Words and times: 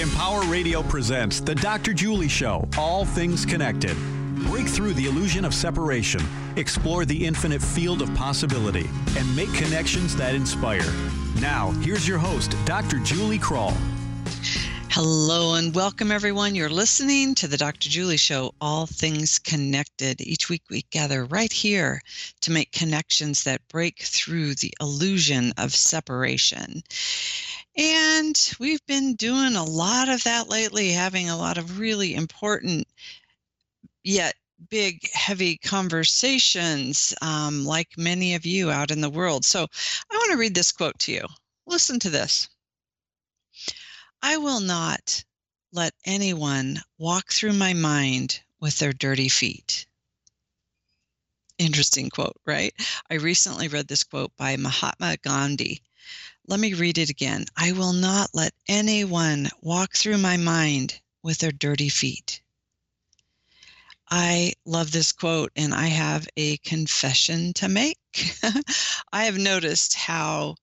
Empower 0.00 0.40
Radio 0.44 0.82
presents 0.82 1.40
The 1.40 1.54
Dr. 1.54 1.92
Julie 1.92 2.26
Show, 2.26 2.66
All 2.78 3.04
Things 3.04 3.44
Connected. 3.44 3.94
Break 4.46 4.66
through 4.66 4.94
the 4.94 5.04
illusion 5.04 5.44
of 5.44 5.52
separation, 5.52 6.22
explore 6.56 7.04
the 7.04 7.26
infinite 7.26 7.60
field 7.60 8.00
of 8.00 8.14
possibility, 8.14 8.88
and 9.18 9.36
make 9.36 9.52
connections 9.52 10.16
that 10.16 10.34
inspire. 10.34 10.90
Now, 11.38 11.72
here's 11.82 12.08
your 12.08 12.16
host, 12.16 12.56
Dr. 12.64 12.98
Julie 13.00 13.38
Krull. 13.38 13.76
Hello 14.92 15.54
and 15.54 15.72
welcome, 15.72 16.10
everyone. 16.10 16.56
You're 16.56 16.68
listening 16.68 17.36
to 17.36 17.46
the 17.46 17.56
Dr. 17.56 17.88
Julie 17.88 18.16
Show, 18.16 18.52
All 18.60 18.86
Things 18.86 19.38
Connected. 19.38 20.20
Each 20.20 20.48
week 20.48 20.64
we 20.68 20.82
gather 20.90 21.26
right 21.26 21.52
here 21.52 22.02
to 22.40 22.50
make 22.50 22.72
connections 22.72 23.44
that 23.44 23.68
break 23.68 24.00
through 24.00 24.56
the 24.56 24.74
illusion 24.80 25.52
of 25.58 25.76
separation. 25.76 26.82
And 27.76 28.52
we've 28.58 28.84
been 28.86 29.14
doing 29.14 29.54
a 29.54 29.62
lot 29.62 30.08
of 30.08 30.24
that 30.24 30.48
lately, 30.48 30.90
having 30.90 31.30
a 31.30 31.38
lot 31.38 31.56
of 31.56 31.78
really 31.78 32.16
important 32.16 32.88
yet 34.02 34.34
big, 34.70 35.08
heavy 35.12 35.56
conversations, 35.58 37.14
um, 37.22 37.64
like 37.64 37.96
many 37.96 38.34
of 38.34 38.44
you 38.44 38.72
out 38.72 38.90
in 38.90 39.00
the 39.00 39.08
world. 39.08 39.44
So 39.44 39.68
I 40.10 40.16
want 40.16 40.32
to 40.32 40.36
read 40.36 40.56
this 40.56 40.72
quote 40.72 40.98
to 40.98 41.12
you. 41.12 41.26
Listen 41.64 42.00
to 42.00 42.10
this. 42.10 42.48
I 44.22 44.36
will 44.36 44.60
not 44.60 45.24
let 45.72 45.94
anyone 46.04 46.82
walk 46.98 47.32
through 47.32 47.54
my 47.54 47.72
mind 47.72 48.40
with 48.60 48.78
their 48.78 48.92
dirty 48.92 49.28
feet. 49.28 49.86
Interesting 51.58 52.10
quote, 52.10 52.40
right? 52.44 52.74
I 53.10 53.14
recently 53.14 53.68
read 53.68 53.88
this 53.88 54.04
quote 54.04 54.36
by 54.36 54.56
Mahatma 54.56 55.16
Gandhi. 55.18 55.82
Let 56.46 56.60
me 56.60 56.74
read 56.74 56.98
it 56.98 57.10
again. 57.10 57.46
I 57.56 57.72
will 57.72 57.92
not 57.92 58.34
let 58.34 58.54
anyone 58.66 59.48
walk 59.60 59.94
through 59.94 60.18
my 60.18 60.36
mind 60.36 61.00
with 61.22 61.38
their 61.38 61.52
dirty 61.52 61.88
feet. 61.88 62.40
I 64.10 64.54
love 64.64 64.90
this 64.90 65.12
quote, 65.12 65.52
and 65.54 65.72
I 65.72 65.86
have 65.86 66.28
a 66.36 66.56
confession 66.58 67.52
to 67.54 67.68
make. 67.68 67.98
I 69.12 69.24
have 69.24 69.38
noticed 69.38 69.94
how 69.94 70.56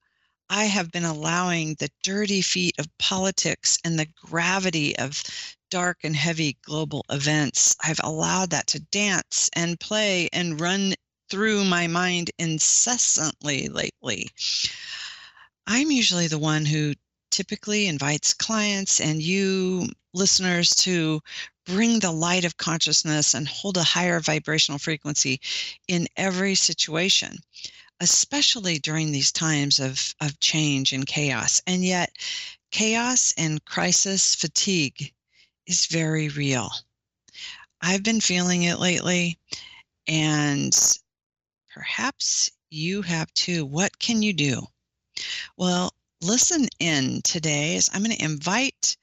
I 0.50 0.66
have 0.66 0.92
been 0.92 1.04
allowing 1.04 1.76
the 1.76 1.90
dirty 2.04 2.42
feet 2.42 2.76
of 2.80 2.98
politics 2.98 3.78
and 3.84 4.00
the 4.00 4.08
gravity 4.16 4.98
of 4.98 5.22
dark 5.70 6.00
and 6.04 6.16
heavy 6.16 6.58
global 6.62 7.06
events. 7.10 7.76
I've 7.84 8.00
allowed 8.04 8.52
that 8.52 8.68
to 8.68 8.80
dance 8.80 9.50
and 9.54 9.80
play 9.80 10.30
and 10.32 10.60
run 10.60 10.96
through 11.30 11.66
my 11.66 11.88
mind 11.88 12.32
incessantly 12.40 13.68
lately. 13.68 14.30
I'm 15.68 15.92
usually 15.92 16.28
the 16.28 16.40
one 16.40 16.66
who 16.66 16.94
typically 17.30 17.88
invites 17.88 18.34
clients 18.34 19.02
and 19.02 19.22
you 19.22 19.90
listeners 20.14 20.70
to 20.70 21.22
bring 21.66 22.00
the 22.00 22.12
light 22.12 22.46
of 22.46 22.56
consciousness 22.56 23.34
and 23.34 23.48
hold 23.48 23.76
a 23.76 23.84
higher 23.84 24.22
vibrational 24.22 24.80
frequency 24.80 25.42
in 25.90 26.08
every 26.16 26.56
situation 26.56 27.38
especially 28.00 28.80
during 28.80 29.12
these 29.12 29.32
times 29.32 29.80
of, 29.80 30.16
of 30.22 30.40
change 30.40 30.94
and 30.94 31.06
chaos. 31.06 31.62
And 31.68 31.84
yet, 31.84 32.12
chaos 32.72 33.34
and 33.38 33.64
crisis 33.66 34.36
fatigue 34.36 35.14
is 35.66 35.86
very 35.88 36.30
real. 36.30 36.72
I've 37.82 38.04
been 38.04 38.22
feeling 38.22 38.64
it 38.64 38.80
lately, 38.80 39.38
and 40.08 40.76
perhaps 41.74 42.50
you 42.70 43.02
have 43.04 43.34
too. 43.34 43.66
What 43.66 44.00
can 44.00 44.22
you 44.22 44.34
do? 44.34 44.68
Well, 45.58 45.94
listen 46.22 46.68
in 46.80 47.22
today 47.24 47.76
as 47.76 47.90
I'm 47.94 48.04
going 48.04 48.16
to 48.16 48.24
invite 48.24 48.98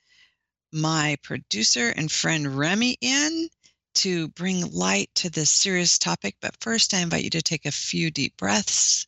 my 0.73 1.17
producer 1.23 1.91
and 1.91 2.11
friend 2.11 2.57
Remy 2.59 2.97
in 3.01 3.49
to 3.95 4.29
bring 4.29 4.71
light 4.73 5.11
to 5.17 5.31
this 5.31 5.51
serious 5.51 5.99
topic. 5.99 6.37
But 6.41 6.57
first, 6.61 6.95
I 6.95 6.99
invite 6.99 7.25
you 7.25 7.31
to 7.31 7.43
take 7.43 7.67
a 7.67 7.73
few 7.73 8.11
deep 8.11 8.37
breaths, 8.37 9.07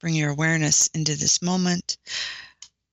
bring 0.00 0.14
your 0.14 0.30
awareness 0.30 0.88
into 0.88 1.16
this 1.16 1.40
moment, 1.40 1.96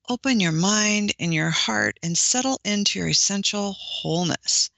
open 0.08 0.40
your 0.40 0.52
mind 0.52 1.12
and 1.18 1.32
your 1.32 1.50
heart, 1.50 1.98
and 2.02 2.16
settle 2.16 2.60
into 2.64 2.98
your 2.98 3.08
essential 3.08 3.72
wholeness. 3.72 4.70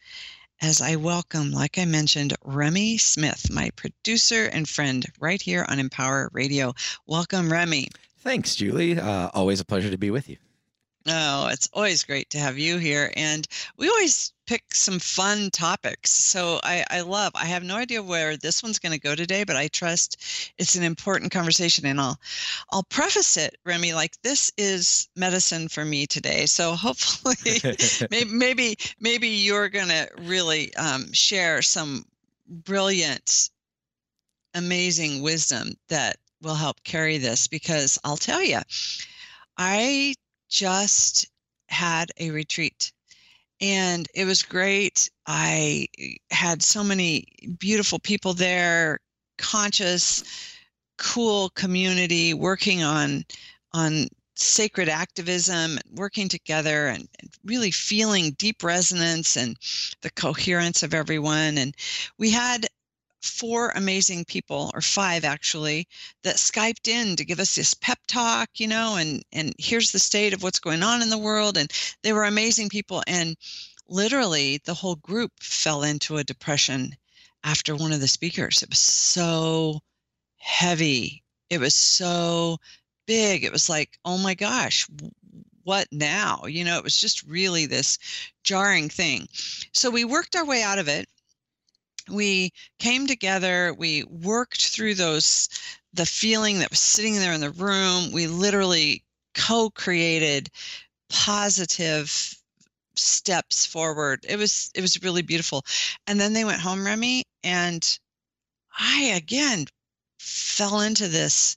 As 0.60 0.80
I 0.80 0.96
welcome, 0.96 1.52
like 1.52 1.78
I 1.78 1.84
mentioned, 1.84 2.34
Remy 2.44 2.98
Smith, 2.98 3.50
my 3.50 3.70
producer 3.76 4.46
and 4.46 4.68
friend, 4.68 5.04
right 5.18 5.42
here 5.42 5.66
on 5.68 5.78
Empower 5.78 6.30
Radio. 6.32 6.74
Welcome, 7.06 7.52
Remy. 7.52 7.88
Thanks, 8.18 8.54
Julie. 8.54 8.98
Uh, 8.98 9.28
always 9.34 9.60
a 9.60 9.64
pleasure 9.64 9.90
to 9.90 9.98
be 9.98 10.10
with 10.10 10.28
you. 10.28 10.38
Oh, 11.06 11.48
it's 11.48 11.68
always 11.74 12.02
great 12.02 12.30
to 12.30 12.38
have 12.38 12.58
you 12.58 12.78
here. 12.78 13.12
And 13.14 13.46
we 13.76 13.88
always 13.88 14.32
pick 14.46 14.74
some 14.74 14.98
fun 14.98 15.50
topics. 15.50 16.10
So 16.10 16.60
I, 16.62 16.84
I 16.90 17.00
love, 17.02 17.32
I 17.34 17.44
have 17.44 17.62
no 17.62 17.76
idea 17.76 18.02
where 18.02 18.36
this 18.36 18.62
one's 18.62 18.78
going 18.78 18.92
to 18.92 18.98
go 18.98 19.14
today, 19.14 19.44
but 19.44 19.56
I 19.56 19.68
trust 19.68 20.22
it's 20.58 20.76
an 20.76 20.82
important 20.82 21.30
conversation. 21.30 21.84
And 21.84 22.00
I'll, 22.00 22.18
I'll 22.70 22.84
preface 22.84 23.36
it, 23.36 23.58
Remy, 23.64 23.92
like 23.92 24.20
this 24.22 24.50
is 24.56 25.08
medicine 25.14 25.68
for 25.68 25.84
me 25.84 26.06
today. 26.06 26.46
So 26.46 26.72
hopefully, 26.74 27.60
maybe, 28.10 28.30
maybe, 28.30 28.76
maybe 28.98 29.28
you're 29.28 29.68
going 29.68 29.88
to 29.88 30.08
really 30.22 30.74
um, 30.76 31.12
share 31.12 31.60
some 31.60 32.06
brilliant, 32.48 33.50
amazing 34.54 35.20
wisdom 35.20 35.74
that 35.88 36.16
will 36.40 36.54
help 36.54 36.82
carry 36.82 37.18
this 37.18 37.46
because 37.46 37.98
I'll 38.04 38.16
tell 38.16 38.42
you, 38.42 38.60
I 39.58 40.14
just 40.54 41.26
had 41.68 42.12
a 42.18 42.30
retreat 42.30 42.92
and 43.60 44.06
it 44.14 44.24
was 44.24 44.42
great. 44.42 45.10
I 45.26 45.88
had 46.30 46.62
so 46.62 46.84
many 46.84 47.26
beautiful 47.58 47.98
people 47.98 48.34
there, 48.34 49.00
conscious, 49.38 50.22
cool 50.98 51.50
community 51.50 52.34
working 52.34 52.82
on 52.82 53.24
on 53.72 54.06
sacred 54.36 54.88
activism, 54.88 55.78
working 55.92 56.28
together 56.28 56.88
and, 56.88 57.08
and, 57.20 57.30
really 57.44 57.70
feeling 57.70 58.32
deep 58.32 58.62
resonance 58.62 59.36
and 59.36 59.56
the 60.02 60.10
coherence 60.10 60.82
of 60.82 60.92
everyone. 60.94 61.56
And 61.58 61.74
we 62.18 62.30
had 62.30 62.66
four 63.24 63.70
amazing 63.70 64.24
people 64.24 64.70
or 64.74 64.80
five 64.80 65.24
actually 65.24 65.86
that 66.22 66.36
skyped 66.36 66.88
in 66.88 67.16
to 67.16 67.24
give 67.24 67.40
us 67.40 67.54
this 67.54 67.74
pep 67.74 67.98
talk 68.06 68.48
you 68.56 68.68
know 68.68 68.96
and 68.96 69.24
and 69.32 69.52
here's 69.58 69.92
the 69.92 69.98
state 69.98 70.32
of 70.32 70.42
what's 70.42 70.58
going 70.58 70.82
on 70.82 71.02
in 71.02 71.10
the 71.10 71.18
world. 71.18 71.56
And 71.56 71.70
they 72.02 72.12
were 72.12 72.24
amazing 72.24 72.68
people. 72.68 73.02
And 73.06 73.36
literally 73.88 74.60
the 74.64 74.74
whole 74.74 74.96
group 74.96 75.32
fell 75.40 75.82
into 75.82 76.16
a 76.16 76.24
depression 76.24 76.96
after 77.42 77.74
one 77.74 77.92
of 77.92 78.00
the 78.00 78.08
speakers. 78.08 78.62
It 78.62 78.70
was 78.70 78.78
so 78.78 79.80
heavy. 80.38 81.22
It 81.50 81.58
was 81.58 81.74
so 81.74 82.58
big. 83.06 83.44
It 83.44 83.52
was 83.52 83.68
like 83.68 83.98
oh 84.04 84.18
my 84.18 84.34
gosh 84.34 84.86
what 85.64 85.88
now? 85.90 86.44
You 86.44 86.64
know 86.64 86.76
it 86.76 86.84
was 86.84 87.00
just 87.00 87.22
really 87.22 87.66
this 87.66 87.98
jarring 88.42 88.88
thing. 88.88 89.26
So 89.72 89.90
we 89.90 90.04
worked 90.04 90.36
our 90.36 90.44
way 90.44 90.62
out 90.62 90.78
of 90.78 90.88
it 90.88 91.08
we 92.10 92.52
came 92.78 93.06
together 93.06 93.74
we 93.74 94.04
worked 94.04 94.66
through 94.68 94.94
those 94.94 95.48
the 95.94 96.04
feeling 96.04 96.58
that 96.58 96.70
was 96.70 96.80
sitting 96.80 97.14
there 97.14 97.32
in 97.32 97.40
the 97.40 97.50
room. 97.50 98.10
We 98.12 98.26
literally 98.26 99.04
co-created 99.34 100.50
positive 101.08 102.34
steps 102.96 103.64
forward. 103.64 104.24
It 104.28 104.36
was 104.36 104.70
it 104.74 104.80
was 104.80 105.02
really 105.02 105.22
beautiful. 105.22 105.64
And 106.06 106.20
then 106.20 106.32
they 106.32 106.44
went 106.44 106.60
home 106.60 106.84
remy 106.84 107.24
and 107.42 107.98
i 108.78 109.12
again 109.16 109.66
fell 110.18 110.80
into 110.80 111.08
this 111.08 111.56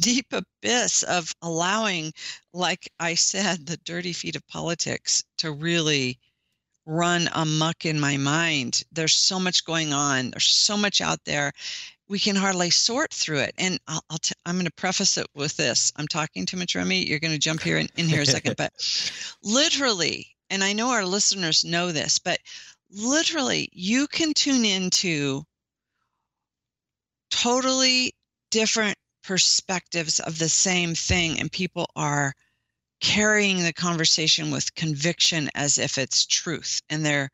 deep 0.00 0.32
abyss 0.32 1.02
of 1.04 1.32
allowing 1.42 2.12
like 2.52 2.90
i 3.00 3.14
said 3.14 3.66
the 3.66 3.76
dirty 3.78 4.12
feet 4.12 4.36
of 4.36 4.46
politics 4.48 5.22
to 5.38 5.52
really 5.52 6.18
run 6.86 7.28
amuck 7.32 7.84
in 7.84 7.98
my 7.98 8.16
mind. 8.16 8.82
There's 8.92 9.14
so 9.14 9.38
much 9.38 9.64
going 9.64 9.92
on. 9.92 10.30
There's 10.30 10.48
so 10.48 10.76
much 10.76 11.00
out 11.00 11.24
there. 11.24 11.52
We 12.08 12.18
can 12.18 12.36
hardly 12.36 12.70
sort 12.70 13.12
through 13.12 13.38
it. 13.38 13.54
And 13.58 13.78
I'll, 13.86 14.04
I'll 14.10 14.18
t- 14.18 14.34
I'm 14.44 14.56
going 14.56 14.66
to 14.66 14.72
preface 14.72 15.16
it 15.16 15.26
with 15.34 15.56
this. 15.56 15.92
I'm 15.96 16.08
talking 16.08 16.44
too 16.44 16.56
much, 16.56 16.74
Remy. 16.74 17.06
You're 17.06 17.20
going 17.20 17.32
to 17.32 17.38
jump 17.38 17.62
here 17.62 17.78
in, 17.78 17.88
in 17.96 18.08
here 18.08 18.22
a 18.22 18.26
second, 18.26 18.56
but 18.56 18.72
literally, 19.42 20.26
and 20.50 20.62
I 20.62 20.72
know 20.72 20.90
our 20.90 21.04
listeners 21.04 21.64
know 21.64 21.92
this, 21.92 22.18
but 22.18 22.38
literally, 22.90 23.68
you 23.72 24.06
can 24.06 24.34
tune 24.34 24.64
into 24.64 25.44
totally 27.30 28.12
different 28.50 28.98
perspectives 29.22 30.20
of 30.20 30.38
the 30.38 30.48
same 30.48 30.94
thing, 30.94 31.40
and 31.40 31.50
people 31.50 31.88
are 31.96 32.34
carrying 33.02 33.62
the 33.62 33.72
conversation 33.72 34.50
with 34.50 34.74
conviction 34.74 35.50
as 35.54 35.76
if 35.76 35.98
it's 35.98 36.24
truth 36.24 36.80
and 36.88 37.04
they're 37.04 37.28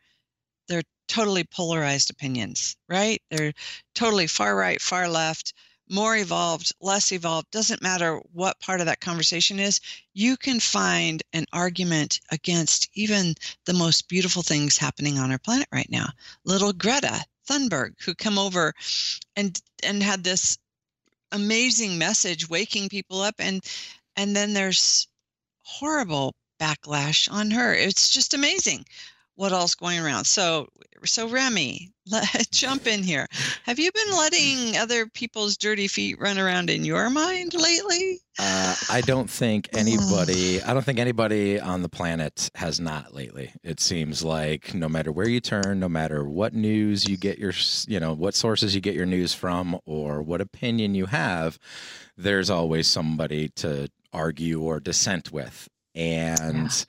they're 0.66 0.82
totally 1.06 1.44
polarized 1.44 2.10
opinions 2.10 2.76
right 2.88 3.22
they're 3.30 3.52
totally 3.94 4.26
far 4.26 4.56
right 4.56 4.80
far 4.80 5.08
left 5.08 5.52
more 5.90 6.16
evolved, 6.16 6.72
less 6.80 7.12
evolved, 7.12 7.50
doesn't 7.50 7.82
matter 7.82 8.20
what 8.32 8.60
part 8.60 8.80
of 8.80 8.86
that 8.86 9.00
conversation 9.00 9.58
is, 9.58 9.80
you 10.12 10.36
can 10.36 10.60
find 10.60 11.22
an 11.32 11.46
argument 11.52 12.20
against 12.30 12.88
even 12.94 13.34
the 13.64 13.72
most 13.72 14.08
beautiful 14.08 14.42
things 14.42 14.76
happening 14.76 15.18
on 15.18 15.30
our 15.30 15.38
planet 15.38 15.68
right 15.72 15.90
now. 15.90 16.08
Little 16.44 16.72
Greta 16.72 17.24
Thunberg, 17.48 17.94
who 18.04 18.14
come 18.14 18.38
over 18.38 18.74
and 19.36 19.60
and 19.82 20.02
had 20.02 20.24
this 20.24 20.58
amazing 21.32 21.98
message 21.98 22.48
waking 22.48 22.88
people 22.88 23.20
up 23.20 23.34
and 23.38 23.64
and 24.16 24.34
then 24.34 24.52
there's 24.54 25.08
horrible 25.68 26.34
backlash 26.58 27.30
on 27.30 27.50
her. 27.50 27.74
It's 27.74 28.08
just 28.08 28.34
amazing 28.34 28.84
what 29.36 29.52
else 29.52 29.74
going 29.74 30.00
around. 30.00 30.24
So 30.24 30.68
so 31.04 31.28
Remy, 31.28 31.92
let, 32.10 32.50
jump 32.50 32.86
in 32.86 33.02
here. 33.02 33.26
Have 33.64 33.78
you 33.78 33.92
been 33.92 34.16
letting 34.16 34.76
other 34.76 35.06
people's 35.06 35.56
dirty 35.56 35.86
feet 35.86 36.18
run 36.18 36.38
around 36.38 36.70
in 36.70 36.84
your 36.84 37.08
mind 37.10 37.54
lately? 37.54 38.20
Uh, 38.38 38.74
I 38.90 39.00
don't 39.02 39.28
think 39.28 39.68
anybody. 39.72 40.62
I 40.62 40.72
don't 40.72 40.84
think 40.84 40.98
anybody 40.98 41.60
on 41.60 41.82
the 41.82 41.88
planet 41.88 42.50
has 42.54 42.80
not 42.80 43.14
lately. 43.14 43.52
It 43.62 43.80
seems 43.80 44.24
like 44.24 44.74
no 44.74 44.88
matter 44.88 45.12
where 45.12 45.28
you 45.28 45.40
turn, 45.40 45.78
no 45.78 45.88
matter 45.88 46.24
what 46.24 46.54
news 46.54 47.08
you 47.08 47.16
get 47.16 47.38
your, 47.38 47.52
you 47.86 48.00
know, 48.00 48.12
what 48.12 48.34
sources 48.34 48.74
you 48.74 48.80
get 48.80 48.94
your 48.94 49.06
news 49.06 49.34
from, 49.34 49.78
or 49.86 50.22
what 50.22 50.40
opinion 50.40 50.94
you 50.94 51.06
have, 51.06 51.58
there's 52.16 52.50
always 52.50 52.88
somebody 52.88 53.48
to 53.50 53.88
argue 54.12 54.60
or 54.60 54.80
dissent 54.80 55.32
with 55.32 55.68
and 55.94 56.86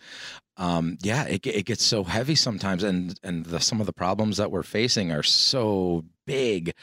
um, 0.60 0.98
yeah, 1.02 1.24
it, 1.24 1.48
it 1.48 1.66
gets 1.66 1.84
so 1.84 2.04
heavy 2.04 2.36
sometimes, 2.36 2.84
and 2.84 3.18
and 3.24 3.46
the, 3.46 3.62
some 3.62 3.80
of 3.80 3.88
the 3.88 3.94
problems 3.94 4.38
that 4.38 4.52
we're 4.52 4.62
facing 4.62 5.12
are 5.12 5.24
so 5.24 6.04
big 6.26 6.74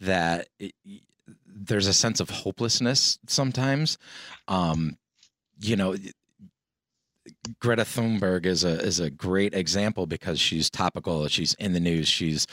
that 0.00 0.48
it, 0.58 0.74
there's 1.46 1.86
a 1.86 1.92
sense 1.92 2.18
of 2.18 2.30
hopelessness 2.30 3.18
sometimes. 3.28 3.98
Um, 4.48 4.96
you 5.60 5.76
know, 5.76 5.96
Greta 7.60 7.82
Thunberg 7.82 8.46
is 8.46 8.64
a 8.64 8.80
is 8.80 9.00
a 9.00 9.10
great 9.10 9.52
example 9.52 10.06
because 10.06 10.40
she's 10.40 10.70
topical. 10.70 11.28
She's 11.28 11.52
in 11.54 11.74
the 11.74 11.80
news. 11.80 12.08
She's 12.08 12.46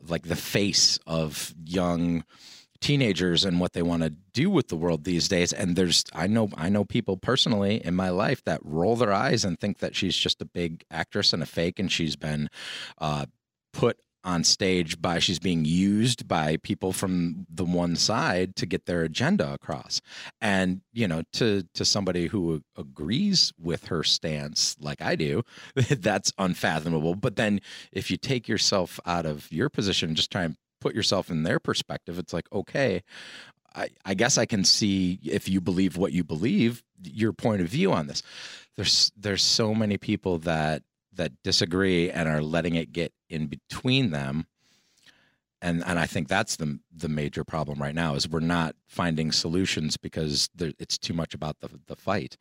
like 0.00 0.22
the 0.22 0.36
face 0.36 1.00
of 1.04 1.52
young 1.64 2.22
teenagers 2.80 3.44
and 3.44 3.60
what 3.60 3.72
they 3.72 3.82
want 3.82 4.02
to 4.02 4.10
do 4.32 4.48
with 4.48 4.68
the 4.68 4.76
world 4.76 5.04
these 5.04 5.28
days 5.28 5.52
and 5.52 5.74
there's 5.74 6.04
i 6.12 6.26
know 6.26 6.48
i 6.56 6.68
know 6.68 6.84
people 6.84 7.16
personally 7.16 7.84
in 7.84 7.94
my 7.94 8.08
life 8.08 8.42
that 8.44 8.60
roll 8.62 8.94
their 8.94 9.12
eyes 9.12 9.44
and 9.44 9.58
think 9.58 9.78
that 9.78 9.96
she's 9.96 10.16
just 10.16 10.40
a 10.40 10.44
big 10.44 10.84
actress 10.90 11.32
and 11.32 11.42
a 11.42 11.46
fake 11.46 11.78
and 11.78 11.90
she's 11.90 12.14
been 12.14 12.48
uh, 12.98 13.26
put 13.72 13.98
on 14.24 14.44
stage 14.44 15.00
by 15.00 15.18
she's 15.18 15.38
being 15.38 15.64
used 15.64 16.26
by 16.26 16.56
people 16.58 16.92
from 16.92 17.46
the 17.48 17.64
one 17.64 17.96
side 17.96 18.56
to 18.56 18.66
get 18.66 18.84
their 18.86 19.02
agenda 19.02 19.52
across. 19.52 20.00
And 20.40 20.82
you 20.92 21.08
know 21.08 21.22
to 21.34 21.64
to 21.74 21.84
somebody 21.84 22.26
who 22.26 22.62
agrees 22.76 23.52
with 23.58 23.86
her 23.86 24.02
stance 24.02 24.76
like 24.80 25.00
i 25.00 25.16
do 25.16 25.42
that's 25.88 26.32
unfathomable. 26.38 27.14
But 27.14 27.36
then 27.36 27.60
if 27.92 28.10
you 28.10 28.16
take 28.16 28.48
yourself 28.48 29.00
out 29.06 29.26
of 29.26 29.50
your 29.52 29.68
position 29.68 30.10
and 30.10 30.16
just 30.16 30.30
try 30.30 30.42
and 30.42 30.56
put 30.80 30.94
yourself 30.94 31.30
in 31.30 31.42
their 31.42 31.58
perspective, 31.58 32.18
it's 32.18 32.32
like, 32.32 32.46
okay, 32.52 33.02
I, 33.74 33.90
I 34.04 34.14
guess 34.14 34.38
I 34.38 34.46
can 34.46 34.64
see 34.64 35.18
if 35.24 35.48
you 35.48 35.60
believe 35.60 35.96
what 35.96 36.12
you 36.12 36.24
believe, 36.24 36.82
your 37.02 37.32
point 37.32 37.60
of 37.60 37.68
view 37.68 37.92
on 37.92 38.06
this. 38.06 38.22
There's 38.76 39.12
there's 39.16 39.42
so 39.42 39.74
many 39.74 39.98
people 39.98 40.38
that 40.40 40.82
that 41.14 41.32
disagree 41.42 42.10
and 42.10 42.28
are 42.28 42.42
letting 42.42 42.74
it 42.74 42.92
get 42.92 43.12
in 43.28 43.46
between 43.46 44.10
them. 44.10 44.46
And 45.60 45.84
and 45.84 45.98
I 45.98 46.06
think 46.06 46.28
that's 46.28 46.56
the 46.56 46.78
the 46.94 47.08
major 47.08 47.44
problem 47.44 47.80
right 47.80 47.94
now 47.94 48.14
is 48.14 48.28
we're 48.28 48.40
not 48.40 48.74
finding 48.86 49.32
solutions 49.32 49.96
because 49.96 50.48
there, 50.54 50.72
it's 50.78 50.98
too 50.98 51.14
much 51.14 51.34
about 51.34 51.60
the 51.60 51.68
the 51.86 51.96
fight. 51.96 52.36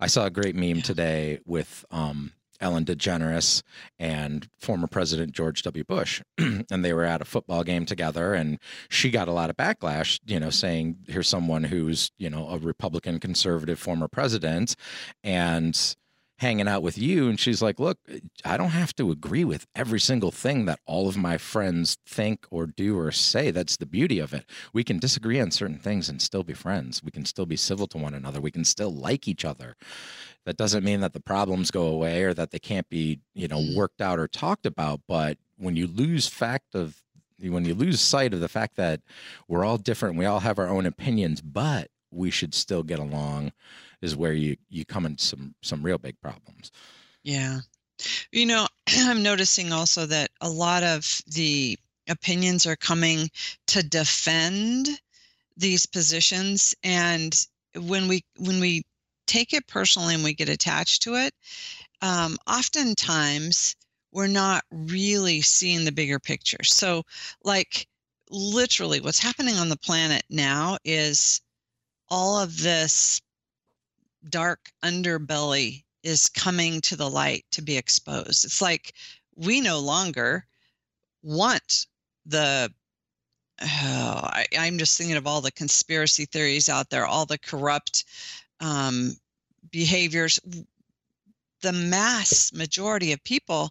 I 0.00 0.06
saw 0.06 0.26
a 0.26 0.30
great 0.30 0.56
meme 0.56 0.82
today 0.82 1.38
with 1.46 1.84
um, 1.90 2.32
Ellen 2.60 2.84
DeGeneres 2.84 3.62
and 3.98 4.48
former 4.58 4.86
President 4.86 5.32
George 5.32 5.62
W. 5.62 5.84
Bush. 5.84 6.22
and 6.38 6.84
they 6.84 6.92
were 6.92 7.04
at 7.04 7.22
a 7.22 7.24
football 7.24 7.64
game 7.64 7.86
together, 7.86 8.34
and 8.34 8.58
she 8.88 9.10
got 9.10 9.28
a 9.28 9.32
lot 9.32 9.50
of 9.50 9.56
backlash, 9.56 10.20
you 10.26 10.40
know, 10.40 10.50
saying, 10.50 10.96
here's 11.06 11.28
someone 11.28 11.64
who's, 11.64 12.10
you 12.18 12.30
know, 12.30 12.48
a 12.48 12.58
Republican 12.58 13.20
conservative 13.20 13.78
former 13.78 14.08
president. 14.08 14.76
And 15.22 15.96
hanging 16.38 16.66
out 16.66 16.82
with 16.82 16.98
you 16.98 17.28
and 17.28 17.38
she's 17.38 17.62
like 17.62 17.78
look 17.78 17.98
i 18.44 18.56
don't 18.56 18.70
have 18.70 18.94
to 18.94 19.10
agree 19.12 19.44
with 19.44 19.66
every 19.74 20.00
single 20.00 20.32
thing 20.32 20.64
that 20.64 20.80
all 20.84 21.08
of 21.08 21.16
my 21.16 21.38
friends 21.38 21.96
think 22.06 22.44
or 22.50 22.66
do 22.66 22.98
or 22.98 23.12
say 23.12 23.50
that's 23.50 23.76
the 23.76 23.86
beauty 23.86 24.18
of 24.18 24.34
it 24.34 24.44
we 24.72 24.82
can 24.82 24.98
disagree 24.98 25.40
on 25.40 25.50
certain 25.50 25.78
things 25.78 26.08
and 26.08 26.20
still 26.20 26.42
be 26.42 26.52
friends 26.52 27.02
we 27.04 27.10
can 27.10 27.24
still 27.24 27.46
be 27.46 27.56
civil 27.56 27.86
to 27.86 27.98
one 27.98 28.14
another 28.14 28.40
we 28.40 28.50
can 28.50 28.64
still 28.64 28.92
like 28.92 29.28
each 29.28 29.44
other 29.44 29.76
that 30.44 30.56
doesn't 30.56 30.84
mean 30.84 31.00
that 31.00 31.12
the 31.12 31.20
problems 31.20 31.70
go 31.70 31.86
away 31.86 32.22
or 32.22 32.34
that 32.34 32.50
they 32.50 32.58
can't 32.58 32.88
be 32.88 33.20
you 33.34 33.48
know 33.48 33.58
mm-hmm. 33.58 33.76
worked 33.76 34.00
out 34.00 34.18
or 34.18 34.28
talked 34.28 34.66
about 34.66 35.00
but 35.08 35.38
when 35.56 35.76
you 35.76 35.86
lose 35.86 36.26
fact 36.26 36.74
of 36.74 37.02
when 37.40 37.64
you 37.64 37.74
lose 37.74 38.00
sight 38.00 38.32
of 38.32 38.40
the 38.40 38.48
fact 38.48 38.76
that 38.76 39.00
we're 39.48 39.64
all 39.64 39.78
different 39.78 40.16
we 40.16 40.26
all 40.26 40.40
have 40.40 40.58
our 40.58 40.68
own 40.68 40.86
opinions 40.86 41.40
but 41.40 41.88
we 42.10 42.30
should 42.30 42.54
still 42.54 42.82
get 42.82 42.98
along 42.98 43.52
is 44.00 44.16
where 44.16 44.32
you 44.32 44.56
you 44.68 44.84
come 44.84 45.06
into 45.06 45.24
some 45.24 45.54
some 45.62 45.82
real 45.82 45.98
big 45.98 46.20
problems 46.20 46.70
yeah 47.22 47.60
you 48.32 48.46
know 48.46 48.66
i'm 48.98 49.22
noticing 49.22 49.72
also 49.72 50.06
that 50.06 50.30
a 50.40 50.48
lot 50.48 50.82
of 50.82 51.20
the 51.26 51.78
opinions 52.08 52.66
are 52.66 52.76
coming 52.76 53.30
to 53.66 53.82
defend 53.82 54.88
these 55.56 55.86
positions 55.86 56.74
and 56.82 57.46
when 57.76 58.08
we 58.08 58.24
when 58.38 58.60
we 58.60 58.84
take 59.26 59.52
it 59.52 59.66
personally 59.66 60.14
and 60.14 60.24
we 60.24 60.34
get 60.34 60.48
attached 60.48 61.02
to 61.02 61.14
it, 61.14 61.34
um, 62.02 62.36
oftentimes 62.46 63.76
we're 64.12 64.26
not 64.26 64.64
really 64.70 65.40
seeing 65.40 65.84
the 65.84 65.92
bigger 65.92 66.18
picture. 66.18 66.62
So, 66.62 67.04
like, 67.42 67.88
literally, 68.30 69.00
what's 69.00 69.18
happening 69.18 69.56
on 69.56 69.68
the 69.68 69.76
planet 69.76 70.22
now 70.30 70.78
is 70.84 71.40
all 72.08 72.38
of 72.38 72.60
this 72.60 73.20
dark 74.28 74.70
underbelly 74.82 75.84
is 76.02 76.28
coming 76.28 76.80
to 76.82 76.96
the 76.96 77.08
light 77.08 77.44
to 77.50 77.62
be 77.62 77.76
exposed. 77.76 78.44
It's 78.44 78.62
like 78.62 78.94
we 79.36 79.60
no 79.60 79.80
longer 79.80 80.46
want 81.22 81.86
the 82.26 82.72
oh, 83.62 83.66
I, 83.66 84.46
am 84.52 84.78
just 84.78 84.96
thinking 84.96 85.16
of 85.16 85.26
all 85.26 85.40
the 85.40 85.52
conspiracy 85.52 86.26
theories 86.26 86.68
out 86.68 86.90
there, 86.90 87.06
all 87.06 87.26
the 87.26 87.38
corrupt 87.38 88.04
um, 88.60 89.16
behaviors, 89.70 90.38
the 91.62 91.72
mass 91.72 92.52
majority 92.52 93.12
of 93.12 93.22
people 93.24 93.70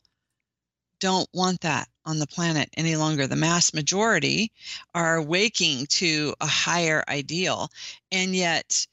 don't 1.00 1.30
want 1.34 1.62
that 1.62 1.88
on 2.06 2.20
the 2.20 2.28
planet 2.28 2.70
any 2.78 2.96
longer. 2.96 3.28
The 3.28 3.36
mass 3.36 3.74
majority 3.74 4.52
are 4.96 5.22
waking 5.22 5.88
to 5.88 6.34
a 6.42 6.48
higher 6.48 7.04
ideal. 7.08 7.70
And 8.12 8.36
yet, 8.36 8.88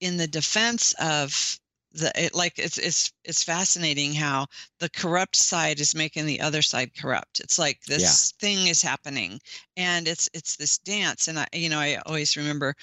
in 0.00 0.16
the 0.16 0.26
defense 0.26 0.94
of 1.00 1.58
the 1.98 2.12
it, 2.16 2.34
like 2.34 2.58
it's 2.58 2.78
it's 2.78 3.12
it's 3.24 3.42
fascinating 3.42 4.12
how 4.14 4.46
the 4.80 4.88
corrupt 4.90 5.36
side 5.36 5.80
is 5.80 5.94
making 5.94 6.26
the 6.26 6.40
other 6.40 6.62
side 6.62 6.90
corrupt 6.96 7.40
it's 7.40 7.58
like 7.58 7.80
this 7.82 8.32
yeah. 8.42 8.46
thing 8.46 8.66
is 8.66 8.80
happening 8.82 9.40
and 9.76 10.08
it's 10.08 10.28
it's 10.32 10.56
this 10.56 10.78
dance 10.78 11.28
and 11.28 11.38
i 11.38 11.46
you 11.52 11.68
know 11.68 11.78
i 11.78 11.96
always 12.06 12.36
remember 12.36 12.74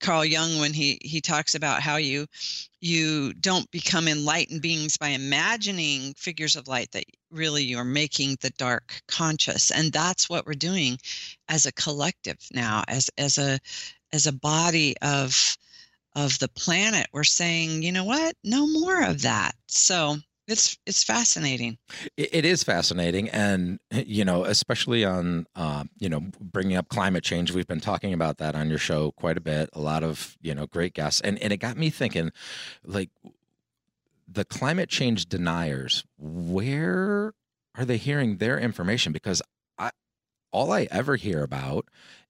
carl 0.00 0.24
jung 0.24 0.58
when 0.58 0.72
he 0.72 0.98
he 1.02 1.20
talks 1.20 1.54
about 1.54 1.82
how 1.82 1.96
you 1.96 2.26
you 2.80 3.32
don't 3.34 3.70
become 3.70 4.08
enlightened 4.08 4.62
beings 4.62 4.96
by 4.96 5.08
imagining 5.08 6.14
figures 6.14 6.56
of 6.56 6.68
light 6.68 6.90
that 6.92 7.04
really 7.30 7.62
you're 7.62 7.84
making 7.84 8.36
the 8.40 8.50
dark 8.50 9.00
conscious 9.08 9.70
and 9.70 9.92
that's 9.92 10.28
what 10.30 10.46
we're 10.46 10.52
doing 10.52 10.96
as 11.48 11.66
a 11.66 11.72
collective 11.72 12.38
now 12.52 12.82
as 12.88 13.10
as 13.18 13.38
a 13.38 13.58
as 14.12 14.26
a 14.26 14.32
body 14.32 14.94
of 15.02 15.56
of 16.14 16.38
the 16.38 16.48
planet 16.48 17.06
we're 17.12 17.24
saying 17.24 17.82
you 17.82 17.92
know 17.92 18.04
what? 18.04 18.34
No 18.44 18.66
more 18.66 19.02
of 19.02 19.22
that. 19.22 19.54
So 19.66 20.16
it's 20.48 20.76
it's 20.86 21.04
fascinating. 21.04 21.78
It 22.16 22.44
is 22.44 22.62
fascinating 22.62 23.28
and 23.30 23.78
you 23.92 24.24
know 24.24 24.44
especially 24.44 25.04
on 25.04 25.46
uh, 25.54 25.84
you 25.98 26.08
know 26.08 26.20
bringing 26.40 26.76
up 26.76 26.88
climate 26.88 27.24
change 27.24 27.52
we've 27.52 27.66
been 27.66 27.80
talking 27.80 28.12
about 28.12 28.38
that 28.38 28.54
on 28.54 28.68
your 28.68 28.78
show 28.78 29.12
quite 29.12 29.36
a 29.36 29.40
bit 29.40 29.70
a 29.72 29.80
lot 29.80 30.02
of 30.02 30.36
you 30.40 30.54
know 30.54 30.66
great 30.66 30.94
guests 30.94 31.20
and 31.20 31.38
and 31.38 31.52
it 31.52 31.58
got 31.58 31.76
me 31.76 31.90
thinking 31.90 32.30
like 32.84 33.10
the 34.28 34.44
climate 34.44 34.88
change 34.88 35.26
deniers 35.26 36.04
where 36.18 37.34
are 37.74 37.84
they 37.84 37.96
hearing 37.96 38.36
their 38.36 38.58
information? 38.58 39.12
Because 39.12 39.42
i 39.78 39.90
all 40.50 40.72
i 40.72 40.86
ever 40.90 41.16
hear 41.16 41.42
about 41.42 41.86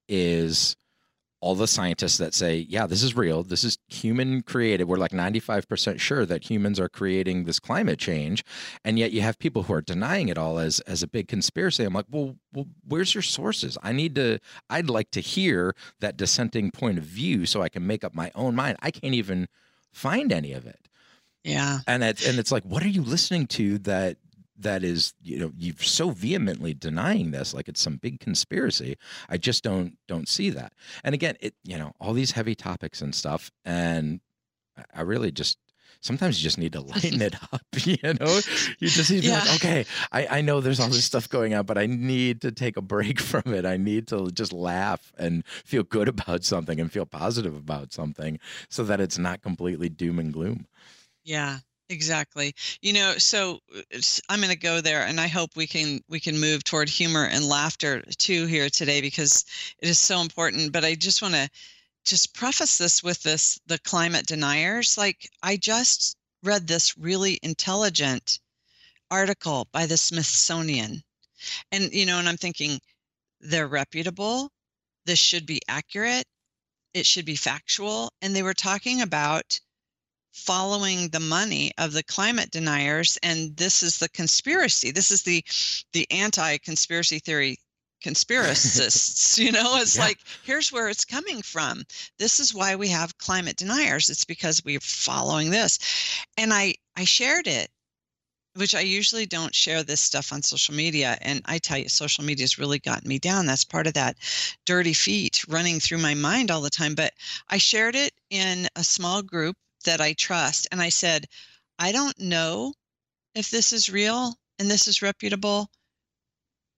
is 0.09 0.77
all 1.43 1.57
the 1.57 1.67
scientists 1.67 2.19
that 2.19 2.33
say, 2.33 2.67
yeah, 2.69 2.87
this 2.87 3.03
is 3.03 3.17
real. 3.17 3.43
This 3.43 3.65
is 3.65 3.77
human 3.89 4.43
created. 4.43 4.85
We're 4.85 4.97
like 4.97 5.11
95% 5.11 5.99
sure 5.99 6.25
that 6.25 6.49
humans 6.49 6.79
are 6.79 6.89
creating 6.89 7.45
this 7.45 7.59
climate 7.59 7.99
change. 7.99 8.45
And 8.85 8.97
yet 8.97 9.11
you 9.11 9.23
have 9.23 9.41
people 9.41 9.65
who 9.65 9.75
are 9.75 9.83
denying 9.83 10.29
it 10.29 10.39
all 10.39 10.61
as, 10.61 10.79
as 10.81 11.03
a 11.03 11.09
big 11.09 11.27
conspiracy. 11.27 11.83
I'm 11.83 11.95
like, 11.95 12.07
well, 12.09 12.37
well, 12.53 12.67
where's 12.87 13.13
your 13.13 13.23
sources? 13.23 13.77
I 13.83 13.91
need 13.91 14.15
to, 14.15 14.39
I'd 14.71 14.89
like 14.89 15.11
to 15.11 15.21
hear 15.21 15.75
that 15.99 16.17
dissenting 16.17 16.71
point 16.71 16.99
of 16.99 17.05
view 17.05 17.45
so 17.45 17.61
I 17.61 17.69
can 17.69 17.85
make 17.85 18.05
up 18.05 18.15
my 18.15 18.31
own 18.37 18.55
mind. 18.55 18.77
I 18.81 18.93
can't 18.93 19.15
even 19.15 19.49
find 19.91 20.33
any 20.33 20.53
of 20.53 20.65
it. 20.65 20.89
Yeah. 21.43 21.81
And 21.89 22.05
it's, 22.05 22.25
and 22.25 22.39
it's 22.39 22.53
like, 22.53 22.63
what 22.63 22.85
are 22.85 22.89
you 22.89 23.03
listening 23.03 23.49
to 23.49 23.79
that 23.79 24.17
that 24.63 24.85
is 24.85 25.15
you 25.23 25.39
know 25.39 25.53
you're 25.57 25.75
so 25.77 26.11
vehemently 26.11 26.75
denying 26.75 27.31
this 27.31 27.55
like 27.55 27.69
it's 27.69 27.81
some 27.81 27.97
big 27.97 28.21
conspiracy 28.21 28.97
i 29.29 29.37
just 29.37 29.63
don't 29.63 29.97
don't 30.09 30.29
see 30.29 30.51
that. 30.51 30.73
And 31.05 31.15
again 31.15 31.37
it 31.41 31.55
you 31.65 31.79
know 31.79 31.93
all 32.01 32.13
these 32.13 32.33
heavy 32.33 32.55
topics 32.55 33.01
and 33.01 33.15
stuff 33.15 33.51
and 33.65 34.21
i 34.95 35.03
really 35.03 35.31
just 35.31 35.59
sometimes 36.01 36.41
you 36.41 36.43
just 36.43 36.59
need 36.59 36.73
to 36.73 36.81
lighten 36.93 37.23
it 37.23 37.35
up 37.53 37.63
you 37.85 37.97
know? 38.03 38.41
You 38.79 38.89
just 38.89 39.11
need 39.11 39.23
to 39.23 39.29
yeah. 39.29 39.43
be 39.43 39.49
like 39.49 39.57
okay 39.57 39.87
I, 40.11 40.39
I 40.39 40.41
know 40.41 40.61
there's 40.61 40.81
all 40.81 40.89
this 40.89 41.05
stuff 41.05 41.29
going 41.29 41.55
on 41.55 41.67
but 41.67 41.79
i 41.79 41.87
need 41.87 42.41
to 42.43 42.53
take 42.53 42.77
a 42.77 42.83
break 42.83 43.21
from 43.33 43.55
it. 43.55 43.65
I 43.65 43.77
need 43.77 44.09
to 44.09 44.31
just 44.31 44.53
laugh 44.53 45.13
and 45.19 45.45
feel 45.47 45.83
good 45.83 46.09
about 46.09 46.45
something 46.45 46.81
and 46.81 46.91
feel 46.91 47.07
positive 47.07 47.57
about 47.57 47.93
something 47.93 48.39
so 48.69 48.85
that 48.85 49.01
it's 49.01 49.19
not 49.19 49.43
completely 49.43 49.89
doom 49.89 50.19
and 50.19 50.33
gloom. 50.33 50.67
Yeah 51.25 51.59
Exactly. 51.93 52.55
You 52.81 52.93
know, 52.95 53.19
so 53.19 53.61
uh, 53.77 54.01
I'm 54.29 54.41
going 54.41 54.51
to 54.51 54.57
go 54.59 54.81
there 54.81 55.03
and 55.07 55.21
I 55.21 55.27
hope 55.29 55.55
we 55.55 55.67
can 55.67 56.01
we 56.09 56.19
can 56.21 56.41
move 56.41 56.65
toward 56.65 56.89
humor 56.89 57.25
and 57.27 57.45
laughter 57.45 58.03
too 58.19 58.47
here 58.47 58.71
today 58.71 59.01
because 59.01 59.45
it 59.79 59.89
is 59.89 60.01
so 60.01 60.21
important, 60.21 60.73
but 60.73 60.85
I 60.85 60.95
just 60.95 61.23
want 61.23 61.35
to 61.35 61.49
just 62.05 62.35
preface 62.35 62.79
this 62.79 63.03
with 63.03 63.23
this 63.23 63.61
the 63.67 63.79
climate 63.81 64.27
deniers 64.27 64.99
like 64.99 65.29
I 65.43 65.57
just 65.59 66.17
read 66.43 66.67
this 66.67 66.97
really 66.99 67.39
intelligent 67.43 68.41
article 69.11 69.69
by 69.73 69.87
the 69.87 69.97
Smithsonian. 69.99 71.03
And 71.73 71.93
you 71.93 72.07
know, 72.07 72.19
and 72.19 72.29
I'm 72.29 72.39
thinking 72.39 72.81
they're 73.41 73.69
reputable, 73.69 74.51
this 75.07 75.21
should 75.21 75.47
be 75.47 75.61
accurate, 75.69 76.27
it 76.95 77.07
should 77.07 77.27
be 77.27 77.37
factual, 77.37 78.13
and 78.23 78.37
they 78.37 78.43
were 78.45 78.55
talking 78.55 79.03
about 79.03 79.61
following 80.33 81.09
the 81.09 81.21
money 81.21 81.73
of 81.79 81.93
the 81.93 82.03
climate 82.03 82.51
deniers 82.51 83.19
and 83.23 83.57
this 83.57 83.83
is 83.83 83.99
the 83.99 84.09
conspiracy. 84.09 84.91
This 84.91 85.11
is 85.11 85.23
the 85.23 85.45
the 85.93 86.11
anti-conspiracy 86.11 87.19
theory 87.19 87.59
conspiracists 88.03 89.39
you 89.39 89.53
know? 89.53 89.77
It's 89.81 89.97
yeah. 89.97 90.05
like 90.05 90.19
here's 90.43 90.73
where 90.73 90.89
it's 90.89 91.05
coming 91.05 91.43
from. 91.43 91.85
This 92.19 92.41
is 92.41 92.55
why 92.55 92.77
we 92.77 92.89
have 92.89 93.19
climate 93.19 93.57
deniers. 93.57 94.09
It's 94.09 94.25
because 94.25 94.65
we're 94.65 94.81
following 94.81 95.51
this. 95.51 95.79
And 96.39 96.53
i 96.53 96.75
i 96.97 97.05
shared 97.05 97.47
it 97.47 97.71
which 98.55 98.75
i 98.75 98.81
usually 98.81 99.25
don't 99.25 99.55
share 99.55 99.83
this 99.83 100.01
stuff 100.01 100.33
on 100.33 100.43
social 100.43 100.75
media. 100.75 101.19
And 101.21 101.43
i 101.45 101.59
tell 101.59 101.79
you 101.79 101.89
social 101.91 102.25
media 102.25 102.45
has 102.45 102.59
really 102.59 102.79
gotten 102.79 103.09
me 103.09 103.19
down. 103.19 103.45
That's 103.45 103.65
part 103.65 103.87
of 103.87 103.95
that 103.95 104.17
dirty 104.65 104.95
feet 104.95 105.45
running 105.47 105.79
through 105.79 105.99
my 105.99 106.15
mind 106.15 106.51
all 106.51 106.63
the 106.63 106.71
time. 106.71 106.95
But 106.95 107.13
i 107.51 107.59
shared 107.59 107.97
it 107.97 108.13
in 108.31 108.67
a 108.77 108.83
small 108.85 109.21
group 109.23 109.57
that 109.83 110.01
I 110.01 110.13
trust. 110.15 110.69
And 110.73 110.81
I 110.81 110.89
said, 110.89 111.27
I 111.79 111.93
don't 111.93 112.19
know 112.19 112.75
if 113.35 113.51
this 113.51 113.73
is 113.73 113.91
real 113.91 114.35
and 114.59 114.71
this 114.71 114.87
is 114.87 115.03
reputable, 115.03 115.71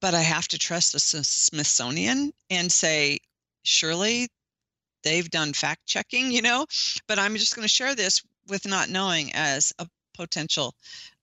but 0.00 0.14
I 0.14 0.22
have 0.22 0.48
to 0.48 0.58
trust 0.58 0.92
the 0.92 1.00
Smithsonian 1.00 2.32
and 2.50 2.70
say, 2.70 3.18
surely 3.62 4.28
they've 5.02 5.30
done 5.30 5.52
fact 5.52 5.86
checking, 5.86 6.30
you 6.30 6.42
know? 6.42 6.66
But 7.06 7.18
I'm 7.18 7.36
just 7.36 7.54
going 7.54 7.64
to 7.64 7.68
share 7.68 7.94
this 7.94 8.22
with 8.48 8.66
not 8.66 8.88
knowing 8.88 9.32
as 9.34 9.72
a 9.78 9.88
potential 10.14 10.74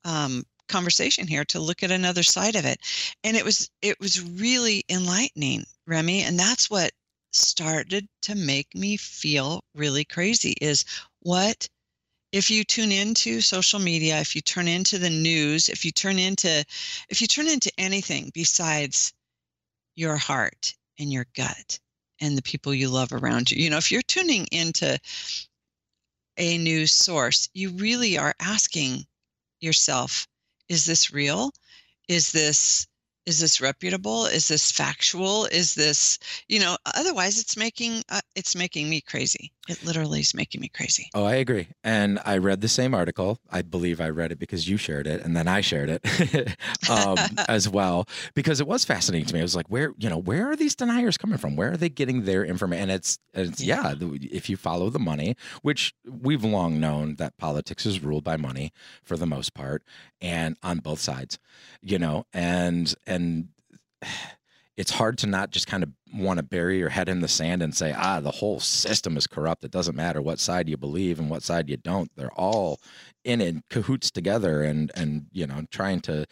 um, 0.03 0.43
conversation 0.71 1.27
here 1.27 1.45
to 1.45 1.59
look 1.59 1.83
at 1.83 1.91
another 1.91 2.23
side 2.23 2.55
of 2.55 2.65
it 2.65 2.79
and 3.25 3.35
it 3.35 3.43
was 3.43 3.69
it 3.81 3.99
was 3.99 4.21
really 4.21 4.83
enlightening 4.89 5.65
remy 5.85 6.21
and 6.21 6.39
that's 6.39 6.69
what 6.69 6.91
started 7.33 8.07
to 8.21 8.35
make 8.35 8.73
me 8.73 8.95
feel 8.95 9.63
really 9.75 10.05
crazy 10.05 10.55
is 10.61 10.85
what 11.21 11.69
if 12.31 12.49
you 12.49 12.63
tune 12.63 12.91
into 12.91 13.41
social 13.41 13.79
media 13.79 14.19
if 14.19 14.35
you 14.35 14.41
turn 14.41 14.67
into 14.67 14.97
the 14.97 15.09
news 15.09 15.69
if 15.69 15.83
you 15.85 15.91
turn 15.91 16.17
into 16.17 16.63
if 17.09 17.21
you 17.21 17.27
turn 17.27 17.47
into 17.47 17.71
anything 17.77 18.31
besides 18.33 19.13
your 19.95 20.17
heart 20.17 20.73
and 20.99 21.11
your 21.11 21.25
gut 21.35 21.79
and 22.19 22.37
the 22.37 22.41
people 22.41 22.73
you 22.73 22.89
love 22.89 23.11
around 23.11 23.51
you? 23.51 23.61
You 23.61 23.69
know 23.69 23.77
if 23.77 23.91
you're 23.91 24.01
tuning 24.01 24.47
into 24.51 24.97
a 26.37 26.57
news 26.57 26.91
source 26.91 27.49
you 27.53 27.71
really 27.71 28.17
are 28.17 28.33
asking 28.39 29.05
yourself 29.59 30.27
is 30.71 30.85
this 30.85 31.11
real? 31.11 31.51
Is 32.07 32.31
this 32.31 32.87
is 33.25 33.39
this 33.39 33.61
reputable? 33.61 34.25
Is 34.25 34.47
this 34.47 34.71
factual? 34.71 35.45
Is 35.45 35.75
this 35.75 36.19
you 36.47 36.59
know 36.59 36.77
otherwise 36.95 37.39
it's 37.39 37.55
making 37.55 38.03
uh, 38.09 38.21
it's 38.35 38.55
making 38.55 38.89
me 38.89 39.01
crazy. 39.01 39.51
It 39.69 39.83
literally 39.85 40.21
is 40.21 40.33
making 40.33 40.61
me 40.61 40.69
crazy. 40.69 41.09
Oh 41.13 41.25
i 41.25 41.35
agree. 41.35 41.67
And 41.83 42.19
i 42.25 42.37
read 42.37 42.61
the 42.61 42.67
same 42.67 42.93
article. 42.93 43.39
I 43.49 43.61
believe 43.61 44.01
i 44.01 44.09
read 44.09 44.31
it 44.31 44.39
because 44.39 44.67
you 44.67 44.77
shared 44.77 45.07
it 45.07 45.23
and 45.23 45.35
then 45.35 45.47
i 45.47 45.61
shared 45.61 45.89
it 45.89 46.57
um, 46.89 47.17
as 47.47 47.69
well 47.69 48.07
because 48.33 48.59
it 48.59 48.67
was 48.67 48.83
fascinating 48.85 49.27
to 49.27 49.33
me. 49.33 49.39
I 49.39 49.43
was 49.43 49.55
like 49.55 49.67
where 49.69 49.93
you 49.97 50.09
know 50.09 50.17
where 50.17 50.49
are 50.49 50.55
these 50.55 50.75
deniers 50.75 51.17
coming 51.17 51.37
from? 51.37 51.55
Where 51.55 51.71
are 51.71 51.77
they 51.77 51.89
getting 51.89 52.23
their 52.23 52.43
information 52.43 52.83
and 52.83 52.91
it's 52.91 53.19
it's 53.33 53.61
yeah. 53.61 53.93
yeah 53.99 54.09
if 54.31 54.49
you 54.49 54.57
follow 54.57 54.89
the 54.89 54.99
money 54.99 55.35
which 55.61 55.93
we've 56.05 56.43
long 56.43 56.79
known 56.79 57.15
that 57.15 57.37
politics 57.37 57.85
is 57.85 58.03
ruled 58.03 58.23
by 58.23 58.37
money 58.37 58.71
for 59.03 59.15
the 59.15 59.25
most 59.25 59.53
part 59.53 59.83
and 60.21 60.57
on 60.63 60.79
both 60.79 60.99
sides 60.99 61.39
you 61.81 61.99
know 61.99 62.25
and 62.33 62.93
and 63.11 63.49
it's 64.77 64.91
hard 64.91 65.17
to 65.19 65.27
not 65.27 65.51
just 65.51 65.67
kind 65.67 65.83
of 65.83 65.89
want 66.13 66.37
to 66.37 66.43
bury 66.43 66.79
your 66.79 66.89
head 66.89 67.07
in 67.09 67.19
the 67.19 67.27
sand 67.27 67.61
and 67.61 67.75
say 67.75 67.93
ah 67.95 68.19
the 68.19 68.31
whole 68.31 68.59
system 68.59 69.17
is 69.17 69.27
corrupt. 69.27 69.63
It 69.63 69.71
doesn't 69.71 69.95
matter 69.95 70.21
what 70.21 70.39
side 70.39 70.69
you 70.69 70.77
believe 70.77 71.19
and 71.19 71.29
what 71.29 71.43
side 71.43 71.69
you 71.69 71.77
don't. 71.77 72.09
They're 72.15 72.33
all 72.33 72.79
in 73.23 73.41
it 73.41 73.55
cahoots 73.69 74.09
together 74.11 74.63
and 74.63 74.91
and 74.95 75.27
you 75.31 75.45
know 75.45 75.65
trying 75.71 75.99
to 76.01 76.25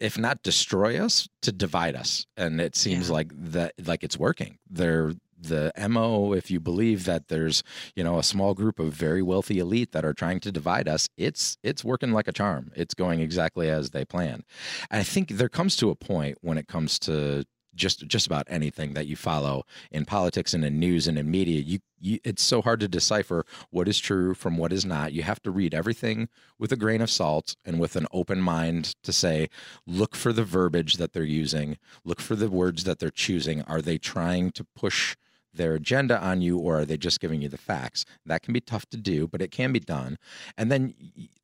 if 0.00 0.18
not 0.18 0.42
destroy 0.42 1.02
us 1.02 1.28
to 1.42 1.52
divide 1.52 1.94
us. 1.94 2.26
And 2.36 2.60
it 2.60 2.76
seems 2.76 3.08
yeah. 3.08 3.14
like 3.14 3.32
that 3.52 3.72
like 3.86 4.04
it's 4.04 4.18
working. 4.18 4.58
They're 4.68 5.12
the 5.38 5.72
mo 5.88 6.32
if 6.32 6.50
you 6.50 6.60
believe 6.60 7.04
that 7.04 7.28
there's 7.28 7.62
you 7.94 8.02
know 8.02 8.18
a 8.18 8.22
small 8.22 8.54
group 8.54 8.78
of 8.78 8.92
very 8.92 9.22
wealthy 9.22 9.58
elite 9.58 9.92
that 9.92 10.04
are 10.04 10.14
trying 10.14 10.40
to 10.40 10.50
divide 10.50 10.88
us 10.88 11.08
it's 11.16 11.58
it's 11.62 11.84
working 11.84 12.12
like 12.12 12.28
a 12.28 12.32
charm. 12.32 12.70
It's 12.74 12.94
going 12.94 13.20
exactly 13.20 13.70
as 13.70 13.90
they 13.90 14.04
planned. 14.04 14.44
And 14.90 15.00
i 15.00 15.04
think 15.04 15.30
there 15.30 15.48
comes 15.48 15.76
to 15.76 15.90
a 15.90 15.94
point 15.94 16.38
when 16.40 16.58
it 16.58 16.68
comes 16.68 16.98
to 17.00 17.44
just 17.76 18.06
just 18.06 18.26
about 18.26 18.46
anything 18.48 18.94
that 18.94 19.06
you 19.06 19.14
follow 19.14 19.64
in 19.90 20.04
politics 20.04 20.54
and 20.54 20.64
in 20.64 20.80
news 20.80 21.06
and 21.06 21.18
in 21.18 21.30
media 21.30 21.60
you, 21.60 21.78
you, 22.00 22.18
it's 22.24 22.42
so 22.42 22.62
hard 22.62 22.80
to 22.80 22.88
decipher 22.88 23.44
what 23.70 23.86
is 23.86 23.98
true 23.98 24.34
from 24.34 24.56
what 24.56 24.72
is 24.72 24.84
not. 24.84 25.12
You 25.12 25.22
have 25.22 25.42
to 25.42 25.50
read 25.50 25.74
everything 25.74 26.28
with 26.58 26.72
a 26.72 26.76
grain 26.76 27.00
of 27.00 27.10
salt 27.10 27.56
and 27.64 27.78
with 27.78 27.94
an 27.96 28.06
open 28.12 28.40
mind 28.40 28.94
to 29.02 29.12
say 29.12 29.48
look 29.86 30.16
for 30.16 30.32
the 30.32 30.44
verbiage 30.44 30.94
that 30.94 31.12
they're 31.12 31.22
using. 31.22 31.76
Look 32.04 32.20
for 32.20 32.34
the 32.34 32.50
words 32.50 32.84
that 32.84 32.98
they're 32.98 33.10
choosing. 33.10 33.62
Are 33.62 33.82
they 33.82 33.98
trying 33.98 34.50
to 34.52 34.64
push 34.64 35.16
their 35.56 35.74
agenda 35.74 36.20
on 36.20 36.40
you 36.40 36.58
or 36.58 36.80
are 36.80 36.84
they 36.84 36.96
just 36.96 37.20
giving 37.20 37.42
you 37.42 37.48
the 37.48 37.58
facts? 37.58 38.04
That 38.24 38.42
can 38.42 38.52
be 38.52 38.60
tough 38.60 38.86
to 38.90 38.96
do 38.96 39.26
but 39.26 39.42
it 39.42 39.50
can 39.50 39.72
be 39.72 39.80
done. 39.80 40.18
And 40.56 40.70
then 40.70 40.94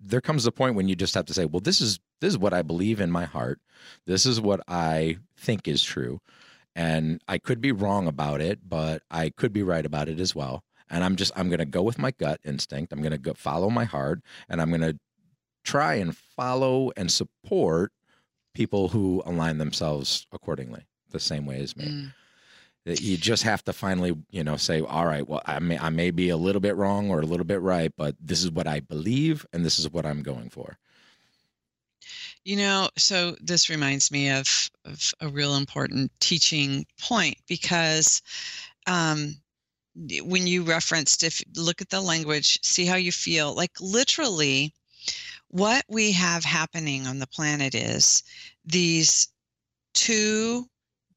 there 0.01 0.21
comes 0.21 0.47
a 0.47 0.53
point 0.53 0.75
when 0.75 0.89
you 0.89 0.97
just 0.97 1.15
have 1.15 1.27
to 1.27 1.35
say 1.35 1.45
well 1.45 1.61
this 1.61 1.81
is 1.81 1.99
this 2.21 2.33
is 2.33 2.39
what 2.39 2.55
i 2.55 2.63
believe 2.63 3.01
in 3.01 3.11
my 3.11 3.25
heart. 3.25 3.61
This 4.07 4.27
is 4.27 4.41
what 4.41 4.61
i 4.69 5.19
think 5.37 5.67
is 5.67 5.83
true. 5.83 6.21
And 6.75 7.21
i 7.29 7.39
could 7.39 7.61
be 7.61 7.73
wrong 7.73 8.07
about 8.07 8.41
it 8.41 8.61
but 8.69 9.03
i 9.11 9.31
could 9.31 9.53
be 9.53 9.63
right 9.63 9.85
about 9.85 10.09
it 10.09 10.21
as 10.21 10.35
well. 10.35 10.63
And 10.91 11.05
i'm 11.05 11.17
just 11.17 11.33
i'm 11.37 11.49
going 11.49 11.59
to 11.59 11.65
go 11.65 11.83
with 11.83 11.99
my 11.99 12.11
gut 12.13 12.41
instinct. 12.45 12.93
I'm 12.93 13.01
going 13.01 13.13
to 13.13 13.19
go 13.19 13.35
follow 13.35 13.71
my 13.71 13.85
heart 13.85 14.21
and 14.49 14.61
i'm 14.61 14.71
going 14.71 14.83
to 14.83 14.99
try 15.65 15.95
and 15.95 16.17
follow 16.17 16.91
and 16.97 17.11
support 17.11 17.93
people 18.53 18.89
who 18.89 19.23
align 19.25 19.59
themselves 19.59 20.27
accordingly 20.33 20.83
the 21.11 21.21
same 21.21 21.47
way 21.47 21.61
as 21.61 21.77
me. 21.77 21.87
Mm 21.87 22.13
you 22.85 23.17
just 23.17 23.45
have 23.45 23.65
to 23.65 23.73
finally 23.73 24.17
you 24.31 24.43
know 24.43 24.57
say 24.57 24.81
all 24.81 25.07
right 25.07 25.29
well 25.29 25.43
i 25.47 25.59
may 25.59 25.79
i 25.79 25.89
may 25.89 26.11
be 26.11 26.31
a 26.31 26.37
little 26.37 26.61
bit 26.61 26.77
wrong 26.77 27.11
or 27.11 27.21
a 27.21 27.27
little 27.27 27.47
bit 27.47 27.61
right 27.61 27.93
but 27.97 28.17
this 28.21 28.43
is 28.43 28.51
what 28.51 28.67
i 28.67 28.81
believe 28.81 29.47
and 29.53 29.65
this 29.65 29.79
is 29.79 29.91
what 29.91 30.07
i'm 30.07 30.23
going 30.23 30.49
for. 30.49 30.77
You 32.45 32.57
know 32.57 32.89
so 32.99 33.37
this 33.41 33.71
reminds 33.71 34.11
me 34.11 34.31
of, 34.31 34.71
of 34.85 35.13
a 35.21 35.29
real 35.29 35.55
important 35.55 36.11
teaching 36.19 36.85
point 37.01 37.37
because 37.47 38.21
um, 38.89 39.37
when 40.23 40.49
you 40.49 40.65
referenced 40.65 41.23
if 41.23 41.41
look 41.57 41.81
at 41.81 41.91
the 41.91 42.01
language 42.01 42.59
see 42.63 42.85
how 42.85 42.97
you 42.97 43.13
feel 43.13 43.55
like 43.55 43.73
literally 43.81 44.75
what 45.49 45.85
we 45.89 46.11
have 46.13 46.45
happening 46.45 47.07
on 47.07 47.21
the 47.21 47.27
planet 47.29 47.75
is 47.77 48.25
these 48.65 49.29
two 49.95 50.67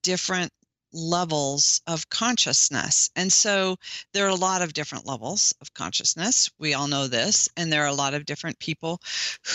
different 0.04 0.52
levels 0.96 1.82
of 1.88 2.10
consciousness. 2.10 3.10
And 3.16 3.32
so 3.32 3.78
there 4.14 4.26
are 4.26 4.30
a 4.30 4.36
lot 4.36 4.62
of 4.62 4.74
different 4.74 5.06
levels 5.06 5.54
of 5.62 5.74
consciousness. 5.74 6.50
We 6.58 6.74
all 6.74 6.88
know 6.88 7.08
this, 7.08 7.50
and 7.58 7.72
there 7.72 7.84
are 7.84 7.88
a 7.88 7.94
lot 7.94 8.14
of 8.14 8.26
different 8.26 8.60
people 8.60 9.02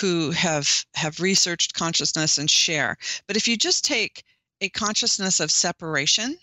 who 0.01 0.31
have 0.33 0.85
have 0.95 1.21
researched 1.21 1.75
consciousness 1.75 2.39
and 2.39 2.51
share. 2.51 2.97
But 3.27 3.37
if 3.37 3.49
you 3.49 3.57
just 3.57 3.85
take 3.85 4.25
a 4.61 4.69
consciousness 4.69 5.41
of 5.41 5.51
separation, 5.51 6.39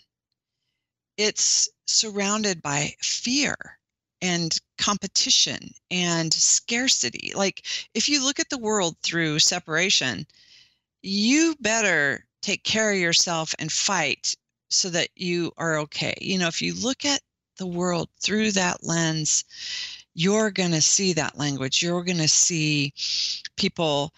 it's 1.16 1.68
surrounded 1.86 2.60
by 2.62 2.94
fear 3.00 3.56
and 4.20 4.58
competition 4.78 5.70
and 5.90 6.32
scarcity. 6.32 7.32
Like 7.34 7.64
if 7.94 8.08
you 8.08 8.22
look 8.24 8.40
at 8.40 8.50
the 8.50 8.58
world 8.58 8.96
through 9.02 9.38
separation, 9.38 10.26
you 11.02 11.54
better 11.60 12.26
take 12.42 12.64
care 12.64 12.92
of 12.92 12.98
yourself 12.98 13.54
and 13.58 13.70
fight 13.70 14.34
so 14.68 14.90
that 14.90 15.08
you 15.16 15.52
are 15.56 15.78
okay. 15.78 16.14
You 16.20 16.38
know, 16.38 16.48
if 16.48 16.62
you 16.62 16.74
look 16.74 17.04
at 17.04 17.20
the 17.58 17.66
world 17.66 18.08
through 18.20 18.52
that 18.52 18.84
lens, 18.84 19.44
you're 20.14 20.50
going 20.50 20.72
to 20.72 20.82
see 20.82 21.12
that 21.12 21.38
language. 21.38 21.82
You're 21.82 22.04
going 22.04 22.18
to 22.18 22.28
see 22.28 22.92
people 23.56 24.12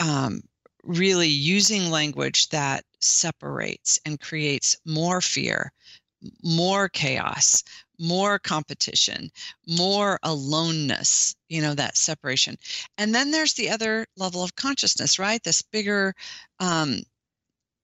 um, 0.00 0.42
really 0.84 1.28
using 1.28 1.90
language 1.90 2.48
that 2.48 2.84
separates 3.00 4.00
and 4.04 4.20
creates 4.20 4.76
more 4.84 5.20
fear, 5.20 5.72
more 6.42 6.88
chaos, 6.88 7.62
more 7.98 8.38
competition, 8.38 9.30
more 9.66 10.18
aloneness, 10.22 11.36
you 11.48 11.60
know, 11.60 11.74
that 11.74 11.96
separation. 11.96 12.56
And 12.98 13.14
then 13.14 13.30
there's 13.30 13.54
the 13.54 13.70
other 13.70 14.06
level 14.16 14.42
of 14.42 14.56
consciousness, 14.56 15.18
right? 15.18 15.42
This 15.42 15.62
bigger, 15.62 16.14
um, 16.58 17.00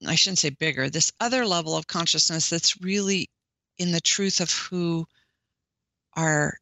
I 0.06 0.14
shouldn't 0.14 0.38
say 0.38 0.50
bigger, 0.50 0.88
this 0.88 1.12
other 1.20 1.44
level 1.44 1.76
of 1.76 1.86
consciousness 1.86 2.50
that's 2.50 2.80
really 2.80 3.28
in 3.78 3.92
the 3.92 4.00
truth 4.00 4.40
of 4.40 4.52
who 4.52 5.06
our 6.16 6.58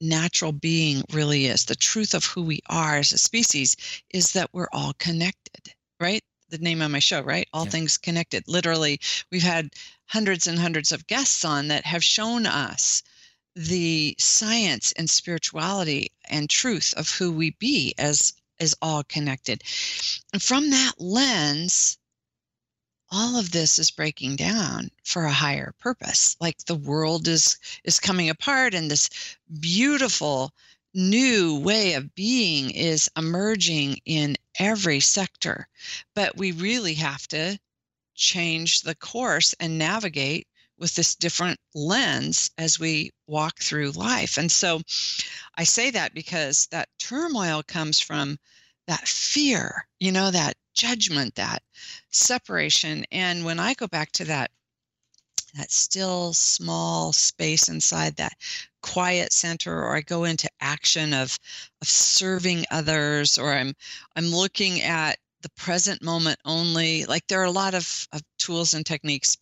natural 0.00 0.52
being 0.52 1.02
really 1.12 1.46
is. 1.46 1.64
The 1.64 1.74
truth 1.74 2.14
of 2.14 2.24
who 2.24 2.42
we 2.42 2.60
are 2.68 2.98
as 2.98 3.12
a 3.12 3.18
species 3.18 3.76
is 4.10 4.32
that 4.32 4.50
we're 4.52 4.68
all 4.72 4.92
connected, 4.98 5.74
right? 6.00 6.22
The 6.50 6.58
name 6.58 6.82
of 6.82 6.90
my 6.90 6.98
show, 6.98 7.20
right? 7.20 7.48
All 7.52 7.64
yeah. 7.64 7.70
things 7.70 7.98
connected. 7.98 8.44
Literally, 8.46 9.00
we've 9.30 9.42
had 9.42 9.70
hundreds 10.06 10.46
and 10.46 10.58
hundreds 10.58 10.92
of 10.92 11.06
guests 11.06 11.44
on 11.44 11.68
that 11.68 11.84
have 11.84 12.04
shown 12.04 12.46
us 12.46 13.02
the 13.56 14.14
science 14.18 14.92
and 14.92 15.08
spirituality 15.08 16.10
and 16.28 16.50
truth 16.50 16.92
of 16.96 17.08
who 17.08 17.32
we 17.32 17.50
be 17.50 17.94
as 17.98 18.32
is 18.60 18.76
all 18.82 19.02
connected. 19.04 19.62
And 20.32 20.42
from 20.42 20.70
that 20.70 20.92
lens, 20.98 21.98
all 23.10 23.36
of 23.36 23.50
this 23.50 23.78
is 23.78 23.90
breaking 23.90 24.36
down 24.36 24.90
for 25.02 25.24
a 25.24 25.32
higher 25.32 25.74
purpose. 25.78 26.36
Like 26.40 26.58
the 26.64 26.74
world 26.74 27.28
is 27.28 27.58
is 27.84 28.00
coming 28.00 28.28
apart 28.28 28.74
and 28.74 28.90
this 28.90 29.10
beautiful 29.60 30.52
new 30.94 31.58
way 31.58 31.94
of 31.94 32.14
being 32.14 32.70
is 32.70 33.10
emerging 33.16 34.00
in 34.04 34.36
every 34.58 35.00
sector. 35.00 35.68
But 36.14 36.36
we 36.36 36.52
really 36.52 36.94
have 36.94 37.26
to 37.28 37.58
change 38.14 38.82
the 38.82 38.94
course 38.94 39.54
and 39.60 39.76
navigate 39.78 40.46
with 40.78 40.94
this 40.94 41.14
different 41.14 41.58
lens 41.74 42.50
as 42.58 42.78
we 42.78 43.10
walk 43.26 43.60
through 43.60 43.90
life. 43.92 44.36
And 44.38 44.50
so 44.50 44.82
i 45.56 45.64
say 45.64 45.90
that 45.90 46.14
because 46.14 46.66
that 46.70 46.88
turmoil 46.98 47.62
comes 47.62 48.00
from 48.00 48.38
that 48.86 49.06
fear 49.08 49.86
you 50.00 50.12
know 50.12 50.30
that 50.30 50.54
judgment, 50.74 51.34
that 51.36 51.62
separation. 52.10 53.04
And 53.10 53.44
when 53.44 53.58
I 53.58 53.74
go 53.74 53.86
back 53.86 54.12
to 54.12 54.24
that, 54.24 54.50
that 55.54 55.70
still 55.70 56.32
small 56.32 57.12
space 57.12 57.68
inside 57.68 58.16
that 58.16 58.34
quiet 58.82 59.32
center, 59.32 59.82
or 59.82 59.96
I 59.96 60.00
go 60.00 60.24
into 60.24 60.48
action 60.60 61.14
of 61.14 61.38
of 61.80 61.88
serving 61.88 62.64
others, 62.70 63.38
or 63.38 63.52
I'm 63.52 63.74
I'm 64.16 64.26
looking 64.26 64.82
at 64.82 65.18
the 65.42 65.50
present 65.50 66.02
moment 66.02 66.38
only. 66.44 67.04
Like 67.04 67.26
there 67.28 67.40
are 67.40 67.44
a 67.44 67.50
lot 67.50 67.74
of, 67.74 68.08
of 68.12 68.22
tools 68.38 68.74
and 68.74 68.84
techniques 68.84 69.36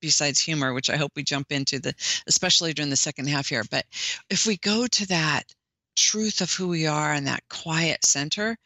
besides 0.00 0.40
humor, 0.40 0.72
which 0.72 0.90
I 0.90 0.96
hope 0.96 1.12
we 1.16 1.22
jump 1.22 1.52
into 1.52 1.78
the 1.78 1.94
especially 2.26 2.72
during 2.72 2.90
the 2.90 2.96
second 2.96 3.28
half 3.28 3.48
here. 3.48 3.64
But 3.70 3.84
if 4.30 4.46
we 4.46 4.56
go 4.56 4.86
to 4.86 5.06
that 5.08 5.54
truth 5.96 6.40
of 6.40 6.52
who 6.52 6.68
we 6.68 6.86
are 6.86 7.12
and 7.12 7.26
that 7.26 7.48
quiet 7.48 8.04
center, 8.04 8.56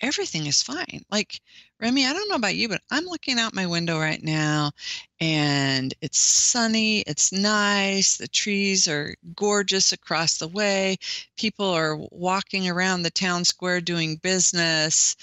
everything 0.00 0.46
is 0.46 0.62
fine. 0.62 1.04
Like, 1.10 1.40
Remy, 1.80 2.06
I 2.06 2.12
don't 2.12 2.28
know 2.28 2.36
about 2.36 2.56
you, 2.56 2.68
but 2.68 2.80
I'm 2.90 3.04
looking 3.06 3.38
out 3.38 3.54
my 3.54 3.66
window 3.66 3.98
right 3.98 4.22
now 4.22 4.72
and 5.20 5.94
it's 6.00 6.18
sunny, 6.18 7.00
it's 7.00 7.32
nice, 7.32 8.16
the 8.16 8.28
trees 8.28 8.88
are 8.88 9.14
gorgeous 9.36 9.92
across 9.92 10.38
the 10.38 10.48
way, 10.48 10.96
people 11.36 11.66
are 11.66 11.96
walking 12.10 12.68
around 12.68 13.02
the 13.02 13.10
town 13.10 13.44
square 13.44 13.80
doing 13.80 14.16
business. 14.16 15.16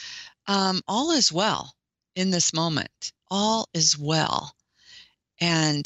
Um, 0.48 0.82
all 0.88 1.12
is 1.12 1.32
well 1.32 1.74
in 2.16 2.30
this 2.30 2.54
moment. 2.54 3.12
All 3.30 3.68
is 3.74 3.98
well. 3.98 4.54
And 5.40 5.86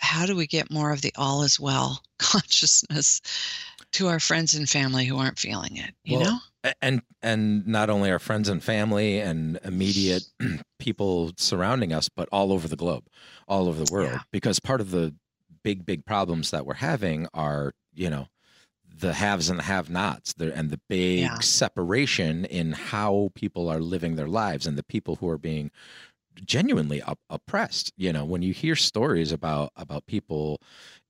how 0.00 0.26
do 0.26 0.34
we 0.34 0.46
get 0.46 0.70
more 0.70 0.90
of 0.92 1.02
the 1.02 1.12
all 1.16 1.42
is 1.42 1.60
well 1.60 2.02
consciousness 2.18 3.20
to 3.92 4.08
our 4.08 4.20
friends 4.20 4.54
and 4.54 4.68
family 4.68 5.04
who 5.04 5.18
aren't 5.18 5.38
feeling 5.38 5.76
it 5.76 5.94
you 6.04 6.18
well, 6.18 6.40
know 6.64 6.72
and 6.82 7.02
and 7.22 7.66
not 7.66 7.90
only 7.90 8.10
our 8.10 8.18
friends 8.18 8.48
and 8.48 8.62
family 8.62 9.18
and 9.18 9.58
immediate 9.64 10.24
people 10.78 11.32
surrounding 11.36 11.92
us 11.92 12.08
but 12.08 12.28
all 12.32 12.52
over 12.52 12.68
the 12.68 12.76
globe 12.76 13.04
all 13.48 13.68
over 13.68 13.84
the 13.84 13.92
world 13.92 14.10
yeah. 14.10 14.20
because 14.30 14.60
part 14.60 14.80
of 14.80 14.90
the 14.90 15.14
big 15.62 15.84
big 15.84 16.04
problems 16.04 16.50
that 16.50 16.66
we're 16.66 16.74
having 16.74 17.26
are 17.34 17.72
you 17.94 18.10
know 18.10 18.28
the 19.00 19.14
haves 19.14 19.48
and 19.48 19.58
the 19.58 19.64
have-nots 19.64 20.34
and 20.38 20.70
the 20.70 20.80
big 20.88 21.20
yeah. 21.20 21.38
separation 21.38 22.44
in 22.44 22.72
how 22.72 23.30
people 23.34 23.68
are 23.68 23.80
living 23.80 24.16
their 24.16 24.28
lives 24.28 24.66
and 24.66 24.76
the 24.76 24.82
people 24.82 25.16
who 25.16 25.28
are 25.28 25.38
being 25.38 25.70
genuinely 26.44 27.02
op- 27.02 27.18
oppressed 27.28 27.92
you 27.96 28.12
know 28.12 28.24
when 28.24 28.42
you 28.42 28.52
hear 28.52 28.76
stories 28.76 29.32
about 29.32 29.70
about 29.76 30.06
people 30.06 30.58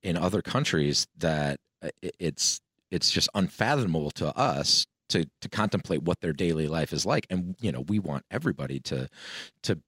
in 0.03 0.17
other 0.17 0.41
countries 0.41 1.07
that 1.17 1.59
uh, 1.83 1.89
it's 2.19 2.59
it's 2.89 3.11
just 3.11 3.29
unfathomable 3.33 4.11
to 4.11 4.35
us 4.37 4.85
to 5.09 5.25
to 5.41 5.49
contemplate 5.49 6.03
what 6.03 6.19
their 6.21 6.33
daily 6.33 6.67
life 6.67 6.91
is 6.93 7.05
like 7.05 7.25
and 7.29 7.55
you 7.59 7.71
know 7.71 7.81
we 7.81 7.99
want 7.99 8.23
everybody 8.31 8.79
to 8.79 9.07
to 9.63 9.79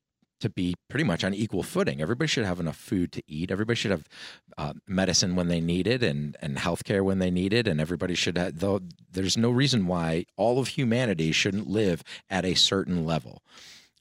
to 0.43 0.49
be 0.49 0.75
pretty 0.89 1.05
much 1.05 1.23
on 1.23 1.33
equal 1.33 1.63
footing. 1.63 2.01
Everybody 2.01 2.27
should 2.27 2.43
have 2.43 2.59
enough 2.59 2.75
food 2.75 3.13
to 3.13 3.23
eat. 3.27 3.49
Everybody 3.49 3.77
should 3.77 3.91
have 3.91 4.09
uh, 4.57 4.73
medicine 4.85 5.37
when 5.37 5.47
they 5.47 5.61
need 5.61 5.87
it 5.87 6.03
and 6.03 6.35
and 6.41 6.57
healthcare 6.57 7.01
when 7.01 7.19
they 7.19 7.31
need 7.31 7.53
it. 7.53 7.65
And 7.65 7.79
everybody 7.79 8.13
should 8.13 8.37
have, 8.37 8.59
though. 8.59 8.81
There's 9.09 9.37
no 9.37 9.49
reason 9.49 9.87
why 9.87 10.25
all 10.35 10.59
of 10.59 10.67
humanity 10.67 11.31
shouldn't 11.31 11.69
live 11.69 12.03
at 12.29 12.43
a 12.43 12.55
certain 12.55 13.05
level, 13.05 13.41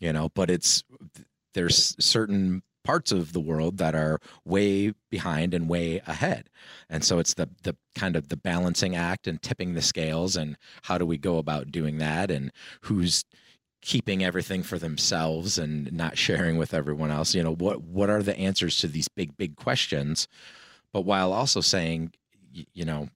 you 0.02 0.12
know. 0.12 0.28
But 0.34 0.50
it's 0.50 0.82
there's 1.54 1.96
certain 2.04 2.62
parts 2.84 3.12
of 3.12 3.32
the 3.32 3.40
world 3.40 3.78
that 3.78 3.94
are 3.94 4.18
way 4.44 4.92
behind 5.08 5.54
and 5.54 5.68
way 5.68 6.02
ahead. 6.06 6.50
And 6.90 7.04
so 7.04 7.18
it's 7.18 7.34
the 7.34 7.48
the 7.62 7.76
kind 7.94 8.16
of 8.16 8.28
the 8.28 8.36
balancing 8.36 8.96
act 8.96 9.26
and 9.26 9.40
tipping 9.40 9.74
the 9.74 9.82
scales 9.82 10.36
and 10.36 10.56
how 10.82 10.98
do 10.98 11.06
we 11.06 11.16
go 11.16 11.38
about 11.38 11.70
doing 11.70 11.98
that 11.98 12.30
and 12.30 12.52
who's 12.82 13.24
keeping 13.80 14.22
everything 14.24 14.62
for 14.62 14.78
themselves 14.78 15.58
and 15.58 15.92
not 15.92 16.16
sharing 16.18 16.56
with 16.56 16.74
everyone 16.74 17.10
else. 17.10 17.34
You 17.34 17.42
know, 17.44 17.54
what 17.54 17.82
what 17.82 18.10
are 18.10 18.22
the 18.22 18.36
answers 18.36 18.78
to 18.78 18.88
these 18.88 19.08
big 19.08 19.36
big 19.36 19.56
questions? 19.56 20.26
But 20.92 21.02
while 21.02 21.32
also 21.32 21.60
saying 21.60 22.12
you 22.74 22.84
know, 22.84 23.08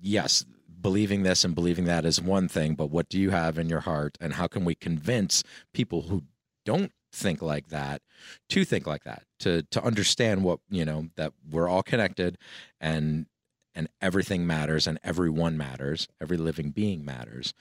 yes, 0.00 0.44
believing 0.86 1.24
this 1.24 1.44
and 1.44 1.52
believing 1.52 1.84
that 1.86 2.04
is 2.04 2.22
one 2.22 2.46
thing, 2.46 2.76
but 2.76 2.92
what 2.92 3.08
do 3.08 3.18
you 3.18 3.30
have 3.30 3.58
in 3.58 3.68
your 3.68 3.80
heart 3.80 4.16
and 4.20 4.34
how 4.34 4.46
can 4.46 4.64
we 4.64 4.72
convince 4.72 5.42
people 5.74 6.02
who 6.02 6.22
don't 6.64 6.92
think 7.10 7.42
like 7.42 7.70
that 7.70 8.02
to 8.48 8.64
think 8.64 8.86
like 8.86 9.02
that 9.02 9.24
to 9.40 9.62
to 9.62 9.82
understand 9.82 10.44
what 10.44 10.60
you 10.70 10.84
know 10.84 11.08
that 11.16 11.32
we're 11.50 11.68
all 11.68 11.82
connected 11.82 12.38
and 12.80 13.26
and 13.74 13.88
everything 14.00 14.46
matters 14.46 14.86
and 14.86 15.00
everyone 15.02 15.56
matters 15.56 16.06
every 16.20 16.36
living 16.36 16.70
being 16.70 17.04
matters 17.04 17.52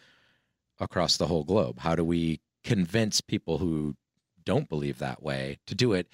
across 0.80 1.18
the 1.18 1.26
whole 1.26 1.44
globe? 1.44 1.80
How 1.80 1.96
do 1.96 2.04
we 2.04 2.42
convince 2.64 3.22
people 3.22 3.58
who 3.58 3.96
don't 4.44 4.70
believe 4.70 5.00
that 5.00 5.24
way 5.24 5.58
to 5.66 5.74
do 5.74 5.94
it 5.94 6.08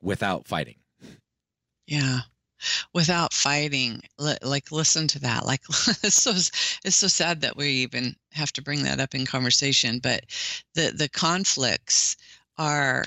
without 0.00 0.46
fighting? 0.46 0.76
Yeah 1.88 2.20
without 2.92 3.32
fighting 3.32 4.00
like 4.18 4.72
listen 4.72 5.06
to 5.06 5.18
that 5.18 5.46
like 5.46 5.62
it's 6.02 6.22
so 6.22 6.32
it's 6.32 6.96
so 6.96 7.06
sad 7.06 7.40
that 7.40 7.56
we 7.56 7.68
even 7.68 8.14
have 8.32 8.52
to 8.52 8.62
bring 8.62 8.82
that 8.82 9.00
up 9.00 9.14
in 9.14 9.24
conversation 9.24 9.98
but 10.00 10.24
the 10.74 10.92
the 10.96 11.08
conflicts 11.08 12.16
are 12.56 13.06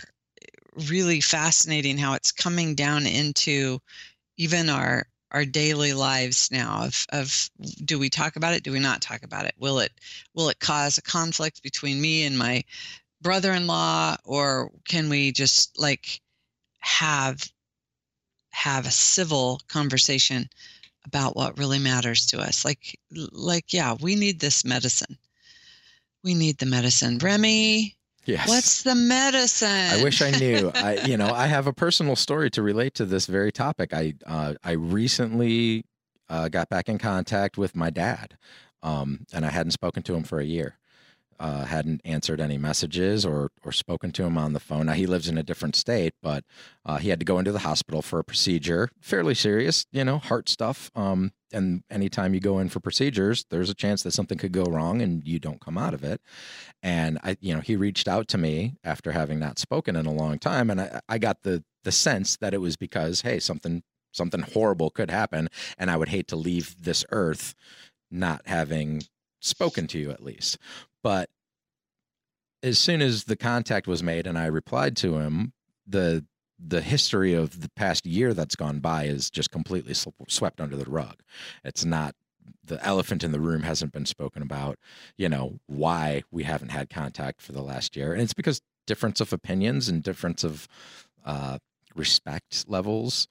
really 0.88 1.20
fascinating 1.20 1.98
how 1.98 2.14
it's 2.14 2.32
coming 2.32 2.76
down 2.76 3.06
into 3.06 3.80
even 4.38 4.70
our 4.70 5.06
our 5.32 5.46
daily 5.46 5.94
lives 5.94 6.50
now 6.52 6.84
of 6.84 7.06
of 7.12 7.50
do 7.86 7.98
we 7.98 8.10
talk 8.10 8.36
about 8.36 8.54
it 8.54 8.64
do 8.64 8.72
we 8.72 8.80
not 8.80 9.02
talk 9.02 9.24
about 9.24 9.46
it? 9.46 9.54
Will 9.58 9.80
it 9.80 9.92
will 10.34 10.50
it 10.50 10.60
cause 10.60 10.98
a 10.98 11.02
conflict 11.02 11.64
between 11.64 12.02
me 12.02 12.24
and 12.26 12.38
my 12.38 12.64
brother-in-law 13.22 14.18
or 14.26 14.72
can 14.86 15.10
we 15.10 15.32
just 15.32 15.78
like 15.80 16.22
have 16.80 17.44
have 18.52 18.86
a 18.86 18.92
civil 18.92 19.62
conversation 19.68 20.50
about 21.06 21.36
what 21.36 21.58
really 21.58 21.80
matters 21.80 22.26
to 22.28 22.40
us 22.40 22.64
like 22.64 22.98
like 23.32 23.74
yeah 23.74 23.96
we 24.02 24.16
need 24.16 24.40
this 24.40 24.64
medicine 24.64 25.18
we 26.24 26.34
need 26.34 26.58
the 26.58 26.66
medicine 26.66 27.18
remy 27.20 27.96
Yes. 28.26 28.48
what's 28.48 28.84
the 28.84 28.94
medicine 28.94 29.68
I 29.68 30.04
wish 30.04 30.22
I 30.22 30.32
knew. 30.38 30.72
I, 30.76 30.96
you 31.08 31.18
know, 31.18 31.32
I 31.32 31.48
have 31.48 31.66
a 31.66 31.74
personal 31.74 32.16
story 32.16 32.52
to 32.52 32.62
relate 32.62 32.94
to 32.96 33.06
this 33.06 33.26
very 33.26 33.52
topic. 33.52 33.94
I, 33.94 34.14
uh, 34.28 34.54
I 34.64 34.74
recently 34.74 35.86
uh, 36.30 36.50
got 36.50 36.70
back 36.70 36.88
in 36.88 36.98
contact 36.98 37.58
with 37.58 37.76
my 37.76 37.90
dad, 37.90 38.38
um, 38.84 39.26
and 39.34 39.46
I 39.46 39.50
hadn't 39.50 39.72
spoken 39.72 40.04
to 40.04 40.14
him 40.16 40.24
for 40.24 40.40
a 40.40 40.46
year. 40.46 40.78
Uh, 41.42 41.66
hadn't 41.66 42.02
answered 42.06 42.40
any 42.40 42.60
messages 42.60 43.26
or 43.26 43.50
or 43.66 43.72
spoken 43.72 44.12
to 44.12 44.24
him 44.24 44.38
on 44.38 44.54
the 44.54 44.60
phone. 44.60 44.86
Now 44.86 44.94
he 44.94 45.08
lives 45.08 45.28
in 45.28 45.40
a 45.40 45.44
different 45.44 45.76
state, 45.76 46.14
but 46.22 46.44
uh, 46.86 46.98
he 46.98 47.10
had 47.10 47.20
to 47.20 47.26
go 47.26 47.40
into 47.40 47.52
the 47.52 47.66
hospital 47.70 48.04
for 48.04 48.20
a 48.20 48.24
procedure, 48.24 48.90
fairly 49.00 49.34
serious, 49.34 49.88
you 49.92 50.06
know, 50.06 50.20
heart 50.20 50.50
stuff. 50.50 50.92
Um, 50.96 51.32
and 51.52 51.84
anytime 51.90 52.36
you 52.36 52.40
go 52.40 52.60
in 52.60 52.70
for 52.70 52.80
procedures, 52.80 53.46
there's 53.50 53.72
a 53.72 53.74
chance 53.74 54.04
that 54.04 54.12
something 54.12 54.38
could 54.38 54.52
go 54.52 54.66
wrong 54.66 55.02
and 55.02 55.28
you 55.28 55.40
don't 55.40 55.60
come 55.60 55.80
out 55.80 55.96
of 55.96 56.04
it. 56.04 56.22
And 56.84 57.18
I, 57.24 57.38
you 57.42 57.56
know, 57.56 57.62
he 57.62 57.76
reached 57.76 58.08
out 58.08 58.28
to 58.30 58.38
me 58.38 58.76
after 58.84 59.12
having 59.12 59.40
not 59.40 59.58
spoken 59.58 59.96
in 59.96 60.06
a 60.06 60.14
long 60.14 60.38
time, 60.38 60.70
and 60.70 60.80
I, 60.80 61.02
I 61.10 61.18
got 61.18 61.42
the 61.42 61.64
the 61.84 61.92
sense 61.92 62.38
that 62.38 62.54
it 62.54 62.62
was 62.62 62.78
because 62.78 63.22
hey, 63.22 63.40
something 63.40 63.82
something 64.12 64.42
horrible 64.42 64.92
could 64.92 65.10
happen, 65.10 65.50
and 65.80 65.90
I 65.90 65.98
would 65.98 66.10
hate 66.10 66.28
to 66.28 66.36
leave 66.36 66.84
this 66.84 67.04
earth 67.10 67.56
not 68.12 68.44
having 68.46 69.02
spoken 69.42 69.88
to 69.88 69.98
you 69.98 70.12
at 70.12 70.24
least. 70.24 70.58
But 71.04 71.30
as 72.64 72.78
soon 72.78 73.02
as 73.02 73.26
the 73.26 73.36
contact 73.36 73.88
was 73.88 74.04
made 74.04 74.28
and 74.28 74.38
I 74.38 74.46
replied 74.46 74.96
to 74.98 75.18
him, 75.18 75.54
the 75.88 76.26
the 76.64 76.82
history 76.82 77.34
of 77.34 77.62
the 77.62 77.70
past 77.70 78.06
year 78.06 78.36
that's 78.36 78.56
gone 78.56 78.80
by 78.80 79.06
is 79.06 79.32
just 79.32 79.50
completely 79.50 79.96
swept 80.28 80.62
under 80.62 80.78
the 80.78 80.90
rug. 80.90 81.16
It's 81.64 81.84
not 81.84 82.16
the 82.64 82.84
elephant 82.86 83.24
in 83.24 83.32
the 83.32 83.40
room 83.40 83.64
hasn't 83.64 83.92
been 83.92 84.06
spoken 84.06 84.44
about, 84.44 84.78
you 85.18 85.28
know, 85.28 85.60
why 85.66 86.24
we 86.30 86.44
haven't 86.44 86.70
had 86.70 86.90
contact 86.90 87.42
for 87.42 87.52
the 87.52 87.64
last 87.64 87.96
year. 87.96 88.14
And 88.14 88.22
it's 88.22 88.34
because 88.34 88.62
difference 88.86 89.20
of 89.20 89.34
opinions 89.34 89.90
and 89.90 90.04
difference 90.04 90.44
of 90.44 90.68
uh, 91.26 91.58
respect 91.96 92.66
levels, 92.68 93.28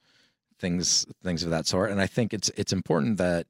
things 0.59 1.05
things 1.23 1.43
of 1.43 1.49
that 1.51 1.67
sort. 1.67 1.91
And 1.91 2.01
I 2.01 2.07
think 2.07 2.33
it's 2.33 2.49
it's 2.57 2.73
important 2.73 3.17
that 3.17 3.47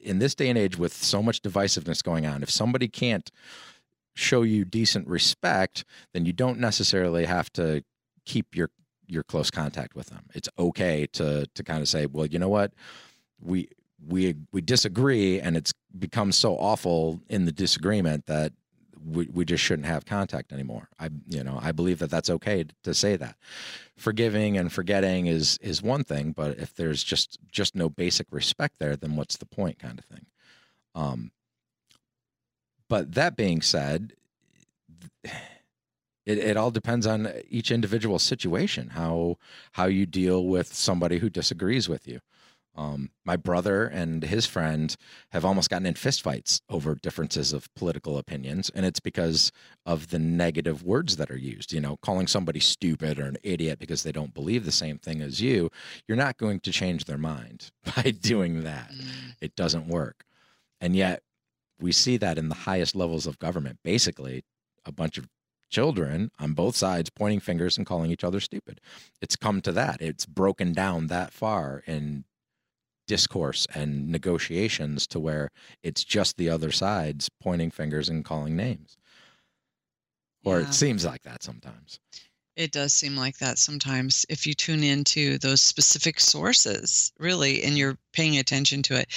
in 0.00 0.18
this 0.18 0.34
day 0.34 0.48
and 0.48 0.58
age 0.58 0.76
with 0.76 0.92
so 0.92 1.22
much 1.22 1.42
divisiveness 1.42 2.02
going 2.02 2.26
on, 2.26 2.42
if 2.42 2.50
somebody 2.50 2.88
can't 2.88 3.30
show 4.14 4.42
you 4.42 4.64
decent 4.64 5.08
respect, 5.08 5.84
then 6.12 6.26
you 6.26 6.32
don't 6.32 6.58
necessarily 6.58 7.24
have 7.24 7.52
to 7.54 7.82
keep 8.24 8.54
your 8.54 8.70
your 9.06 9.22
close 9.22 9.50
contact 9.50 9.94
with 9.94 10.06
them. 10.06 10.24
It's 10.34 10.48
okay 10.58 11.06
to 11.12 11.46
to 11.54 11.62
kind 11.62 11.80
of 11.80 11.88
say, 11.88 12.06
well, 12.06 12.26
you 12.26 12.38
know 12.38 12.48
what, 12.48 12.72
we 13.40 13.68
we 14.06 14.34
we 14.52 14.60
disagree, 14.60 15.40
and 15.40 15.56
it's 15.56 15.72
become 15.98 16.32
so 16.32 16.56
awful 16.56 17.20
in 17.28 17.44
the 17.44 17.52
disagreement 17.52 18.26
that 18.26 18.52
we, 19.04 19.26
we 19.32 19.44
just 19.44 19.62
shouldn't 19.62 19.86
have 19.86 20.04
contact 20.04 20.52
anymore. 20.52 20.88
I 20.98 21.10
you 21.28 21.42
know 21.42 21.58
I 21.60 21.72
believe 21.72 21.98
that 22.00 22.10
that's 22.10 22.30
okay 22.30 22.64
to 22.84 22.94
say 22.94 23.16
that. 23.16 23.36
Forgiving 23.96 24.56
and 24.56 24.72
forgetting 24.72 25.26
is 25.26 25.58
is 25.60 25.82
one 25.82 26.04
thing, 26.04 26.32
but 26.32 26.58
if 26.58 26.74
there's 26.74 27.02
just 27.02 27.38
just 27.50 27.74
no 27.74 27.88
basic 27.88 28.26
respect 28.30 28.76
there, 28.78 28.96
then 28.96 29.16
what's 29.16 29.36
the 29.36 29.46
point, 29.46 29.78
kind 29.78 29.98
of 29.98 30.04
thing. 30.04 30.26
Um, 30.94 31.30
but 32.88 33.14
that 33.14 33.36
being 33.36 33.62
said, 33.62 34.12
it, 35.24 36.38
it 36.38 36.56
all 36.56 36.70
depends 36.70 37.06
on 37.06 37.32
each 37.48 37.70
individual 37.70 38.18
situation, 38.18 38.90
how 38.90 39.38
how 39.72 39.86
you 39.86 40.06
deal 40.06 40.46
with 40.46 40.72
somebody 40.74 41.18
who 41.18 41.30
disagrees 41.30 41.88
with 41.88 42.06
you. 42.06 42.20
Um, 42.74 43.10
my 43.24 43.36
brother 43.36 43.84
and 43.84 44.22
his 44.22 44.46
friend 44.46 44.96
have 45.30 45.44
almost 45.44 45.68
gotten 45.68 45.86
in 45.86 45.94
fistfights 45.94 46.62
over 46.70 46.94
differences 46.94 47.52
of 47.52 47.72
political 47.74 48.16
opinions, 48.16 48.70
and 48.74 48.86
it's 48.86 49.00
because 49.00 49.52
of 49.84 50.08
the 50.08 50.18
negative 50.18 50.82
words 50.82 51.16
that 51.16 51.30
are 51.30 51.38
used. 51.38 51.72
You 51.72 51.80
know, 51.80 51.98
calling 52.02 52.26
somebody 52.26 52.60
stupid 52.60 53.18
or 53.18 53.26
an 53.26 53.36
idiot 53.42 53.78
because 53.78 54.02
they 54.02 54.12
don't 54.12 54.34
believe 54.34 54.64
the 54.64 54.72
same 54.72 54.98
thing 54.98 55.20
as 55.20 55.40
you, 55.40 55.70
you're 56.08 56.16
not 56.16 56.38
going 56.38 56.60
to 56.60 56.72
change 56.72 57.04
their 57.04 57.18
mind 57.18 57.70
by 57.96 58.10
doing 58.10 58.62
that. 58.62 58.90
Mm. 58.90 59.34
It 59.40 59.54
doesn't 59.54 59.86
work. 59.86 60.24
And 60.80 60.96
yet, 60.96 61.22
we 61.78 61.92
see 61.92 62.16
that 62.16 62.38
in 62.38 62.48
the 62.48 62.54
highest 62.54 62.96
levels 62.96 63.26
of 63.26 63.38
government. 63.38 63.80
Basically, 63.84 64.44
a 64.84 64.92
bunch 64.92 65.18
of 65.18 65.28
children 65.72 66.30
on 66.38 66.52
both 66.52 66.76
sides 66.76 67.10
pointing 67.10 67.40
fingers 67.40 67.76
and 67.76 67.86
calling 67.86 68.10
each 68.10 68.24
other 68.24 68.40
stupid. 68.40 68.80
It's 69.20 69.36
come 69.36 69.60
to 69.62 69.72
that. 69.72 70.00
It's 70.00 70.26
broken 70.26 70.72
down 70.72 71.08
that 71.08 71.32
far 71.32 71.82
in 71.86 72.24
discourse 73.06 73.66
and 73.74 74.08
negotiations 74.08 75.06
to 75.08 75.20
where 75.20 75.50
it's 75.82 76.04
just 76.04 76.36
the 76.36 76.48
other 76.48 76.70
sides 76.70 77.28
pointing 77.40 77.70
fingers 77.70 78.08
and 78.08 78.24
calling 78.24 78.56
names. 78.56 78.96
Or 80.44 80.60
yeah. 80.60 80.68
it 80.68 80.74
seems 80.74 81.04
like 81.04 81.22
that 81.22 81.42
sometimes. 81.42 82.00
It 82.54 82.72
does 82.72 82.92
seem 82.92 83.16
like 83.16 83.38
that 83.38 83.58
sometimes 83.58 84.26
if 84.28 84.46
you 84.46 84.52
tune 84.52 84.84
into 84.84 85.38
those 85.38 85.62
specific 85.62 86.20
sources, 86.20 87.12
really, 87.18 87.62
and 87.62 87.78
you're 87.78 87.96
paying 88.12 88.36
attention 88.36 88.82
to 88.84 88.96
it. 88.96 89.08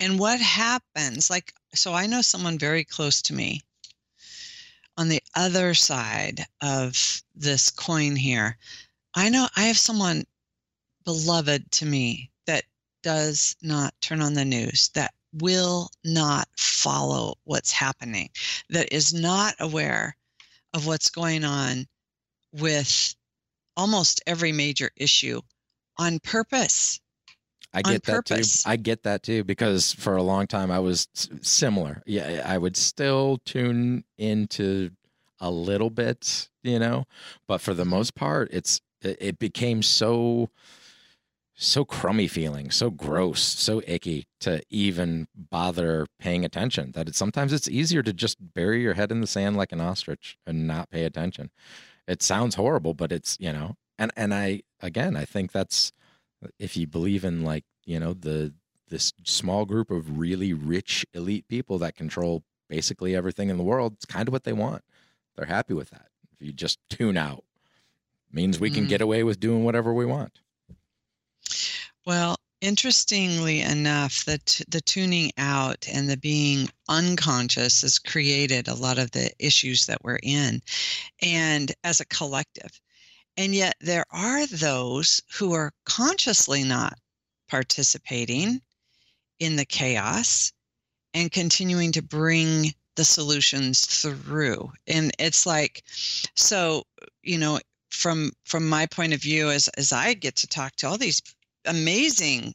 And 0.00 0.18
what 0.18 0.40
happens, 0.40 1.30
like, 1.30 1.52
so 1.72 1.94
I 1.94 2.06
know 2.06 2.20
someone 2.20 2.58
very 2.58 2.82
close 2.82 3.22
to 3.22 3.32
me 3.32 3.62
on 4.96 5.08
the 5.08 5.22
other 5.36 5.72
side 5.72 6.44
of 6.60 7.22
this 7.34 7.70
coin 7.70 8.16
here. 8.16 8.58
I 9.14 9.28
know 9.28 9.48
I 9.56 9.62
have 9.62 9.78
someone 9.78 10.24
beloved 11.04 11.70
to 11.72 11.86
me 11.86 12.30
does 13.02 13.56
not 13.62 13.94
turn 14.00 14.20
on 14.20 14.34
the 14.34 14.44
news, 14.44 14.90
that 14.94 15.12
will 15.34 15.90
not 16.04 16.48
follow 16.56 17.34
what's 17.44 17.72
happening, 17.72 18.28
that 18.70 18.92
is 18.92 19.12
not 19.12 19.54
aware 19.60 20.16
of 20.74 20.86
what's 20.86 21.10
going 21.10 21.44
on 21.44 21.86
with 22.52 23.14
almost 23.76 24.20
every 24.26 24.52
major 24.52 24.90
issue 24.96 25.40
on 25.98 26.18
purpose. 26.20 27.00
I 27.72 27.82
get 27.82 28.02
that 28.04 28.26
too. 28.26 28.42
I 28.66 28.76
get 28.76 29.04
that 29.04 29.22
too 29.22 29.44
because 29.44 29.92
for 29.92 30.16
a 30.16 30.22
long 30.22 30.46
time 30.46 30.70
I 30.70 30.80
was 30.80 31.06
similar. 31.40 32.02
Yeah, 32.04 32.42
I 32.44 32.58
would 32.58 32.76
still 32.76 33.38
tune 33.44 34.04
into 34.18 34.90
a 35.40 35.50
little 35.50 35.90
bit, 35.90 36.48
you 36.62 36.78
know, 36.78 37.04
but 37.46 37.60
for 37.60 37.72
the 37.72 37.84
most 37.84 38.14
part, 38.14 38.48
it's 38.52 38.80
it 39.02 39.38
became 39.38 39.82
so 39.82 40.50
so 41.62 41.84
crummy 41.84 42.26
feeling, 42.26 42.70
so 42.70 42.90
gross, 42.90 43.42
so 43.42 43.82
icky 43.86 44.26
to 44.40 44.62
even 44.70 45.28
bother 45.34 46.06
paying 46.18 46.44
attention. 46.44 46.92
That 46.92 47.14
sometimes 47.14 47.52
it's 47.52 47.68
easier 47.68 48.02
to 48.02 48.12
just 48.12 48.38
bury 48.54 48.82
your 48.82 48.94
head 48.94 49.12
in 49.12 49.20
the 49.20 49.26
sand 49.26 49.56
like 49.56 49.72
an 49.72 49.80
ostrich 49.80 50.38
and 50.46 50.66
not 50.66 50.90
pay 50.90 51.04
attention 51.04 51.50
it 52.10 52.22
sounds 52.22 52.56
horrible, 52.56 52.92
but 52.92 53.12
it's 53.12 53.36
you 53.40 53.52
know, 53.52 53.76
and 53.96 54.10
and 54.16 54.34
I 54.34 54.62
again 54.80 55.16
I 55.16 55.24
think 55.24 55.52
that's 55.52 55.92
if 56.58 56.76
you 56.76 56.86
believe 56.88 57.24
in 57.24 57.44
like 57.44 57.64
you 57.84 58.00
know 58.00 58.14
the 58.14 58.52
this 58.88 59.12
small 59.24 59.64
group 59.64 59.90
of 59.90 60.18
really 60.18 60.52
rich 60.52 61.06
elite 61.14 61.46
people 61.46 61.78
that 61.78 61.94
control 61.94 62.42
basically 62.68 63.14
everything 63.14 63.48
in 63.48 63.56
the 63.56 63.62
world, 63.62 63.92
it's 63.94 64.04
kind 64.04 64.28
of 64.28 64.32
what 64.32 64.42
they 64.42 64.52
want. 64.52 64.82
They're 65.36 65.46
happy 65.46 65.74
with 65.74 65.90
that. 65.90 66.08
If 66.32 66.44
you 66.44 66.52
just 66.52 66.80
tune 66.90 67.16
out, 67.16 67.44
means 68.32 68.58
we 68.58 68.70
can 68.70 68.86
mm. 68.86 68.88
get 68.88 69.00
away 69.00 69.22
with 69.22 69.38
doing 69.38 69.62
whatever 69.64 69.94
we 69.94 70.04
want. 70.04 70.40
Well, 72.06 72.36
interestingly 72.60 73.60
enough, 73.60 74.24
the 74.24 74.38
t- 74.38 74.64
the 74.68 74.80
tuning 74.80 75.32
out 75.38 75.86
and 75.88 76.08
the 76.08 76.16
being 76.16 76.70
unconscious 76.88 77.82
has 77.82 77.98
created 77.98 78.68
a 78.68 78.74
lot 78.74 78.98
of 78.98 79.10
the 79.12 79.32
issues 79.38 79.86
that 79.86 80.02
we're 80.02 80.18
in, 80.22 80.62
and 81.22 81.72
as 81.84 82.00
a 82.00 82.06
collective. 82.06 82.80
And 83.36 83.54
yet, 83.54 83.76
there 83.80 84.06
are 84.10 84.46
those 84.46 85.22
who 85.34 85.52
are 85.52 85.72
consciously 85.84 86.64
not 86.64 86.98
participating 87.48 88.62
in 89.38 89.56
the 89.56 89.66
chaos 89.66 90.52
and 91.14 91.32
continuing 91.32 91.92
to 91.92 92.02
bring 92.02 92.74
the 92.96 93.04
solutions 93.04 93.84
through. 93.86 94.72
And 94.86 95.12
it's 95.18 95.46
like, 95.46 95.84
so 96.36 96.84
you 97.22 97.38
know, 97.38 97.60
from 97.90 98.32
from 98.44 98.68
my 98.68 98.86
point 98.86 99.12
of 99.12 99.22
view, 99.22 99.50
as 99.50 99.68
as 99.76 99.92
I 99.92 100.14
get 100.14 100.36
to 100.36 100.46
talk 100.46 100.76
to 100.76 100.88
all 100.88 100.98
these 100.98 101.22
amazing 101.66 102.54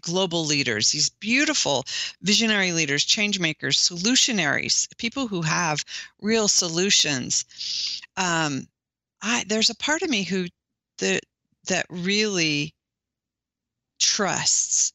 global 0.00 0.44
leaders, 0.44 0.90
these 0.90 1.08
beautiful 1.08 1.84
visionary 2.22 2.72
leaders, 2.72 3.04
change 3.04 3.38
makers, 3.38 3.78
solutionaries, 3.78 4.88
people 4.98 5.28
who 5.28 5.42
have 5.42 5.84
real 6.20 6.48
solutions. 6.48 7.44
Um, 8.16 8.66
I, 9.22 9.44
there's 9.46 9.70
a 9.70 9.76
part 9.76 10.02
of 10.02 10.10
me 10.10 10.24
who 10.24 10.46
the, 10.98 11.20
that 11.68 11.86
really 11.88 12.74
trusts 14.00 14.92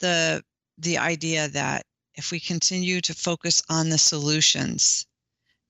the 0.00 0.42
the 0.78 0.98
idea 0.98 1.48
that 1.48 1.86
if 2.14 2.30
we 2.30 2.40
continue 2.40 3.00
to 3.00 3.14
focus 3.14 3.62
on 3.68 3.88
the 3.88 3.98
solutions, 3.98 5.06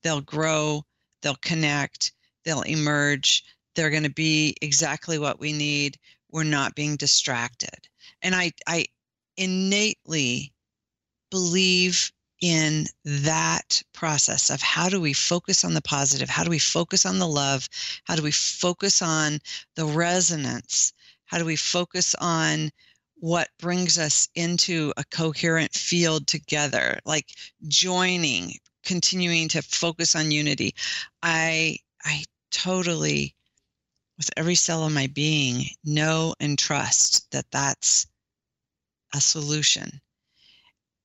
they'll 0.01 0.21
grow, 0.21 0.83
they'll 1.21 1.35
connect, 1.35 2.11
they'll 2.43 2.61
emerge, 2.63 3.43
they're 3.75 3.89
going 3.89 4.03
to 4.03 4.09
be 4.09 4.55
exactly 4.61 5.17
what 5.17 5.39
we 5.39 5.53
need. 5.53 5.97
We're 6.33 6.43
not 6.43 6.73
being 6.73 6.97
distracted. 6.97 7.87
And 8.23 8.33
I, 8.33 8.51
I 8.67 8.87
innately 9.37 10.51
believe 11.29 12.11
in 12.41 12.87
that 13.05 13.81
process 13.93 14.49
of 14.49 14.59
how 14.59 14.89
do 14.89 14.99
we 14.99 15.13
focus 15.13 15.63
on 15.63 15.75
the 15.75 15.81
positive? 15.81 16.29
How 16.29 16.43
do 16.43 16.49
we 16.49 16.59
focus 16.59 17.05
on 17.05 17.19
the 17.19 17.27
love? 17.27 17.69
How 18.05 18.15
do 18.15 18.23
we 18.23 18.31
focus 18.31 19.01
on 19.01 19.39
the 19.75 19.85
resonance? 19.85 20.91
How 21.25 21.37
do 21.37 21.45
we 21.45 21.55
focus 21.55 22.15
on 22.19 22.71
what 23.15 23.49
brings 23.59 23.99
us 23.99 24.27
into 24.35 24.91
a 24.97 25.05
coherent 25.05 25.73
field 25.73 26.25
together, 26.27 26.99
like 27.05 27.29
joining, 27.67 28.57
continuing 28.83 29.47
to 29.49 29.61
focus 29.61 30.15
on 30.15 30.31
unity? 30.31 30.73
I 31.21 31.77
I 32.03 32.25
totally 32.51 33.35
with 34.17 34.29
every 34.37 34.55
cell 34.55 34.85
of 34.85 34.93
my 34.93 35.07
being 35.07 35.65
know 35.83 36.35
and 36.39 36.57
trust 36.57 37.29
that 37.31 37.49
that's 37.51 38.07
a 39.13 39.21
solution. 39.21 40.01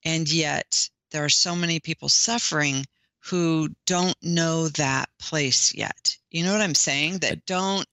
And 0.05 0.31
yet 0.31 0.89
there 1.11 1.25
are 1.25 1.31
so 1.31 1.57
many 1.57 1.81
people 1.81 2.09
suffering 2.09 2.85
who 3.21 3.69
don't 3.87 4.17
know 4.23 4.69
that 4.69 5.09
place 5.19 5.75
yet. 5.75 6.17
You 6.31 6.45
know 6.45 6.53
what 6.53 6.63
I'm 6.63 6.75
saying? 6.75 7.19
That 7.19 7.45
don't 7.47 7.87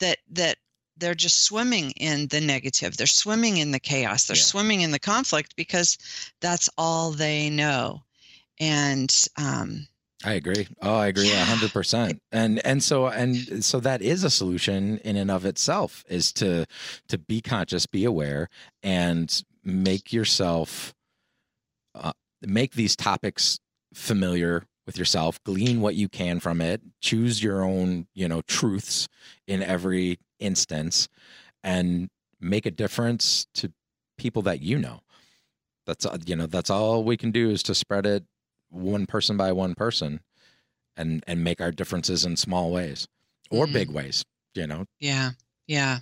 that 0.00 0.18
that 0.30 0.58
they're 0.96 1.14
just 1.14 1.44
swimming 1.44 1.92
in 1.92 2.26
the 2.28 2.40
negative. 2.40 2.96
They're 2.96 3.06
swimming 3.06 3.58
in 3.58 3.70
the 3.70 3.80
chaos. 3.80 4.26
They're 4.26 4.36
yeah. 4.36 4.42
swimming 4.42 4.80
in 4.80 4.90
the 4.90 4.98
conflict 4.98 5.54
because 5.56 5.96
that's 6.40 6.68
all 6.76 7.12
they 7.12 7.50
know. 7.50 8.02
And 8.60 9.14
um 9.36 9.86
I 10.24 10.32
agree. 10.32 10.66
Oh, 10.82 10.96
I 10.96 11.06
agree 11.06 11.30
a 11.30 11.44
hundred 11.44 11.72
percent. 11.72 12.20
And 12.32 12.64
and 12.66 12.82
so 12.82 13.06
and 13.06 13.64
so 13.64 13.78
that 13.80 14.02
is 14.02 14.24
a 14.24 14.30
solution 14.30 14.98
in 14.98 15.16
and 15.16 15.30
of 15.30 15.44
itself 15.44 16.04
is 16.08 16.32
to 16.34 16.66
to 17.08 17.18
be 17.18 17.40
conscious, 17.40 17.86
be 17.86 18.04
aware, 18.04 18.48
and 18.82 19.42
make 19.64 20.12
yourself 20.12 20.92
uh, 21.94 22.12
make 22.42 22.72
these 22.72 22.96
topics 22.96 23.60
familiar 23.94 24.64
with 24.86 24.98
yourself 24.98 25.42
glean 25.44 25.80
what 25.80 25.94
you 25.94 26.08
can 26.08 26.40
from 26.40 26.60
it 26.60 26.80
choose 27.00 27.42
your 27.42 27.62
own 27.62 28.06
you 28.14 28.28
know 28.28 28.40
truths 28.42 29.08
in 29.46 29.62
every 29.62 30.18
instance 30.38 31.08
and 31.62 32.08
make 32.40 32.64
a 32.64 32.70
difference 32.70 33.46
to 33.54 33.72
people 34.16 34.42
that 34.42 34.60
you 34.62 34.78
know 34.78 35.00
that's 35.86 36.06
you 36.26 36.36
know 36.36 36.46
that's 36.46 36.70
all 36.70 37.02
we 37.02 37.16
can 37.16 37.30
do 37.30 37.50
is 37.50 37.62
to 37.62 37.74
spread 37.74 38.06
it 38.06 38.24
one 38.70 39.06
person 39.06 39.36
by 39.36 39.52
one 39.52 39.74
person 39.74 40.20
and 40.96 41.22
and 41.26 41.42
make 41.42 41.60
our 41.60 41.72
differences 41.72 42.24
in 42.24 42.36
small 42.36 42.70
ways 42.70 43.06
or 43.50 43.66
mm. 43.66 43.72
big 43.72 43.90
ways 43.90 44.24
you 44.54 44.66
know 44.66 44.84
yeah 45.00 45.30
yeah 45.66 45.98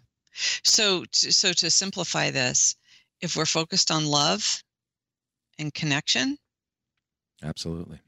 so 0.64 1.04
so 1.12 1.52
to 1.52 1.70
simplify 1.70 2.30
this 2.30 2.76
if 3.20 3.36
we're 3.36 3.46
focused 3.46 3.90
on 3.90 4.06
love 4.06 4.62
and 5.58 5.72
connection. 5.72 6.36
Absolutely. 7.42 7.98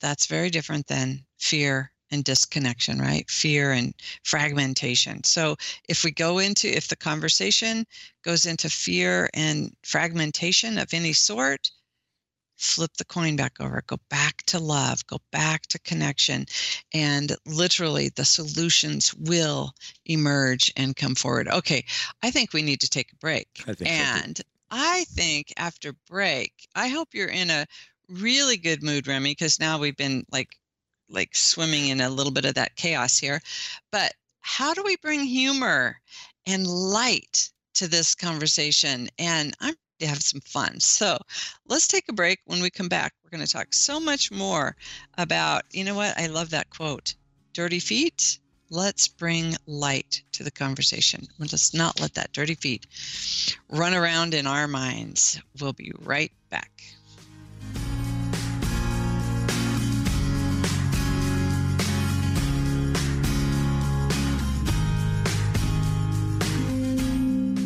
That's 0.00 0.26
very 0.26 0.50
different 0.50 0.86
than 0.86 1.24
fear 1.38 1.92
and 2.10 2.24
disconnection, 2.24 2.98
right? 2.98 3.28
Fear 3.28 3.72
and 3.72 3.94
fragmentation. 4.24 5.22
So 5.24 5.56
if 5.88 6.04
we 6.04 6.10
go 6.10 6.38
into, 6.38 6.74
if 6.74 6.88
the 6.88 6.96
conversation 6.96 7.84
goes 8.24 8.46
into 8.46 8.70
fear 8.70 9.28
and 9.34 9.74
fragmentation 9.84 10.78
of 10.78 10.94
any 10.94 11.12
sort, 11.12 11.70
flip 12.58 12.92
the 12.98 13.04
coin 13.04 13.36
back 13.36 13.60
over, 13.60 13.82
go 13.86 13.98
back 14.10 14.42
to 14.46 14.58
love, 14.58 15.06
go 15.06 15.18
back 15.30 15.66
to 15.68 15.78
connection. 15.78 16.44
And 16.92 17.34
literally, 17.46 18.10
the 18.10 18.24
solutions 18.24 19.14
will 19.14 19.72
emerge 20.04 20.72
and 20.76 20.96
come 20.96 21.14
forward. 21.14 21.48
Okay, 21.48 21.84
I 22.22 22.30
think 22.30 22.52
we 22.52 22.62
need 22.62 22.80
to 22.80 22.90
take 22.90 23.12
a 23.12 23.16
break. 23.16 23.48
I 23.66 23.74
think 23.74 23.90
and 23.90 24.36
so 24.36 24.44
I 24.70 25.04
think 25.04 25.52
after 25.56 25.94
break, 26.08 26.52
I 26.74 26.88
hope 26.88 27.14
you're 27.14 27.28
in 27.28 27.50
a 27.50 27.66
really 28.08 28.56
good 28.56 28.82
mood, 28.82 29.06
Remy, 29.06 29.30
because 29.30 29.60
now 29.60 29.78
we've 29.78 29.96
been 29.96 30.24
like 30.30 30.56
like 31.10 31.34
swimming 31.34 31.88
in 31.88 32.00
a 32.02 32.10
little 32.10 32.32
bit 32.32 32.44
of 32.44 32.54
that 32.54 32.76
chaos 32.76 33.18
here. 33.18 33.40
But 33.90 34.12
how 34.40 34.74
do 34.74 34.82
we 34.82 34.96
bring 34.96 35.24
humor 35.24 36.00
and 36.46 36.66
light 36.66 37.50
to 37.74 37.88
this 37.88 38.14
conversation? 38.14 39.08
And 39.18 39.56
I'm 39.60 39.74
to 40.00 40.06
have 40.06 40.22
some 40.22 40.40
fun. 40.40 40.80
So 40.80 41.18
let's 41.66 41.88
take 41.88 42.08
a 42.08 42.12
break. 42.12 42.40
When 42.46 42.62
we 42.62 42.70
come 42.70 42.88
back, 42.88 43.14
we're 43.22 43.36
going 43.36 43.46
to 43.46 43.52
talk 43.52 43.72
so 43.72 44.00
much 44.00 44.30
more 44.30 44.76
about, 45.16 45.62
you 45.72 45.84
know 45.84 45.94
what? 45.94 46.18
I 46.18 46.26
love 46.26 46.50
that 46.50 46.70
quote 46.70 47.14
dirty 47.52 47.80
feet 47.80 48.38
let's 48.70 49.08
bring 49.08 49.54
light 49.66 50.22
to 50.32 50.42
the 50.42 50.50
conversation. 50.50 51.26
Let's 51.38 51.74
not 51.74 52.00
let 52.00 52.14
that 52.14 52.32
dirty 52.32 52.54
feet 52.54 52.86
run 53.68 53.94
around 53.94 54.34
in 54.34 54.46
our 54.46 54.68
minds. 54.68 55.40
We'll 55.60 55.72
be 55.72 55.92
right 56.00 56.32
back. 56.50 56.70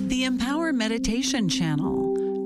The 0.08 0.24
Empower 0.24 0.72
Meditation 0.72 1.48
Channel. 1.48 2.11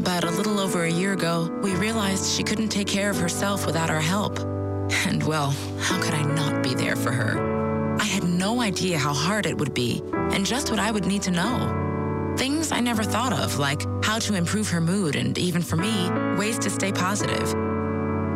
but 0.00 0.24
a 0.24 0.30
little 0.30 0.60
over 0.60 0.84
a 0.84 0.90
year 0.90 1.12
ago, 1.12 1.50
we 1.62 1.74
realized 1.74 2.30
she 2.30 2.42
couldn't 2.42 2.68
take 2.68 2.86
care 2.86 3.10
of 3.10 3.16
herself 3.16 3.66
without 3.66 3.90
our 3.90 4.00
help. 4.00 4.38
And 5.06 5.22
well, 5.24 5.54
how 5.80 6.00
could 6.00 6.14
I 6.14 6.22
not 6.22 6.62
be 6.62 6.74
there 6.74 6.96
for 6.96 7.12
her? 7.12 7.96
I 7.98 8.04
had 8.04 8.24
no 8.24 8.60
idea 8.60 8.98
how 8.98 9.14
hard 9.14 9.46
it 9.46 9.56
would 9.56 9.74
be 9.74 10.02
and 10.12 10.44
just 10.44 10.70
what 10.70 10.78
I 10.78 10.90
would 10.90 11.06
need 11.06 11.22
to 11.22 11.30
know. 11.30 12.34
Things 12.36 12.72
I 12.72 12.80
never 12.80 13.02
thought 13.02 13.32
of, 13.32 13.58
like 13.58 13.82
how 14.04 14.18
to 14.18 14.34
improve 14.34 14.68
her 14.68 14.80
mood 14.80 15.16
and 15.16 15.36
even 15.38 15.62
for 15.62 15.76
me, 15.76 16.10
ways 16.36 16.58
to 16.60 16.70
stay 16.70 16.92
positive. 16.92 17.54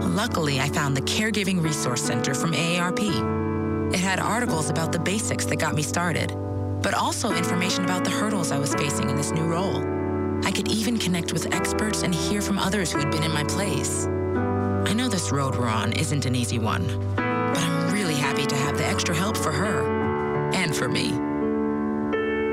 Luckily, 0.02 0.60
I 0.60 0.68
found 0.68 0.96
the 0.96 1.02
Caregiving 1.02 1.62
Resource 1.62 2.02
Center 2.02 2.34
from 2.34 2.52
AARP. 2.52 3.92
It 3.92 4.00
had 4.00 4.18
articles 4.18 4.70
about 4.70 4.92
the 4.92 4.98
basics 4.98 5.44
that 5.46 5.58
got 5.58 5.74
me 5.74 5.82
started, 5.82 6.34
but 6.82 6.94
also 6.94 7.32
information 7.32 7.84
about 7.84 8.04
the 8.04 8.10
hurdles 8.10 8.50
I 8.50 8.58
was 8.58 8.74
facing 8.74 9.10
in 9.10 9.16
this 9.16 9.30
new 9.30 9.44
role. 9.44 9.99
I 10.44 10.52
could 10.52 10.68
even 10.68 10.98
connect 10.98 11.32
with 11.32 11.52
experts 11.54 12.02
and 12.02 12.14
hear 12.14 12.40
from 12.40 12.58
others 12.58 12.92
who 12.92 12.98
had 12.98 13.10
been 13.10 13.22
in 13.22 13.32
my 13.32 13.44
place. 13.44 14.06
I 14.06 14.92
know 14.94 15.08
this 15.08 15.30
road 15.30 15.56
we're 15.56 15.68
on 15.68 15.92
isn't 15.92 16.26
an 16.26 16.34
easy 16.34 16.58
one, 16.58 16.86
but 17.16 17.58
I'm 17.58 17.92
really 17.92 18.14
happy 18.14 18.46
to 18.46 18.56
have 18.56 18.76
the 18.78 18.86
extra 18.86 19.14
help 19.14 19.36
for 19.36 19.52
her 19.52 20.52
and 20.54 20.74
for 20.74 20.88
me. 20.88 21.10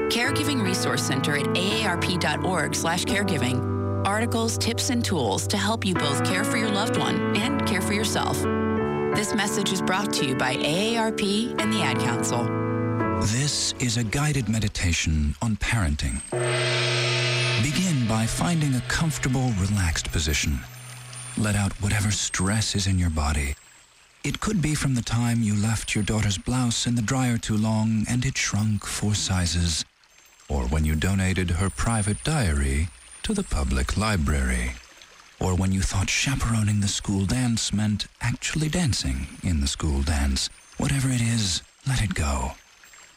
Caregiving 0.09 0.63
Resource 0.63 1.03
Center 1.03 1.35
at 1.35 1.45
aarp.org 1.45 2.75
slash 2.75 3.03
caregiving. 3.05 4.05
Articles, 4.05 4.57
tips, 4.57 4.89
and 4.89 5.03
tools 5.03 5.47
to 5.47 5.57
help 5.57 5.85
you 5.85 5.93
both 5.93 6.23
care 6.23 6.43
for 6.43 6.57
your 6.57 6.69
loved 6.69 6.97
one 6.97 7.35
and 7.35 7.65
care 7.67 7.81
for 7.81 7.93
yourself. 7.93 8.41
This 9.15 9.33
message 9.33 9.71
is 9.71 9.81
brought 9.81 10.13
to 10.13 10.25
you 10.25 10.35
by 10.35 10.55
AARP 10.55 11.59
and 11.59 11.73
the 11.73 11.81
Ad 11.81 11.99
Council. 11.99 12.43
This 13.21 13.73
is 13.79 13.97
a 13.97 14.03
guided 14.03 14.47
meditation 14.47 15.35
on 15.41 15.55
parenting. 15.57 16.21
Begin 17.61 18.07
by 18.07 18.25
finding 18.25 18.75
a 18.75 18.81
comfortable, 18.81 19.51
relaxed 19.59 20.11
position 20.11 20.59
let 21.37 21.55
out 21.55 21.79
whatever 21.81 22.09
stress 22.09 22.75
is 22.75 22.87
in 22.87 22.97
your 22.97 23.09
body. 23.09 23.55
It 24.23 24.39
could 24.39 24.61
be 24.61 24.73
from 24.73 24.95
the 24.95 25.01
time 25.01 25.41
you 25.41 25.55
left 25.55 25.93
your 25.93 26.03
daughter's 26.03 26.37
blouse 26.37 26.87
in 26.87 26.95
the 26.95 27.01
dryer 27.01 27.37
too 27.37 27.55
long 27.55 28.05
and 28.09 28.25
it 28.25 28.37
shrunk 28.37 28.85
four 28.85 29.13
sizes, 29.13 29.85
or 30.49 30.63
when 30.63 30.83
you 30.83 30.95
donated 30.95 31.51
her 31.51 31.69
private 31.69 32.23
diary 32.23 32.89
to 33.23 33.33
the 33.33 33.43
public 33.43 33.95
library, 33.97 34.73
or 35.39 35.55
when 35.55 35.71
you 35.71 35.81
thought 35.81 36.09
chaperoning 36.09 36.81
the 36.81 36.87
school 36.87 37.25
dance 37.25 37.71
meant 37.71 38.07
actually 38.21 38.69
dancing 38.69 39.27
in 39.43 39.61
the 39.61 39.67
school 39.67 40.01
dance. 40.01 40.49
Whatever 40.77 41.09
it 41.09 41.21
is, 41.21 41.61
let 41.87 42.01
it 42.01 42.15
go. 42.15 42.53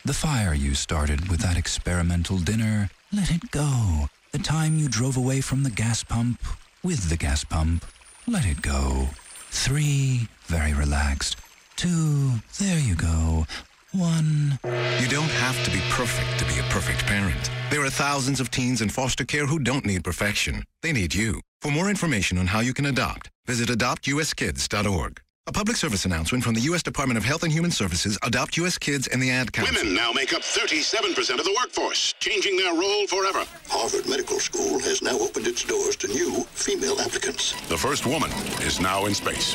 The 0.04 0.14
fire 0.14 0.54
you 0.54 0.74
started 0.74 1.28
with 1.28 1.40
that 1.40 1.56
experimental 1.56 2.38
dinner, 2.38 2.90
let 3.12 3.30
it 3.30 3.50
go. 3.50 4.08
The 4.32 4.38
time 4.38 4.76
you 4.78 4.88
drove 4.88 5.16
away 5.16 5.40
from 5.40 5.62
the 5.64 5.70
gas 5.70 6.04
pump 6.04 6.40
with 6.82 7.08
the 7.10 7.16
gas 7.16 7.42
pump, 7.44 7.84
let 8.26 8.46
it 8.46 8.62
go. 8.62 9.08
Three, 9.50 10.28
very 10.46 10.72
relaxed. 10.72 11.36
two, 11.76 12.32
there 12.58 12.78
you 12.78 12.94
go, 12.94 13.46
one. 13.92 14.58
You 15.00 15.08
don't 15.08 15.34
have 15.44 15.58
to 15.64 15.70
be 15.70 15.80
perfect 15.90 16.38
to 16.38 16.44
be 16.44 16.58
a 16.58 16.62
perfect 16.64 17.06
parent. 17.06 17.50
There 17.70 17.84
are 17.84 17.90
thousands 17.90 18.38
of 18.40 18.50
teens 18.50 18.82
in 18.82 18.88
foster 18.90 19.24
care 19.24 19.46
who 19.46 19.58
don't 19.58 19.84
need 19.86 20.04
perfection. 20.04 20.64
They 20.82 20.92
need 20.92 21.14
you. 21.14 21.40
For 21.62 21.70
more 21.72 21.90
information 21.90 22.38
on 22.38 22.46
how 22.48 22.60
you 22.60 22.74
can 22.74 22.86
adopt, 22.86 23.30
visit 23.46 23.68
adoptuskids.org. 23.68 25.20
A 25.46 25.52
public 25.52 25.76
service 25.76 26.04
announcement 26.04 26.44
from 26.44 26.54
the 26.54 26.60
U.S. 26.60 26.80
Department 26.80 27.18
of 27.18 27.24
Health 27.24 27.42
and 27.42 27.50
Human 27.50 27.72
Services, 27.72 28.16
Adopt 28.22 28.56
U.S. 28.58 28.78
Kids, 28.78 29.08
and 29.08 29.20
the 29.20 29.30
Ad 29.30 29.52
Council. 29.52 29.74
Women 29.74 29.94
now 29.94 30.12
make 30.12 30.32
up 30.32 30.42
37% 30.42 31.38
of 31.38 31.44
the 31.44 31.56
workforce, 31.58 32.12
changing 32.20 32.56
their 32.56 32.72
role 32.72 33.06
forever. 33.08 33.44
Harvard 33.68 34.08
Medical 34.08 34.38
School 34.38 34.78
has 34.78 35.02
now 35.02 35.18
opened 35.18 35.48
its 35.48 35.64
doors 35.64 35.96
to 35.96 36.06
new 36.06 36.44
female 36.52 37.00
applicants. 37.00 37.60
The 37.68 37.76
first 37.76 38.06
woman 38.06 38.30
is 38.62 38.80
now 38.80 39.06
in 39.06 39.14
space. 39.14 39.54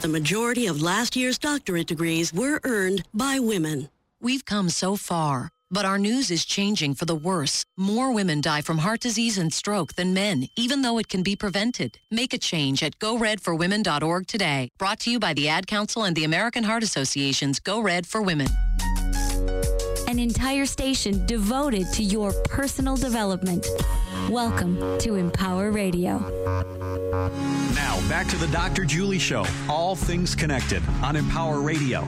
The 0.00 0.08
majority 0.08 0.66
of 0.66 0.82
last 0.82 1.14
year's 1.14 1.38
doctorate 1.38 1.86
degrees 1.86 2.32
were 2.32 2.58
earned 2.64 3.04
by 3.14 3.38
women. 3.38 3.90
We've 4.20 4.44
come 4.44 4.68
so 4.70 4.96
far. 4.96 5.50
But 5.70 5.84
our 5.84 5.98
news 5.98 6.30
is 6.30 6.44
changing 6.44 6.94
for 6.94 7.06
the 7.06 7.16
worse. 7.16 7.64
More 7.76 8.12
women 8.12 8.40
die 8.40 8.60
from 8.60 8.78
heart 8.78 9.00
disease 9.00 9.36
and 9.36 9.52
stroke 9.52 9.94
than 9.94 10.14
men, 10.14 10.46
even 10.56 10.82
though 10.82 10.98
it 10.98 11.08
can 11.08 11.22
be 11.22 11.34
prevented. 11.34 11.98
Make 12.10 12.32
a 12.32 12.38
change 12.38 12.82
at 12.82 12.98
goredforwomen.org 12.98 14.26
today. 14.26 14.68
Brought 14.78 15.00
to 15.00 15.10
you 15.10 15.18
by 15.18 15.34
the 15.34 15.48
Ad 15.48 15.66
Council 15.66 16.04
and 16.04 16.14
the 16.14 16.24
American 16.24 16.62
Heart 16.62 16.84
Association's 16.84 17.58
Go 17.58 17.80
Red 17.80 18.06
for 18.06 18.22
Women. 18.22 18.46
An 20.06 20.20
entire 20.20 20.66
station 20.66 21.26
devoted 21.26 21.92
to 21.94 22.02
your 22.02 22.32
personal 22.44 22.96
development. 22.96 23.66
Welcome 24.30 24.98
to 25.00 25.16
Empower 25.16 25.72
Radio. 25.72 26.18
Now, 27.74 28.08
back 28.08 28.28
to 28.28 28.36
the 28.36 28.48
Dr. 28.52 28.84
Julie 28.84 29.18
Show. 29.18 29.44
All 29.68 29.96
things 29.96 30.36
connected 30.36 30.82
on 31.02 31.16
Empower 31.16 31.60
Radio. 31.60 32.06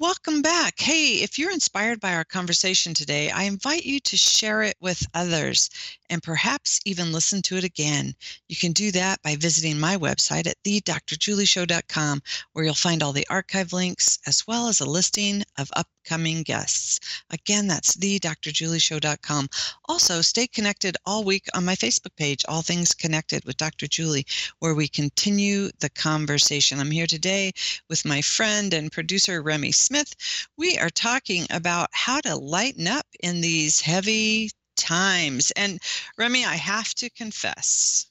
Welcome 0.00 0.42
back. 0.42 0.78
Hey, 0.78 1.22
if 1.22 1.40
you're 1.40 1.50
inspired 1.50 1.98
by 1.98 2.14
our 2.14 2.24
conversation 2.24 2.94
today, 2.94 3.30
I 3.30 3.42
invite 3.42 3.84
you 3.84 3.98
to 3.98 4.16
share 4.16 4.62
it 4.62 4.76
with 4.80 5.04
others 5.12 5.70
and 6.10 6.22
perhaps 6.22 6.80
even 6.84 7.12
listen 7.12 7.42
to 7.42 7.56
it 7.56 7.64
again. 7.64 8.14
You 8.48 8.56
can 8.56 8.72
do 8.72 8.90
that 8.92 9.22
by 9.22 9.36
visiting 9.36 9.78
my 9.78 9.96
website 9.96 10.46
at 10.46 10.62
thedrjulieshow.com, 10.64 12.22
where 12.52 12.64
you'll 12.64 12.74
find 12.74 13.02
all 13.02 13.12
the 13.12 13.26
archive 13.28 13.72
links 13.72 14.18
as 14.26 14.46
well 14.46 14.68
as 14.68 14.80
a 14.80 14.86
listing 14.86 15.42
of 15.58 15.70
upcoming 15.74 16.42
guests. 16.42 17.00
Again, 17.30 17.66
that's 17.66 17.96
thedrjulieshow.com. 17.96 19.48
Also, 19.86 20.22
stay 20.22 20.46
connected 20.46 20.96
all 21.04 21.24
week 21.24 21.46
on 21.54 21.64
my 21.64 21.74
Facebook 21.74 22.16
page, 22.16 22.44
All 22.48 22.62
Things 22.62 22.92
Connected 22.92 23.44
with 23.44 23.56
Dr. 23.56 23.86
Julie, 23.86 24.26
where 24.60 24.74
we 24.74 24.88
continue 24.88 25.70
the 25.80 25.90
conversation. 25.90 26.80
I'm 26.80 26.90
here 26.90 27.06
today 27.06 27.52
with 27.88 28.04
my 28.04 28.22
friend 28.22 28.72
and 28.72 28.90
producer, 28.92 29.42
Remy 29.42 29.72
Smith. 29.72 30.14
We 30.56 30.78
are 30.78 30.90
talking 30.90 31.46
about 31.50 31.88
how 31.92 32.20
to 32.20 32.36
lighten 32.36 32.86
up 32.86 33.06
in 33.20 33.40
these 33.40 33.80
heavy 33.80 34.50
times. 34.78 35.50
And 35.52 35.80
Remy, 36.16 36.44
I 36.44 36.54
have 36.54 36.94
to 36.94 37.10
confess, 37.10 38.06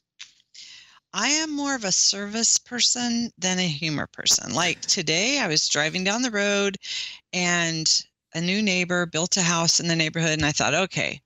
I 1.14 1.30
am 1.30 1.56
more 1.56 1.74
of 1.74 1.84
a 1.84 1.92
service 1.92 2.58
person 2.58 3.32
than 3.40 3.58
a 3.58 3.68
humor 3.68 4.08
person. 4.08 4.54
Like 4.54 4.82
today, 4.82 5.40
I 5.40 5.48
was 5.48 5.68
driving 5.68 6.04
down 6.04 6.22
the 6.22 6.30
road 6.30 6.78
and 7.34 7.92
a 8.36 8.42
new 8.42 8.62
neighbor 8.62 9.06
built 9.06 9.38
a 9.38 9.42
house 9.42 9.80
in 9.80 9.88
the 9.88 9.96
neighborhood, 9.96 10.34
and 10.34 10.46
I 10.46 10.52
thought, 10.52 10.76
okay, 10.76 11.22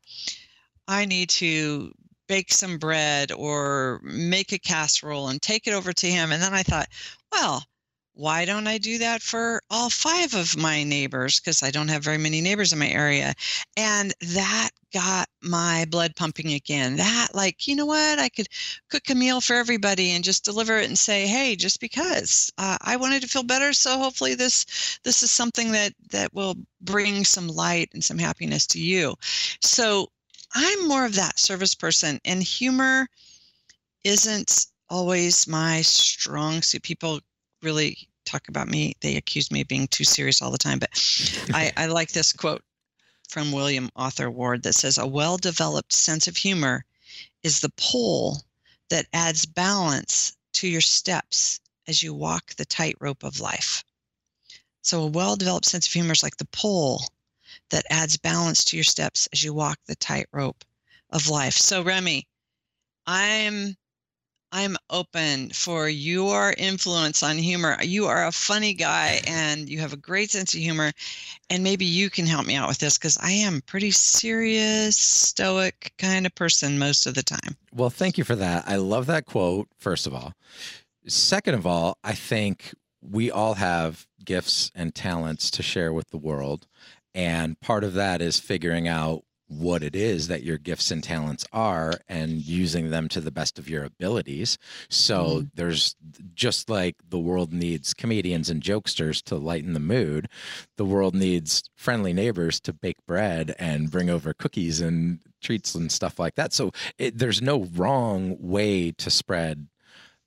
I 0.88 1.06
need 1.06 1.30
to 1.32 1.92
bake 2.28 2.54
some 2.54 2.78
bread 2.78 3.32
or 3.32 4.00
make 4.04 4.54
a 4.54 4.60
casserole 4.60 5.28
and 5.28 5.42
take 5.42 5.68
it 5.68 5.74
over 5.74 5.92
to 5.92 6.08
him. 6.08 6.32
And 6.32 6.42
then 6.42 6.54
I 6.54 6.64
thought, 6.64 6.88
well, 7.32 7.66
why 8.14 8.46
don't 8.46 8.68
I 8.68 8.78
do 8.78 8.98
that 9.00 9.22
for 9.22 9.62
all 9.70 9.90
five 9.90 10.34
of 10.34 10.58
my 10.58 10.84
neighbors? 10.84 11.40
Because 11.40 11.64
I 11.64 11.72
don't 11.72 11.88
have 11.88 12.04
very 12.04 12.18
many 12.18 12.42
neighbors 12.42 12.74
in 12.74 12.80
my 12.80 12.90
area. 12.90 13.34
And 13.78 14.14
that 14.34 14.70
got 14.94 15.28
my 15.42 15.86
blood 15.90 16.16
pumping 16.16 16.54
again. 16.54 16.98
That, 16.98 17.30
like, 17.34 17.68
you 17.68 17.76
know 17.76 17.86
what? 17.86 18.20
I 18.20 18.30
could 18.30 18.48
cook 18.90 19.10
a 19.10 19.16
meal 19.16 19.40
for 19.40 19.56
everybody 19.56 20.12
and 20.12 20.24
just 20.24 20.44
deliver 20.44 20.78
it 20.78 20.88
and 20.88 20.98
say, 20.98 21.26
hey, 21.26 21.56
just 21.56 21.80
because 21.80 22.52
uh, 22.58 22.78
I 22.82 22.98
wanted 22.98 23.22
to 23.22 23.30
feel 23.30 23.44
better. 23.44 23.72
So 23.74 23.98
hopefully 23.98 24.36
this 24.36 25.00
this 25.04 25.24
is 25.24 25.32
something 25.32 25.72
that 25.72 25.94
that 26.12 26.34
will 26.34 26.56
bring 26.82 27.24
some 27.24 27.48
light 27.48 27.90
and 27.94 28.04
some 28.04 28.18
happiness 28.18 28.68
to 28.68 28.80
you. 28.80 29.16
So 29.62 30.08
I'm 30.54 30.88
more 30.88 31.06
of 31.06 31.16
that 31.16 31.40
service 31.40 31.76
person, 31.76 32.20
and 32.26 32.44
humor 32.44 33.08
isn't 34.04 34.66
always 34.90 35.48
my 35.48 35.82
strong 35.82 36.62
suit. 36.62 36.84
People 36.84 37.22
really 37.62 38.08
talk 38.26 38.48
about 38.48 38.68
me. 38.68 38.94
They 39.02 39.18
accuse 39.18 39.52
me 39.52 39.62
of 39.62 39.68
being 39.68 39.88
too 39.88 40.04
serious 40.04 40.42
all 40.42 40.52
the 40.52 40.58
time. 40.58 40.80
But 40.80 40.90
I, 41.54 41.72
I 41.78 41.86
like 41.88 42.12
this 42.12 42.34
quote 42.34 42.64
from 43.30 43.52
William 43.52 43.90
Arthur 43.96 44.30
Ward 44.30 44.64
that 44.64 44.76
says, 44.76 44.98
A 44.98 45.08
well 45.08 45.38
developed 45.38 45.94
sense 45.94 46.28
of 46.28 46.38
humor 46.38 46.86
is 47.44 47.60
the 47.60 47.72
pole 47.78 48.42
that 48.90 49.08
adds 49.14 49.46
balance 49.46 50.36
to 50.54 50.68
your 50.68 50.82
steps 50.82 51.60
as 51.88 52.04
you 52.04 52.14
walk 52.14 52.54
the 52.56 52.66
tightrope 52.66 53.24
of 53.24 53.40
life. 53.40 53.84
So, 54.82 55.04
a 55.04 55.08
well 55.08 55.36
developed 55.36 55.66
sense 55.66 55.88
of 55.88 55.94
humor 55.94 56.14
is 56.14 56.24
like 56.24 56.38
the 56.38 56.46
pole 56.46 57.04
that 57.70 57.86
adds 57.90 58.18
balance 58.18 58.64
to 58.66 58.78
your 58.78 58.84
steps 58.84 59.28
as 59.32 59.44
you 59.44 59.54
walk 59.54 59.80
the 59.86 59.96
tightrope 59.96 60.64
of 61.10 61.30
life. 61.30 61.54
So, 61.54 61.82
Remy, 61.82 62.28
I'm 63.08 63.78
I'm 64.52 64.76
open 64.90 65.50
for 65.52 65.88
your 65.88 66.54
influence 66.58 67.24
on 67.24 67.38
humor. 67.38 67.78
You 67.82 68.08
are 68.08 68.28
a 68.28 68.32
funny 68.32 68.74
guy 68.74 69.22
and 69.26 69.70
you 69.70 69.80
have 69.80 69.94
a 69.94 69.98
great 69.98 70.32
sense 70.32 70.54
of 70.54 70.60
humor. 70.60 70.92
And 71.50 71.64
maybe 71.64 71.86
you 71.86 72.10
can 72.10 72.26
help 72.26 72.46
me 72.46 72.56
out 72.56 72.68
with 72.68 72.80
this 72.80 72.98
because 72.98 73.18
I 73.22 73.32
am 73.32 73.62
pretty 73.62 73.92
serious, 73.92 74.98
stoic 74.98 75.94
kind 75.98 76.26
of 76.26 76.36
person 76.36 76.78
most 76.78 77.08
of 77.08 77.16
the 77.16 77.24
time. 77.24 77.56
Well, 77.74 77.90
thank 77.90 78.18
you 78.18 78.24
for 78.24 78.36
that. 78.36 78.66
I 78.68 78.76
love 78.76 79.06
that 79.08 79.26
quote, 79.26 79.70
first 79.78 80.06
of 80.06 80.14
all. 80.14 80.34
Second 81.08 81.56
of 81.56 81.66
all, 81.66 81.98
I 82.04 82.14
think 82.14 82.74
we 83.02 83.32
all 83.32 83.56
have 83.56 84.06
gifts 84.24 84.72
and 84.76 84.94
talents 84.94 85.50
to 85.52 85.64
share 85.64 85.94
with 85.94 86.10
the 86.10 86.18
world. 86.18 86.68
And 87.16 87.60
part 87.60 87.84
of 87.84 87.94
that 87.94 88.22
is 88.22 88.40
figuring 88.40 88.88
out 88.88 89.24
what 89.52 89.84
it 89.84 89.96
is 89.96 90.30
that 90.30 90.44
your 90.44 90.58
gifts 90.58 90.92
and 90.92 91.04
talents 91.04 91.46
are 91.52 91.94
and 92.08 92.42
using 92.42 92.90
them 92.90 93.10
to 93.10 93.20
the 93.20 93.32
best 93.32 93.60
of 93.60 93.70
your 93.70 93.84
abilities. 93.84 94.58
So 94.90 95.24
mm-hmm. 95.24 95.48
there's 95.56 95.96
just 96.34 96.70
like 96.70 96.96
the 97.10 97.20
world 97.20 97.52
needs 97.52 97.94
comedians 97.94 98.50
and 98.50 98.64
jokesters 98.64 99.22
to 99.24 99.36
lighten 99.36 99.74
the 99.74 99.80
mood, 99.80 100.30
the 100.78 100.86
world 100.86 101.16
needs 101.16 101.64
friendly 101.76 102.14
neighbors 102.14 102.60
to 102.62 102.74
bake 102.74 103.06
bread 103.06 103.54
and 103.60 103.92
bring 103.92 104.10
over 104.10 104.34
cookies 104.34 104.80
and 104.80 105.20
treats 105.42 105.76
and 105.76 105.92
stuff 105.92 106.18
like 106.18 106.36
that. 106.36 106.54
So 106.54 106.72
it, 106.98 107.18
there's 107.18 107.42
no 107.42 107.66
wrong 107.76 108.38
way 108.40 108.92
to 108.92 109.10
spread 109.10 109.68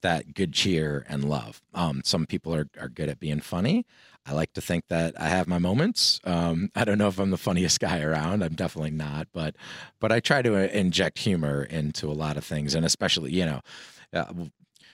that 0.03 0.35
good 0.35 0.53
cheer 0.53 1.07
and 1.09 1.25
love. 1.25 1.63
Um, 1.73 2.03
some 2.05 2.27
people 2.27 2.55
are, 2.55 2.69
are 2.79 2.91
good 2.91 3.09
at 3.09 3.19
being 3.19 3.41
funny. 3.41 3.87
I 4.27 4.33
like 4.33 4.53
to 4.55 4.61
think 4.61 4.85
that 4.89 5.21
I 5.21 5.29
have 5.29 5.47
my 5.47 5.59
moments. 5.59 6.21
Um, 6.25 6.71
I 6.75 6.85
don't 6.85 6.99
know 6.99 7.09
if 7.09 7.19
I'm 7.19 7.31
the 7.31 7.37
funniest 7.37 7.81
guy 7.81 8.01
around. 8.01 8.43
I'm 8.43 8.55
definitely 8.55 8.91
not, 8.91 9.29
but 9.33 9.57
but 10.01 10.13
I 10.13 10.21
try 10.21 10.43
to 10.43 10.57
uh, 10.57 10.69
inject 10.69 11.19
humor 11.19 11.65
into 11.65 12.11
a 12.11 12.13
lot 12.15 12.37
of 12.37 12.45
things, 12.45 12.75
and 12.75 12.85
especially 12.85 13.33
you 13.33 13.47
know. 13.47 13.61
Uh, 14.13 14.33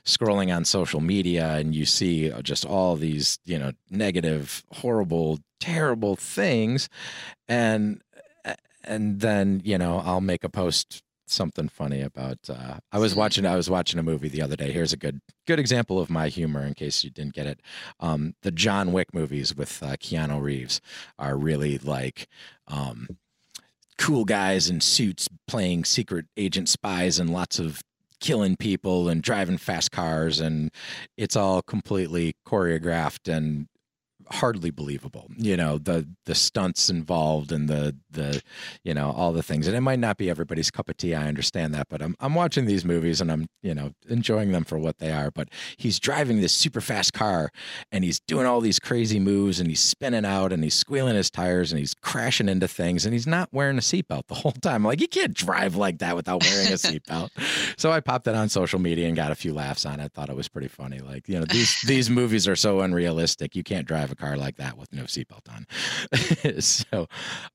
scrolling 0.06 0.54
on 0.54 0.64
social 0.64 1.00
media 1.00 1.56
and 1.56 1.74
you 1.74 1.84
see 1.84 2.32
just 2.42 2.64
all 2.64 2.96
these 2.96 3.38
you 3.44 3.58
know 3.58 3.70
negative 3.90 4.64
horrible 4.72 5.38
terrible 5.60 6.16
things 6.16 6.88
and 7.46 8.00
and 8.82 9.20
then 9.20 9.60
you 9.62 9.76
know 9.76 10.00
i'll 10.02 10.22
make 10.22 10.42
a 10.42 10.48
post 10.48 11.02
something 11.30 11.68
funny 11.68 12.00
about 12.00 12.38
uh, 12.48 12.78
I 12.92 12.98
was 12.98 13.14
watching 13.14 13.46
I 13.46 13.56
was 13.56 13.70
watching 13.70 13.98
a 13.98 14.02
movie 14.02 14.28
the 14.28 14.42
other 14.42 14.56
day. 14.56 14.72
Here's 14.72 14.92
a 14.92 14.96
good 14.96 15.20
good 15.46 15.58
example 15.58 15.98
of 15.98 16.10
my 16.10 16.28
humor 16.28 16.64
in 16.64 16.74
case 16.74 17.04
you 17.04 17.10
didn't 17.10 17.34
get 17.34 17.46
it. 17.46 17.60
Um, 17.98 18.34
the 18.42 18.50
John 18.50 18.92
Wick 18.92 19.14
movies 19.14 19.54
with 19.54 19.82
uh, 19.82 19.96
Keanu 19.96 20.40
Reeves 20.40 20.80
are 21.18 21.36
really 21.36 21.78
like 21.78 22.28
um, 22.68 23.08
cool 23.98 24.24
guys 24.24 24.70
in 24.70 24.80
suits 24.80 25.28
playing 25.46 25.84
secret 25.84 26.26
agent 26.36 26.68
spies 26.68 27.18
and 27.18 27.30
lots 27.30 27.58
of 27.58 27.82
killing 28.20 28.56
people 28.56 29.08
and 29.08 29.22
driving 29.22 29.56
fast 29.56 29.90
cars 29.90 30.40
and 30.40 30.70
it's 31.16 31.36
all 31.36 31.62
completely 31.62 32.34
choreographed 32.46 33.32
and 33.34 33.66
hardly 34.32 34.70
believable. 34.70 35.28
You 35.36 35.56
know, 35.56 35.78
the 35.78 36.08
the 36.26 36.34
stunts 36.34 36.88
involved 36.88 37.52
and 37.52 37.68
the 37.68 37.96
the 38.10 38.42
you 38.84 38.94
know 38.94 39.10
all 39.10 39.32
the 39.32 39.42
things. 39.42 39.66
And 39.66 39.76
it 39.76 39.80
might 39.80 39.98
not 39.98 40.16
be 40.16 40.30
everybody's 40.30 40.70
cup 40.70 40.88
of 40.88 40.96
tea. 40.96 41.14
I 41.14 41.26
understand 41.26 41.74
that, 41.74 41.88
but 41.88 42.00
I'm 42.02 42.16
I'm 42.20 42.34
watching 42.34 42.66
these 42.66 42.84
movies 42.84 43.20
and 43.20 43.30
I'm 43.30 43.46
you 43.62 43.74
know 43.74 43.92
enjoying 44.08 44.52
them 44.52 44.64
for 44.64 44.78
what 44.78 44.98
they 44.98 45.12
are. 45.12 45.30
But 45.30 45.48
he's 45.76 45.98
driving 45.98 46.40
this 46.40 46.52
super 46.52 46.80
fast 46.80 47.12
car 47.12 47.50
and 47.90 48.04
he's 48.04 48.20
doing 48.20 48.46
all 48.46 48.60
these 48.60 48.78
crazy 48.78 49.18
moves 49.18 49.60
and 49.60 49.68
he's 49.68 49.80
spinning 49.80 50.24
out 50.24 50.52
and 50.52 50.62
he's 50.62 50.74
squealing 50.74 51.16
his 51.16 51.30
tires 51.30 51.72
and 51.72 51.78
he's 51.78 51.94
crashing 51.94 52.48
into 52.48 52.68
things 52.68 53.04
and 53.04 53.12
he's 53.12 53.26
not 53.26 53.48
wearing 53.52 53.78
a 53.78 53.80
seatbelt 53.80 54.26
the 54.28 54.34
whole 54.34 54.52
time. 54.52 54.84
Like 54.84 55.00
you 55.00 55.08
can't 55.08 55.34
drive 55.34 55.74
like 55.76 55.98
that 55.98 56.14
without 56.14 56.42
wearing 56.44 56.68
a 56.68 56.76
seatbelt. 56.76 57.30
so 57.76 57.90
I 57.90 58.00
popped 58.00 58.26
it 58.28 58.34
on 58.34 58.48
social 58.48 58.78
media 58.78 59.08
and 59.08 59.16
got 59.16 59.32
a 59.32 59.36
few 59.36 59.52
laughs 59.52 59.84
on 59.84 59.98
it. 60.00 60.12
Thought 60.12 60.30
it 60.30 60.36
was 60.36 60.48
pretty 60.48 60.68
funny. 60.68 61.00
Like 61.00 61.28
you 61.28 61.38
know 61.38 61.44
these 61.46 61.80
these 61.82 62.08
movies 62.08 62.46
are 62.46 62.56
so 62.56 62.80
unrealistic. 62.80 63.56
You 63.56 63.64
can't 63.64 63.86
drive 63.86 64.12
a 64.12 64.19
car 64.20 64.36
like 64.36 64.56
that 64.56 64.76
with 64.76 64.92
no 64.92 65.04
seatbelt 65.04 65.48
on. 65.48 66.60
so, 66.60 67.06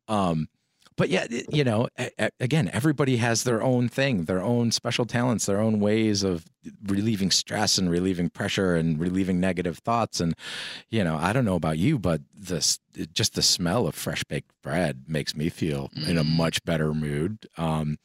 um, 0.07 0.47
but 0.97 1.09
yeah, 1.09 1.27
you 1.51 1.63
know, 1.65 1.89
again, 2.39 2.69
everybody 2.71 3.17
has 3.17 3.43
their 3.43 3.61
own 3.61 3.89
thing, 3.89 4.25
their 4.25 4.41
own 4.41 4.71
special 4.71 5.05
talents, 5.05 5.45
their 5.45 5.59
own 5.59 5.81
ways 5.81 6.23
of 6.23 6.45
relieving 6.85 7.31
stress 7.31 7.77
and 7.77 7.91
relieving 7.91 8.29
pressure 8.29 8.75
and 8.75 8.97
relieving 8.97 9.39
negative 9.41 9.79
thoughts. 9.79 10.21
And, 10.21 10.35
you 10.89 11.03
know, 11.03 11.17
I 11.17 11.33
don't 11.33 11.43
know 11.43 11.55
about 11.55 11.77
you, 11.77 11.99
but 11.99 12.21
this 12.33 12.79
just 13.13 13.35
the 13.35 13.41
smell 13.41 13.87
of 13.87 13.95
fresh 13.95 14.23
baked 14.23 14.51
bread 14.63 15.03
makes 15.07 15.35
me 15.35 15.49
feel 15.49 15.89
mm. 15.89 16.07
in 16.07 16.17
a 16.17 16.23
mm. 16.23 16.37
much 16.37 16.63
better 16.63 16.93
mood. 16.93 17.45
Um, 17.57 17.97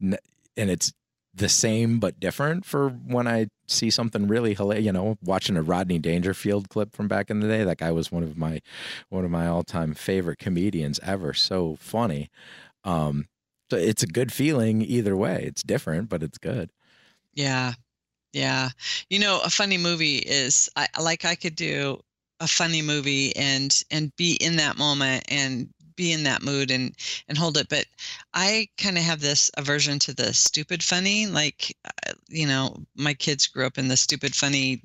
and 0.00 0.16
it's 0.56 0.94
the 1.34 1.48
same 1.48 1.98
but 1.98 2.18
different 2.18 2.64
for 2.64 2.88
when 2.88 3.28
I 3.28 3.48
see 3.70 3.90
something 3.90 4.26
really 4.26 4.54
hilarious. 4.54 4.86
You 4.86 4.92
know, 4.92 5.18
watching 5.22 5.56
a 5.56 5.62
Rodney 5.62 5.98
Dangerfield 5.98 6.68
clip 6.68 6.94
from 6.94 7.08
back 7.08 7.30
in 7.30 7.40
the 7.40 7.48
day. 7.48 7.64
That 7.64 7.78
guy 7.78 7.90
was 7.92 8.10
one 8.10 8.22
of 8.22 8.36
my 8.36 8.60
one 9.08 9.24
of 9.24 9.30
my 9.30 9.46
all 9.46 9.62
time 9.62 9.94
favorite 9.94 10.38
comedians 10.38 11.00
ever. 11.02 11.34
So 11.34 11.76
funny. 11.80 12.30
Um, 12.84 13.26
so 13.70 13.76
it's 13.76 14.02
a 14.02 14.08
good 14.08 14.32
feeling 14.32 14.82
either 14.82 15.16
way. 15.16 15.44
It's 15.46 15.62
different, 15.62 16.08
but 16.08 16.22
it's 16.22 16.38
good. 16.38 16.70
Yeah, 17.34 17.74
yeah. 18.32 18.70
You 19.08 19.20
know, 19.20 19.40
a 19.44 19.50
funny 19.50 19.78
movie 19.78 20.18
is 20.18 20.68
I 20.76 20.88
like 21.00 21.24
I 21.24 21.34
could 21.34 21.54
do 21.54 22.00
a 22.40 22.48
funny 22.48 22.82
movie 22.82 23.36
and 23.36 23.82
and 23.90 24.14
be 24.16 24.34
in 24.40 24.56
that 24.56 24.78
moment 24.78 25.24
and 25.28 25.68
be 26.00 26.12
in 26.12 26.22
that 26.22 26.42
mood 26.42 26.70
and 26.70 26.94
and 27.28 27.36
hold 27.36 27.58
it. 27.58 27.68
But 27.68 27.84
i 28.32 28.66
kind 28.78 28.96
of 28.96 29.04
have 29.04 29.20
this 29.20 29.50
aversion 29.58 29.98
to 30.00 30.14
the 30.14 30.32
stupid 30.32 30.82
funny. 30.82 31.26
Like 31.26 31.76
uh, 31.84 32.12
you 32.28 32.46
know 32.46 32.74
my 32.96 33.12
kids 33.12 33.46
grew 33.46 33.66
up 33.66 33.76
in 33.76 33.88
the 33.88 33.98
stupid 33.98 34.34
funny. 34.34 34.82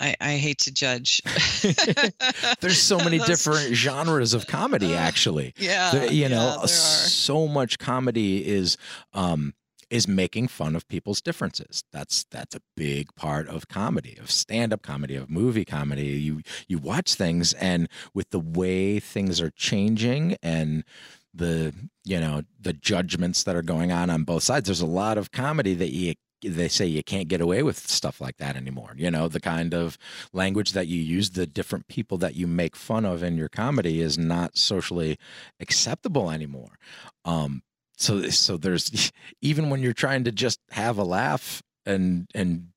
I 0.00 0.16
i 0.20 0.36
hate 0.36 0.58
to 0.60 0.72
judge. 0.72 1.20
There's 2.60 2.80
so 2.80 2.96
many 2.96 3.18
different 3.32 3.74
genres 3.74 4.32
of 4.32 4.46
comedy 4.46 4.94
actually. 4.94 5.52
yeah 5.58 5.90
there, 5.90 6.12
you 6.12 6.30
know 6.30 6.56
yeah, 6.60 6.66
so 6.66 7.46
much 7.46 7.78
comedy 7.78 8.46
is 8.48 8.78
um 9.12 9.52
is 9.90 10.08
making 10.08 10.48
fun 10.48 10.74
of 10.74 10.88
people's 10.88 11.20
differences. 11.20 11.84
That's 11.92 12.24
that's 12.30 12.54
a 12.54 12.60
big 12.76 13.14
part 13.14 13.48
of 13.48 13.68
comedy, 13.68 14.16
of 14.20 14.30
stand-up 14.30 14.82
comedy, 14.82 15.14
of 15.16 15.30
movie 15.30 15.64
comedy. 15.64 16.06
You 16.06 16.42
you 16.68 16.78
watch 16.78 17.14
things 17.14 17.52
and 17.54 17.88
with 18.14 18.30
the 18.30 18.40
way 18.40 18.98
things 19.00 19.40
are 19.40 19.50
changing 19.50 20.36
and 20.42 20.84
the 21.32 21.74
you 22.04 22.18
know 22.18 22.42
the 22.58 22.72
judgments 22.72 23.44
that 23.44 23.56
are 23.56 23.62
going 23.62 23.92
on 23.92 24.08
on 24.08 24.22
both 24.22 24.42
sides 24.42 24.66
there's 24.66 24.80
a 24.80 24.86
lot 24.86 25.18
of 25.18 25.30
comedy 25.32 25.74
that 25.74 25.92
you 25.92 26.14
they 26.42 26.68
say 26.68 26.86
you 26.86 27.02
can't 27.02 27.28
get 27.28 27.40
away 27.40 27.62
with 27.62 27.78
stuff 27.78 28.20
like 28.20 28.36
that 28.38 28.56
anymore. 28.56 28.92
You 28.96 29.10
know, 29.10 29.28
the 29.28 29.40
kind 29.40 29.72
of 29.74 29.96
language 30.32 30.72
that 30.72 30.86
you 30.86 31.00
use, 31.00 31.30
the 31.30 31.46
different 31.46 31.88
people 31.88 32.18
that 32.18 32.34
you 32.34 32.46
make 32.46 32.76
fun 32.76 33.04
of 33.04 33.22
in 33.22 33.36
your 33.36 33.48
comedy 33.48 34.00
is 34.00 34.18
not 34.18 34.56
socially 34.56 35.18
acceptable 35.60 36.30
anymore. 36.30 36.78
Um, 37.24 37.62
so 37.96 38.28
so 38.28 38.56
there's 38.56 39.12
even 39.40 39.70
when 39.70 39.80
you're 39.80 39.92
trying 39.92 40.24
to 40.24 40.32
just 40.32 40.60
have 40.70 40.98
a 40.98 41.04
laugh 41.04 41.62
and 41.84 42.28
and 42.34 42.68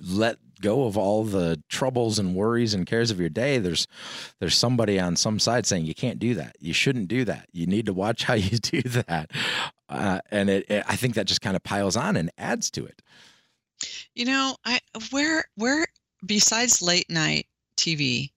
let 0.00 0.36
go 0.60 0.84
of 0.86 0.96
all 0.96 1.24
the 1.24 1.60
troubles 1.68 2.18
and 2.18 2.34
worries 2.34 2.72
and 2.72 2.86
cares 2.86 3.10
of 3.10 3.18
your 3.18 3.28
day 3.28 3.58
there's 3.58 3.86
there's 4.38 4.56
somebody 4.56 4.98
on 4.98 5.16
some 5.16 5.38
side 5.38 5.66
saying 5.66 5.84
you 5.84 5.94
can't 5.94 6.18
do 6.18 6.34
that. 6.34 6.56
You 6.60 6.72
shouldn't 6.72 7.08
do 7.08 7.24
that. 7.24 7.48
You 7.52 7.66
need 7.66 7.86
to 7.86 7.92
watch 7.92 8.24
how 8.24 8.34
you 8.34 8.58
do 8.58 8.82
that. 8.82 9.30
Uh, 9.88 10.20
and 10.30 10.48
it, 10.48 10.70
it, 10.70 10.84
i 10.88 10.96
think 10.96 11.14
that 11.14 11.26
just 11.26 11.42
kind 11.42 11.56
of 11.56 11.62
piles 11.62 11.96
on 11.96 12.16
and 12.16 12.30
adds 12.38 12.70
to 12.70 12.86
it. 12.86 13.02
You 14.14 14.26
know 14.26 14.56
i 14.64 14.78
where 15.10 15.44
where 15.56 15.86
besides 16.24 16.80
late 16.80 17.10
night 17.10 17.46
tv 17.76 18.30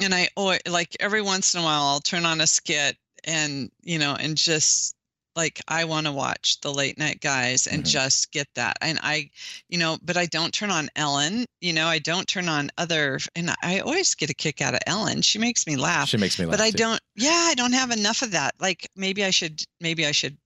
and 0.00 0.14
i 0.14 0.28
oh 0.36 0.56
like 0.68 0.96
every 1.00 1.22
once 1.22 1.54
in 1.54 1.60
a 1.60 1.64
while 1.64 1.82
i'll 1.82 2.00
turn 2.00 2.24
on 2.24 2.40
a 2.40 2.46
skit 2.46 2.96
and 3.24 3.70
you 3.82 3.98
know 3.98 4.14
and 4.18 4.36
just 4.36 4.94
like 5.36 5.60
I 5.68 5.84
want 5.84 6.06
to 6.06 6.12
watch 6.12 6.60
the 6.60 6.72
late 6.72 6.98
night 6.98 7.20
guys 7.20 7.66
and 7.66 7.82
mm-hmm. 7.82 7.90
just 7.90 8.32
get 8.32 8.48
that. 8.54 8.76
And 8.80 8.98
I, 9.02 9.30
you 9.68 9.78
know, 9.78 9.98
but 10.02 10.16
I 10.16 10.26
don't 10.26 10.52
turn 10.52 10.70
on 10.70 10.88
Ellen, 10.96 11.44
you 11.60 11.72
know, 11.72 11.86
I 11.86 11.98
don't 11.98 12.26
turn 12.26 12.48
on 12.48 12.70
other 12.78 13.18
and 13.36 13.50
I 13.62 13.80
always 13.80 14.14
get 14.14 14.30
a 14.30 14.34
kick 14.34 14.60
out 14.60 14.74
of 14.74 14.80
Ellen. 14.86 15.22
She 15.22 15.38
makes 15.38 15.66
me 15.66 15.76
laugh. 15.76 16.08
She 16.08 16.16
makes 16.16 16.38
me 16.38 16.46
laugh. 16.46 16.58
But 16.58 16.64
I 16.64 16.70
too. 16.70 16.78
don't 16.78 17.00
yeah, 17.16 17.46
I 17.48 17.54
don't 17.54 17.72
have 17.72 17.90
enough 17.90 18.22
of 18.22 18.32
that. 18.32 18.54
Like 18.60 18.88
maybe 18.96 19.24
I 19.24 19.30
should 19.30 19.64
maybe 19.80 20.06
I 20.06 20.12
should 20.12 20.36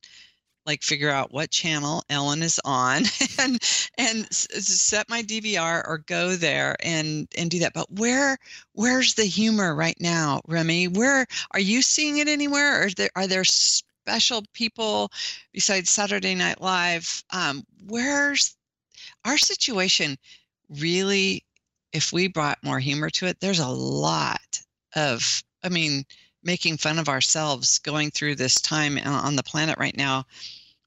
like 0.66 0.82
figure 0.82 1.10
out 1.10 1.32
what 1.32 1.50
channel 1.50 2.02
Ellen 2.08 2.42
is 2.42 2.60
on 2.64 3.02
and 3.38 3.62
and 3.98 4.32
set 4.32 5.08
my 5.08 5.22
DVR 5.22 5.86
or 5.86 5.98
go 6.06 6.36
there 6.36 6.76
and 6.80 7.28
and 7.36 7.50
do 7.50 7.58
that. 7.60 7.74
But 7.74 7.90
where 7.90 8.38
where's 8.72 9.14
the 9.14 9.24
humor 9.24 9.74
right 9.74 9.96
now, 10.00 10.40
Remy? 10.46 10.88
Where 10.88 11.26
are 11.52 11.60
you 11.60 11.82
seeing 11.82 12.18
it 12.18 12.28
anywhere? 12.28 12.82
Or 12.82 12.86
are 12.86 12.90
there 12.90 13.10
are 13.16 13.26
there 13.26 13.44
special 14.04 14.44
people 14.52 15.10
besides 15.54 15.90
Saturday 15.90 16.34
Night 16.34 16.60
Live. 16.60 17.24
Um, 17.30 17.64
where's 17.86 18.54
our 19.24 19.38
situation 19.38 20.18
really? 20.68 21.42
If 21.92 22.12
we 22.12 22.28
brought 22.28 22.58
more 22.62 22.80
humor 22.80 23.08
to 23.10 23.26
it, 23.26 23.38
there's 23.40 23.60
a 23.60 23.68
lot 23.68 24.60
of, 24.94 25.42
I 25.62 25.68
mean, 25.68 26.04
making 26.42 26.76
fun 26.76 26.98
of 26.98 27.08
ourselves 27.08 27.78
going 27.78 28.10
through 28.10 28.34
this 28.34 28.60
time 28.60 28.98
on 28.98 29.36
the 29.36 29.42
planet 29.42 29.78
right 29.78 29.96
now 29.96 30.26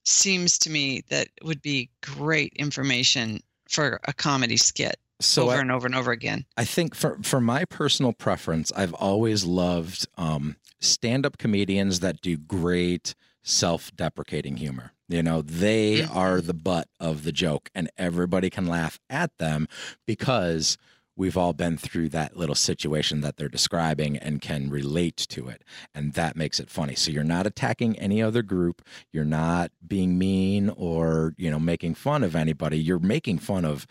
seems 0.04 0.58
to 0.60 0.70
me 0.70 1.04
that 1.10 1.30
would 1.44 1.62
be 1.62 1.90
great 2.02 2.54
information 2.58 3.42
for 3.68 4.00
a 4.06 4.14
comedy 4.14 4.58
skit 4.58 4.98
so 5.20 5.44
over 5.44 5.54
I, 5.54 5.62
and 5.62 5.72
over 5.72 5.88
and 5.88 5.96
over 5.96 6.12
again. 6.12 6.46
I 6.58 6.66
think 6.66 6.94
for 6.94 7.18
for 7.24 7.42
my 7.42 7.66
personal 7.66 8.14
preference, 8.14 8.72
I've 8.76 8.94
always 8.94 9.44
loved 9.44 10.08
um, 10.18 10.58
stand-up 10.80 11.38
comedians 11.38 12.00
that 12.02 12.22
do 12.22 12.38
great 12.38 13.16
self-deprecating 13.44 14.58
humor. 14.58 14.92
You 15.08 15.24
know, 15.24 15.42
they 15.42 16.00
mm-hmm. 16.00 16.18
are 16.18 16.42
the 16.42 16.54
butt 16.54 16.90
of 17.00 17.24
the 17.24 17.32
joke 17.32 17.70
and 17.74 17.90
everybody 17.98 18.50
can 18.50 18.68
laugh 18.68 19.00
at 19.10 19.32
them 19.38 19.68
because 20.06 20.78
we've 21.16 21.38
all 21.38 21.54
been 21.54 21.78
through 21.78 22.10
that 22.10 22.38
little 22.38 22.56
situation 22.56 23.22
that 23.22 23.38
they're 23.38 23.50
describing 23.50 24.18
and 24.18 24.42
can 24.42 24.70
relate 24.70 25.18
to 25.18 25.48
it 25.48 25.64
and 25.96 26.14
that 26.14 26.36
makes 26.36 26.60
it 26.60 26.70
funny. 26.70 26.94
So 26.94 27.10
you're 27.10 27.24
not 27.24 27.48
attacking 27.48 27.98
any 27.98 28.22
other 28.22 28.44
group. 28.44 28.82
You're 29.12 29.26
not 29.26 29.72
being 29.86 30.18
mean 30.18 30.70
or 30.70 31.34
you 31.38 31.50
know 31.50 31.60
making 31.60 31.96
fun 31.96 32.24
of 32.24 32.36
anybody. 32.36 32.78
You're 32.78 33.00
making 33.00 33.40
fun 33.40 33.66
of 33.66 33.88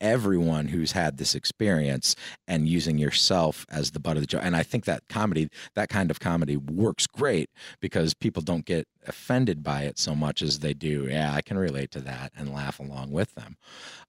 everyone 0.00 0.68
who's 0.68 0.92
had 0.92 1.18
this 1.18 1.34
experience 1.34 2.16
and 2.48 2.68
using 2.68 2.98
yourself 2.98 3.66
as 3.70 3.90
the 3.90 4.00
butt 4.00 4.16
of 4.16 4.22
the 4.22 4.26
joke. 4.26 4.42
And 4.44 4.56
I 4.56 4.62
think 4.62 4.84
that 4.86 5.02
comedy, 5.08 5.48
that 5.74 5.88
kind 5.88 6.10
of 6.10 6.20
comedy 6.20 6.56
works 6.56 7.06
great 7.06 7.50
because 7.80 8.14
people 8.14 8.42
don't 8.42 8.64
get 8.64 8.88
offended 9.06 9.62
by 9.62 9.82
it 9.82 9.98
so 9.98 10.14
much 10.14 10.42
as 10.42 10.60
they 10.60 10.74
do. 10.74 11.06
Yeah, 11.08 11.32
I 11.34 11.42
can 11.42 11.58
relate 11.58 11.90
to 11.92 12.00
that 12.00 12.32
and 12.36 12.52
laugh 12.52 12.80
along 12.80 13.12
with 13.12 13.34
them. 13.34 13.56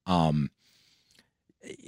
Um, 0.06 0.50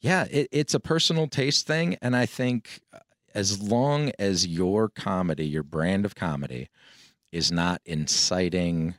yeah, 0.00 0.24
it, 0.30 0.48
it's 0.52 0.74
a 0.74 0.80
personal 0.80 1.26
taste 1.26 1.66
thing. 1.66 1.96
And 2.00 2.16
I 2.16 2.26
think 2.26 2.80
uh, 2.92 2.98
as 3.34 3.60
long 3.60 4.12
as 4.18 4.46
your 4.46 4.88
comedy, 4.88 5.46
your 5.46 5.62
brand 5.62 6.04
of 6.04 6.14
comedy, 6.14 6.68
is 7.30 7.52
not 7.52 7.80
inciting 7.84 8.94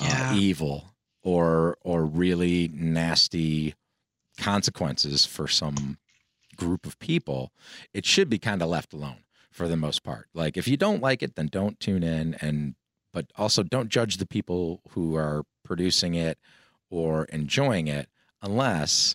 uh, 0.00 0.04
yeah. 0.04 0.30
uh, 0.30 0.34
evil 0.34 0.91
or 1.22 1.76
or 1.82 2.04
really 2.04 2.68
nasty 2.72 3.74
consequences 4.38 5.26
for 5.26 5.46
some 5.46 5.98
group 6.56 6.86
of 6.86 6.98
people, 6.98 7.52
it 7.92 8.04
should 8.06 8.28
be 8.28 8.38
kind 8.38 8.62
of 8.62 8.68
left 8.68 8.92
alone 8.92 9.24
for 9.50 9.68
the 9.68 9.76
most 9.76 10.02
part. 10.02 10.28
Like 10.34 10.56
if 10.56 10.66
you 10.66 10.76
don't 10.76 11.02
like 11.02 11.22
it, 11.22 11.34
then 11.36 11.46
don't 11.46 11.78
tune 11.80 12.02
in 12.02 12.34
and 12.40 12.74
but 13.12 13.26
also 13.36 13.62
don't 13.62 13.90
judge 13.90 14.16
the 14.16 14.26
people 14.26 14.80
who 14.90 15.16
are 15.16 15.44
producing 15.64 16.14
it 16.14 16.38
or 16.90 17.24
enjoying 17.26 17.86
it 17.86 18.08
unless 18.40 19.14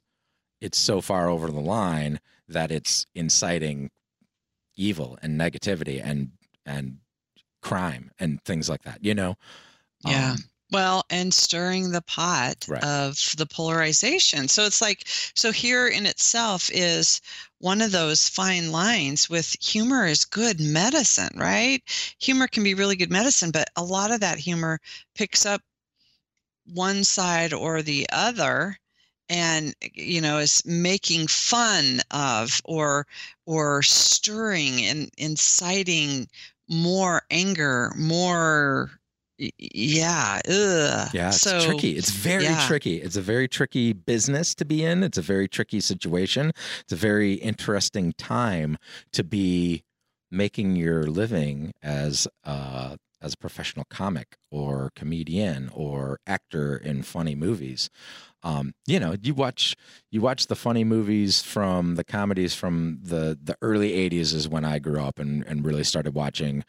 it's 0.61 0.77
so 0.77 1.01
far 1.01 1.29
over 1.29 1.47
the 1.47 1.59
line 1.59 2.19
that 2.47 2.71
it's 2.71 3.05
inciting 3.15 3.91
evil 4.75 5.17
and 5.21 5.39
negativity 5.39 6.01
and 6.03 6.31
and 6.65 6.97
crime 7.61 8.11
and 8.19 8.41
things 8.43 8.69
like 8.69 8.83
that, 8.83 9.03
you 9.03 9.13
know? 9.13 9.35
Yeah. 10.05 10.31
Um, 10.31 10.37
Well, 10.71 11.05
and 11.09 11.33
stirring 11.33 11.91
the 11.91 12.01
pot 12.01 12.65
Right. 12.67 12.83
of 12.83 13.35
the 13.37 13.45
polarization. 13.45 14.47
So 14.49 14.65
it's 14.65 14.81
like, 14.81 15.07
so 15.33 15.51
here 15.51 15.87
in 15.87 16.05
itself 16.05 16.69
is 16.73 17.21
one 17.59 17.81
of 17.81 17.91
those 17.91 18.27
fine 18.29 18.71
lines 18.71 19.29
with 19.29 19.55
humor 19.61 20.05
is 20.05 20.25
good 20.25 20.59
medicine, 20.59 21.35
right? 21.37 21.81
Humor 22.19 22.47
can 22.47 22.63
be 22.63 22.73
really 22.73 22.95
good 22.95 23.11
medicine, 23.11 23.51
but 23.51 23.69
a 23.75 23.83
lot 23.83 24.11
of 24.11 24.19
that 24.21 24.39
humor 24.39 24.79
picks 25.15 25.45
up 25.45 25.61
one 26.73 27.03
side 27.03 27.53
or 27.53 27.81
the 27.81 28.07
other 28.11 28.77
and 29.29 29.73
you 29.93 30.21
know 30.21 30.37
is 30.39 30.63
making 30.65 31.27
fun 31.27 31.99
of 32.11 32.61
or 32.65 33.05
or 33.45 33.81
stirring 33.83 34.83
and 34.85 35.09
inciting 35.17 36.27
more 36.69 37.23
anger 37.31 37.91
more 37.97 38.91
yeah 39.37 40.41
ugh. 40.47 41.09
Yeah, 41.13 41.29
it's 41.29 41.41
so 41.41 41.59
tricky. 41.61 41.91
It's 41.91 42.09
very 42.09 42.45
yeah. 42.45 42.65
tricky. 42.67 42.97
It's 43.01 43.15
a 43.15 43.21
very 43.21 43.47
tricky 43.47 43.93
business 43.93 44.55
to 44.55 44.65
be 44.65 44.83
in. 44.83 45.03
It's 45.03 45.17
a 45.17 45.21
very 45.21 45.47
tricky 45.47 45.79
situation. 45.79 46.51
It's 46.81 46.93
a 46.93 46.97
very 46.97 47.33
interesting 47.33 48.13
time 48.13 48.77
to 49.13 49.23
be 49.23 49.83
making 50.31 50.75
your 50.75 51.03
living 51.03 51.73
as 51.81 52.27
uh 52.43 52.97
as 53.21 53.33
a 53.33 53.37
professional 53.37 53.85
comic 53.89 54.37
or 54.51 54.91
comedian 54.95 55.69
or 55.73 56.19
actor 56.27 56.77
in 56.77 57.01
funny 57.01 57.35
movies. 57.35 57.89
Um, 58.47 58.73
you 58.85 58.97
know, 58.97 59.13
you 59.21 59.33
watch 59.33 59.75
you 60.09 60.21
watch 60.21 60.47
the 60.47 60.55
funny 60.55 60.85
movies 60.85 61.41
from 61.41 61.95
the 61.95 62.05
comedies 62.05 62.55
from 62.55 62.99
the 63.03 63.37
the 63.43 63.57
early 63.61 63.91
80s 63.91 64.33
is 64.33 64.47
when 64.47 64.63
I 64.63 64.79
grew 64.79 65.01
up 65.01 65.19
and 65.19 65.43
and 65.45 65.65
really 65.65 65.83
started 65.83 66.13
watching 66.13 66.63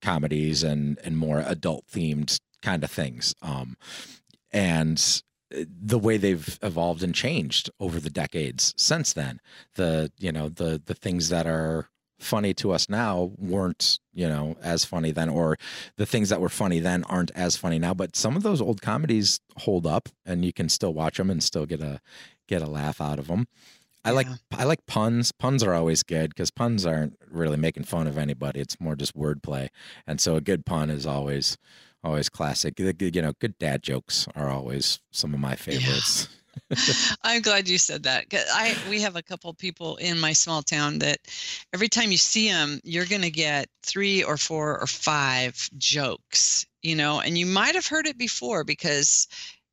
comedies 0.00 0.62
and 0.62 0.96
and 1.02 1.18
more 1.18 1.40
adult 1.44 1.86
themed 1.88 2.38
kind 2.62 2.84
of 2.84 2.90
things. 2.90 3.34
Um 3.42 3.76
and 4.52 5.22
the 5.50 5.98
way 5.98 6.16
they've 6.16 6.58
evolved 6.62 7.02
and 7.02 7.14
changed 7.14 7.68
over 7.80 7.98
the 7.98 8.10
decades 8.10 8.72
since 8.76 9.12
then 9.12 9.40
the 9.74 10.12
you 10.18 10.30
know 10.30 10.48
the 10.48 10.80
the 10.84 10.94
things 10.94 11.30
that 11.30 11.46
are 11.48 11.88
funny 12.24 12.54
to 12.54 12.72
us 12.72 12.88
now 12.88 13.32
weren't 13.38 13.98
you 14.12 14.28
know 14.28 14.56
as 14.62 14.84
funny 14.84 15.10
then 15.10 15.28
or 15.28 15.56
the 15.96 16.06
things 16.06 16.28
that 16.28 16.40
were 16.40 16.48
funny 16.48 16.80
then 16.80 17.04
aren't 17.04 17.30
as 17.34 17.56
funny 17.56 17.78
now 17.78 17.94
but 17.94 18.16
some 18.16 18.36
of 18.36 18.42
those 18.42 18.60
old 18.60 18.80
comedies 18.82 19.40
hold 19.58 19.86
up 19.86 20.08
and 20.24 20.44
you 20.44 20.52
can 20.52 20.68
still 20.68 20.94
watch 20.94 21.18
them 21.18 21.30
and 21.30 21.42
still 21.42 21.66
get 21.66 21.80
a 21.80 22.00
get 22.48 22.62
a 22.62 22.66
laugh 22.66 23.00
out 23.00 23.18
of 23.18 23.26
them 23.26 23.46
i 24.04 24.10
like 24.10 24.26
i 24.56 24.64
like 24.64 24.84
puns. 24.86 25.32
Puns 25.32 25.62
are 25.62 25.74
always 25.74 26.02
good 26.02 26.30
because 26.30 26.50
puns 26.50 26.84
aren't 26.84 27.16
really 27.30 27.56
making 27.56 27.84
fun 27.84 28.06
of 28.06 28.18
anybody. 28.18 28.60
It's 28.60 28.78
more 28.78 28.96
just 28.96 29.16
wordplay. 29.16 29.68
And 30.06 30.20
so 30.20 30.36
a 30.36 30.40
good 30.42 30.66
pun 30.66 30.90
is 30.90 31.06
always 31.06 31.56
always 32.02 32.28
classic. 32.28 32.78
You 32.78 32.92
know 33.22 33.32
good 33.40 33.58
dad 33.58 33.82
jokes 33.82 34.28
are 34.36 34.50
always 34.50 35.00
some 35.10 35.32
of 35.32 35.40
my 35.40 35.56
favorites 35.56 36.28
I'm 37.22 37.42
glad 37.42 37.68
you 37.68 37.78
said 37.78 38.02
that. 38.04 38.28
'cause 38.30 38.44
I 38.52 38.76
we 38.82 39.00
have 39.00 39.16
a 39.16 39.22
couple 39.22 39.52
people 39.54 39.96
in 39.96 40.18
my 40.20 40.32
small 40.32 40.62
town 40.62 40.98
that 41.00 41.18
every 41.72 41.88
time 41.88 42.10
you 42.12 42.18
see 42.18 42.48
them, 42.48 42.80
you're 42.84 43.06
going 43.06 43.22
to 43.22 43.30
get 43.30 43.68
three 43.82 44.22
or 44.22 44.36
four 44.36 44.78
or 44.80 44.86
five 44.86 45.68
jokes, 45.78 46.66
you 46.82 46.94
know, 46.96 47.20
and 47.20 47.36
you 47.38 47.46
might 47.46 47.74
have 47.74 47.86
heard 47.86 48.06
it 48.06 48.18
before 48.18 48.64
because 48.64 49.28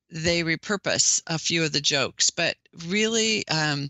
they 0.09 0.43
repurpose 0.43 1.21
a 1.27 1.39
few 1.39 1.63
of 1.63 1.71
the 1.71 1.81
jokes, 1.81 2.29
but 2.29 2.55
really 2.87 3.47
um 3.49 3.89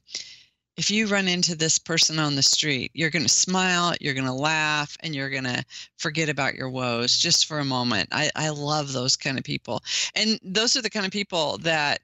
if 0.78 0.90
you 0.90 1.08
run 1.08 1.28
into 1.28 1.56
this 1.56 1.78
person 1.78 2.18
on 2.20 2.36
the 2.36 2.42
street, 2.44 2.92
you're 2.94 3.10
going 3.10 3.24
to 3.24 3.30
smile, 3.30 3.94
you're 4.00 4.14
going 4.14 4.26
to 4.26 4.34
laugh, 4.34 4.96
and 5.02 5.14
you're 5.14 5.30
going 5.30 5.44
to 5.44 5.64
forget 5.98 6.30
about 6.30 6.56
your 6.56 6.70
woes 6.70 7.18
just 7.18 7.46
for 7.46 7.60
a 7.60 7.66
moment. 7.66 8.10
I, 8.12 8.32
I 8.36 8.50
love 8.50 8.94
those 8.94 9.16
kind 9.18 9.38
of 9.38 9.44
people. 9.44 9.84
And 10.16 10.40
those 10.44 10.76
are 10.76 10.82
the 10.82 10.90
kind 10.90 11.06
of 11.06 11.12
people 11.12 11.58
that 11.60 12.02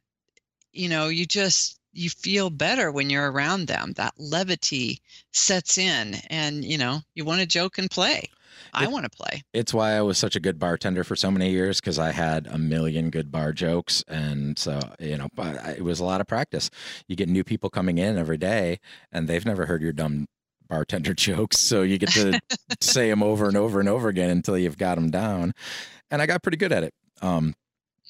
you 0.77 0.87
know 0.89 1.07
you 1.09 1.25
just 1.25 1.79
you 1.93 2.09
feel 2.09 2.49
better 2.49 2.91
when 2.91 3.09
you're 3.09 3.31
around 3.31 3.67
them 3.67 3.93
that 3.95 4.13
levity 4.17 5.01
sets 5.33 5.77
in 5.77 6.15
and 6.29 6.63
you 6.63 6.77
know 6.77 6.99
you 7.15 7.25
want 7.25 7.41
to 7.41 7.47
joke 7.47 7.77
and 7.77 7.89
play 7.89 8.29
i 8.73 8.83
It- 8.83 8.91
want 8.91 9.03
to 9.03 9.09
play 9.09 9.41
it's 9.53 9.73
why 9.73 9.93
I 9.93 10.01
was 10.01 10.17
such 10.19 10.35
a 10.35 10.39
good 10.39 10.59
bartender 10.59 11.03
for 11.03 11.15
so 11.15 11.31
many 11.31 11.49
years 11.49 11.79
because 11.81 11.97
I 11.97 12.11
had 12.11 12.45
a 12.47 12.57
million 12.59 13.09
good 13.09 13.31
bar 13.31 13.51
jokes, 13.53 14.03
and 14.07 14.57
so 14.59 14.79
you 14.99 15.17
know, 15.17 15.29
but 15.33 15.55
it 15.77 15.83
was 15.83 15.99
a 15.99 16.03
lot 16.05 16.21
of 16.21 16.27
practice. 16.27 16.69
You 17.07 17.15
get 17.15 17.27
new 17.29 17.43
people 17.43 17.71
coming 17.71 17.97
in 17.97 18.17
every 18.19 18.37
day, 18.37 18.79
and 19.11 19.27
they've 19.27 19.45
never 19.45 19.65
heard 19.65 19.81
your 19.81 19.93
dumb 19.93 20.27
bartender 20.67 21.13
jokes, 21.27 21.59
so 21.59 21.81
you 21.81 21.97
get 21.97 22.09
to 22.11 22.39
say 22.81 23.09
them 23.09 23.23
over 23.23 23.47
and 23.47 23.57
over 23.57 23.79
and 23.79 23.89
over 23.89 24.09
again 24.09 24.29
until 24.29 24.57
you've 24.59 24.77
got 24.77 24.95
them 24.95 25.09
down. 25.09 25.53
And 26.11 26.21
I 26.21 26.27
got 26.27 26.43
pretty 26.43 26.57
good 26.57 26.71
at 26.71 26.83
it. 26.83 26.93
Um, 27.21 27.55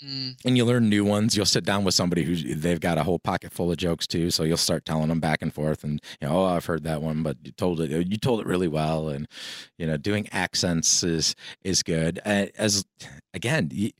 Mm. 0.05 0.35
and 0.45 0.55
you 0.57 0.63
learn 0.63 0.89
new 0.89 1.03
ones. 1.03 1.35
You'll 1.35 1.45
sit 1.47 1.65
down 1.65 1.83
with 1.83 1.95
somebody 1.95 2.23
who's 2.23 2.43
they've 2.61 2.79
got 2.79 2.97
a 2.99 3.03
whole 3.03 3.17
pocket 3.19 3.51
full 3.51 3.71
of 3.71 3.77
jokes 3.77 4.05
too, 4.05 4.29
so 4.29 4.43
you'll 4.43 4.57
start 4.57 4.85
telling 4.85 5.07
them 5.07 5.19
back 5.19 5.41
and 5.41 5.51
forth. 5.53 5.83
And 5.83 5.99
you 6.21 6.27
know, 6.27 6.37
oh, 6.39 6.45
I've 6.45 6.65
heard 6.65 6.83
that 6.83 7.01
one, 7.01 7.23
but 7.23 7.37
you 7.43 7.51
told 7.51 7.81
it 7.81 7.89
you 8.07 8.17
told 8.17 8.39
it 8.39 8.45
really 8.45 8.67
well. 8.67 9.09
And 9.09 9.27
you 9.77 9.87
know, 9.87 9.97
doing 9.97 10.27
accents 10.31 11.03
is 11.03 11.35
is 11.63 11.81
good. 11.83 12.19
As 12.25 12.85
again, 13.33 13.69
you, 13.73 13.91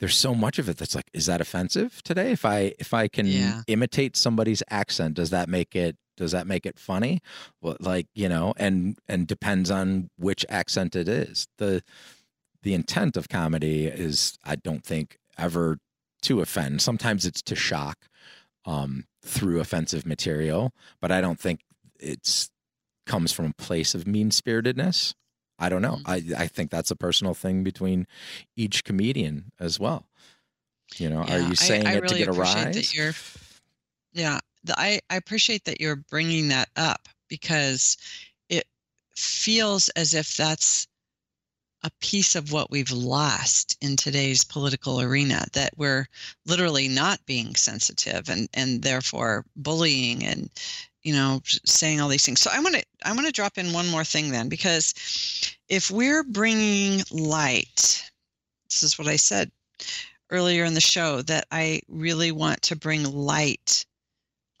there's 0.00 0.16
so 0.16 0.34
much 0.34 0.58
of 0.58 0.68
it 0.68 0.76
that's 0.76 0.94
like, 0.94 1.10
is 1.12 1.26
that 1.26 1.40
offensive 1.40 2.02
today? 2.04 2.30
If 2.32 2.44
I 2.44 2.74
if 2.78 2.92
I 2.92 3.08
can 3.08 3.26
Yeah. 3.26 3.62
imitate 3.66 4.16
somebody's 4.16 4.62
accent, 4.70 5.14
does 5.14 5.30
that 5.30 5.48
make 5.48 5.74
it 5.74 5.96
does 6.16 6.32
that 6.32 6.46
make 6.46 6.66
it 6.66 6.78
funny? 6.78 7.20
Well, 7.62 7.76
like 7.80 8.06
you 8.14 8.28
know, 8.28 8.52
and 8.58 8.98
and 9.08 9.26
depends 9.26 9.70
on 9.70 10.10
which 10.18 10.44
accent 10.50 10.94
it 10.94 11.08
is. 11.08 11.48
The 11.58 11.82
the 12.62 12.74
intent 12.74 13.16
of 13.16 13.28
comedy 13.28 13.86
is 13.86 14.36
i 14.44 14.56
don't 14.56 14.84
think 14.84 15.16
ever 15.38 15.78
to 16.22 16.40
offend. 16.40 16.82
Sometimes 16.82 17.24
it's 17.24 17.42
to 17.42 17.54
shock 17.54 18.08
um, 18.66 19.04
through 19.22 19.60
offensive 19.60 20.06
material 20.06 20.72
but 21.00 21.12
i 21.12 21.20
don't 21.20 21.38
think 21.40 21.60
it's 21.98 22.50
comes 23.06 23.32
from 23.32 23.46
a 23.46 23.62
place 23.62 23.94
of 23.94 24.06
mean 24.06 24.30
spiritedness 24.30 25.14
i 25.58 25.68
don't 25.68 25.82
know. 25.82 25.98
I, 26.06 26.22
I 26.36 26.46
think 26.46 26.70
that's 26.70 26.90
a 26.90 26.96
personal 26.96 27.34
thing 27.34 27.64
between 27.64 28.06
each 28.56 28.84
comedian 28.84 29.50
as 29.58 29.80
well. 29.80 30.06
You 30.96 31.10
know 31.10 31.22
are 31.22 31.40
you 31.40 31.54
saying 31.54 31.86
I, 31.86 31.92
I 31.92 31.94
it 31.94 32.02
really 32.02 32.20
to 32.20 32.26
get 32.26 32.28
a 32.28 32.38
rise 32.38 32.74
that 32.74 32.94
you're 32.94 33.12
yeah 34.12 34.38
the, 34.64 34.78
I, 34.78 35.00
I 35.10 35.16
appreciate 35.16 35.64
that 35.64 35.80
you're 35.80 35.96
bringing 35.96 36.48
that 36.48 36.68
up 36.76 37.08
because 37.28 37.96
it 38.48 38.64
feels 39.14 39.88
as 39.90 40.14
if 40.14 40.36
that's 40.36 40.86
a 41.82 41.90
piece 42.00 42.34
of 42.34 42.52
what 42.52 42.70
we've 42.70 42.90
lost 42.90 43.76
in 43.80 43.96
today's 43.96 44.44
political 44.44 45.00
arena 45.00 45.44
that 45.52 45.72
we're 45.76 46.08
literally 46.46 46.88
not 46.88 47.24
being 47.26 47.54
sensitive 47.54 48.28
and 48.28 48.48
and 48.54 48.82
therefore 48.82 49.44
bullying 49.56 50.24
and 50.24 50.50
you 51.02 51.12
know 51.12 51.40
saying 51.44 52.00
all 52.00 52.08
these 52.08 52.24
things. 52.24 52.40
So 52.40 52.50
i 52.52 52.60
want 52.60 52.74
to 52.74 52.84
i 53.04 53.12
want 53.12 53.26
to 53.26 53.32
drop 53.32 53.58
in 53.58 53.72
one 53.72 53.88
more 53.88 54.04
thing 54.04 54.30
then 54.30 54.48
because 54.48 54.94
if 55.68 55.90
we're 55.90 56.24
bringing 56.24 57.02
light 57.10 58.10
this 58.68 58.82
is 58.82 58.98
what 58.98 59.08
i 59.08 59.16
said 59.16 59.50
earlier 60.30 60.64
in 60.64 60.74
the 60.74 60.80
show 60.80 61.22
that 61.22 61.46
i 61.52 61.80
really 61.88 62.32
want 62.32 62.60
to 62.62 62.76
bring 62.76 63.04
light 63.04 63.86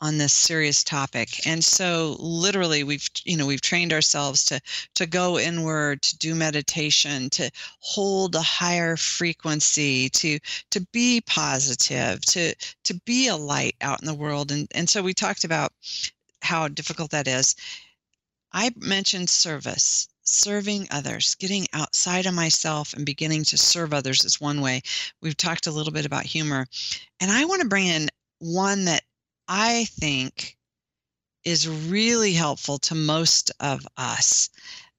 on 0.00 0.18
this 0.18 0.32
serious 0.32 0.84
topic. 0.84 1.46
And 1.46 1.64
so 1.64 2.16
literally 2.18 2.84
we've 2.84 3.08
you 3.24 3.36
know 3.36 3.46
we've 3.46 3.60
trained 3.60 3.92
ourselves 3.92 4.44
to 4.44 4.60
to 4.94 5.06
go 5.06 5.38
inward 5.38 6.02
to 6.02 6.18
do 6.18 6.34
meditation 6.34 7.30
to 7.30 7.50
hold 7.80 8.34
a 8.34 8.42
higher 8.42 8.96
frequency 8.96 10.08
to 10.10 10.38
to 10.70 10.80
be 10.92 11.20
positive 11.26 12.20
to 12.26 12.54
to 12.84 12.94
be 13.04 13.28
a 13.28 13.36
light 13.36 13.76
out 13.80 14.00
in 14.00 14.06
the 14.06 14.14
world. 14.14 14.52
And 14.52 14.68
and 14.74 14.88
so 14.88 15.02
we 15.02 15.14
talked 15.14 15.44
about 15.44 15.72
how 16.42 16.68
difficult 16.68 17.10
that 17.10 17.28
is. 17.28 17.56
I 18.52 18.70
mentioned 18.76 19.28
service 19.28 20.08
serving 20.22 20.86
others 20.90 21.34
getting 21.36 21.66
outside 21.72 22.26
of 22.26 22.34
myself 22.34 22.92
and 22.92 23.06
beginning 23.06 23.44
to 23.44 23.56
serve 23.56 23.92
others 23.92 24.24
is 24.24 24.40
one 24.40 24.60
way. 24.60 24.82
We've 25.22 25.36
talked 25.36 25.66
a 25.66 25.70
little 25.70 25.92
bit 25.92 26.06
about 26.06 26.24
humor. 26.24 26.66
And 27.20 27.30
i 27.30 27.44
want 27.44 27.62
to 27.62 27.68
bring 27.68 27.86
in 27.86 28.08
one 28.38 28.84
that 28.84 29.02
I 29.48 29.86
think 29.86 30.56
is 31.44 31.66
really 31.68 32.34
helpful 32.34 32.78
to 32.78 32.94
most 32.94 33.50
of 33.60 33.86
us. 33.96 34.50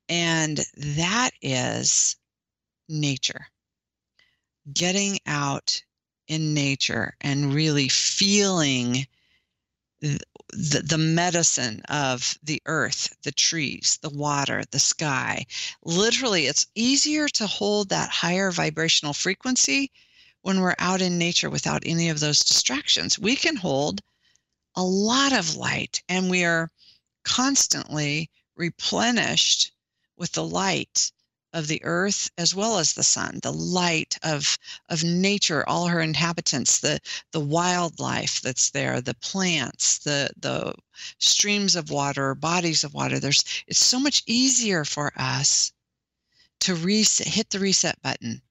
And 0.09 0.59
that 0.75 1.31
is 1.41 2.15
nature. 2.87 3.45
Getting 4.73 5.19
out 5.27 5.83
in 6.27 6.53
nature 6.53 7.15
and 7.21 7.53
really 7.53 7.87
feeling 7.87 9.05
the, 10.01 10.19
the 10.51 10.97
medicine 10.97 11.81
of 11.89 12.37
the 12.41 12.61
earth, 12.65 13.15
the 13.23 13.31
trees, 13.31 13.99
the 14.01 14.09
water, 14.09 14.63
the 14.71 14.79
sky. 14.79 15.45
Literally, 15.83 16.47
it's 16.47 16.67
easier 16.73 17.27
to 17.29 17.45
hold 17.45 17.89
that 17.89 18.09
higher 18.09 18.49
vibrational 18.49 19.13
frequency 19.13 19.91
when 20.41 20.61
we're 20.61 20.75
out 20.79 21.01
in 21.01 21.17
nature 21.17 21.49
without 21.49 21.83
any 21.85 22.09
of 22.09 22.19
those 22.19 22.39
distractions. 22.39 23.19
We 23.19 23.35
can 23.35 23.55
hold 23.55 24.01
a 24.75 24.83
lot 24.83 25.33
of 25.33 25.55
light 25.55 26.01
and 26.09 26.29
we 26.29 26.43
are 26.43 26.69
constantly 27.23 28.29
replenished 28.55 29.71
with 30.17 30.31
the 30.33 30.43
light 30.43 31.11
of 31.53 31.67
the 31.67 31.83
earth 31.83 32.29
as 32.37 32.53
well 32.53 32.77
as 32.77 32.93
the 32.93 33.03
sun 33.03 33.39
the 33.41 33.51
light 33.51 34.17
of 34.23 34.57
of 34.89 35.03
nature 35.03 35.67
all 35.67 35.87
her 35.87 35.99
inhabitants 36.01 36.79
the 36.79 36.99
the 37.31 37.39
wildlife 37.39 38.41
that's 38.41 38.69
there 38.69 39.01
the 39.01 39.15
plants 39.15 39.97
the 39.99 40.29
the 40.37 40.73
streams 41.17 41.75
of 41.75 41.89
water 41.89 42.35
bodies 42.35 42.83
of 42.83 42.93
water. 42.93 43.19
There's 43.19 43.43
it's 43.67 43.85
so 43.85 43.99
much 43.99 44.23
easier 44.27 44.85
for 44.85 45.11
us 45.15 45.71
to 46.61 46.75
reset 46.75 47.27
hit 47.27 47.49
the 47.49 47.59
reset 47.59 48.01
button 48.01 48.41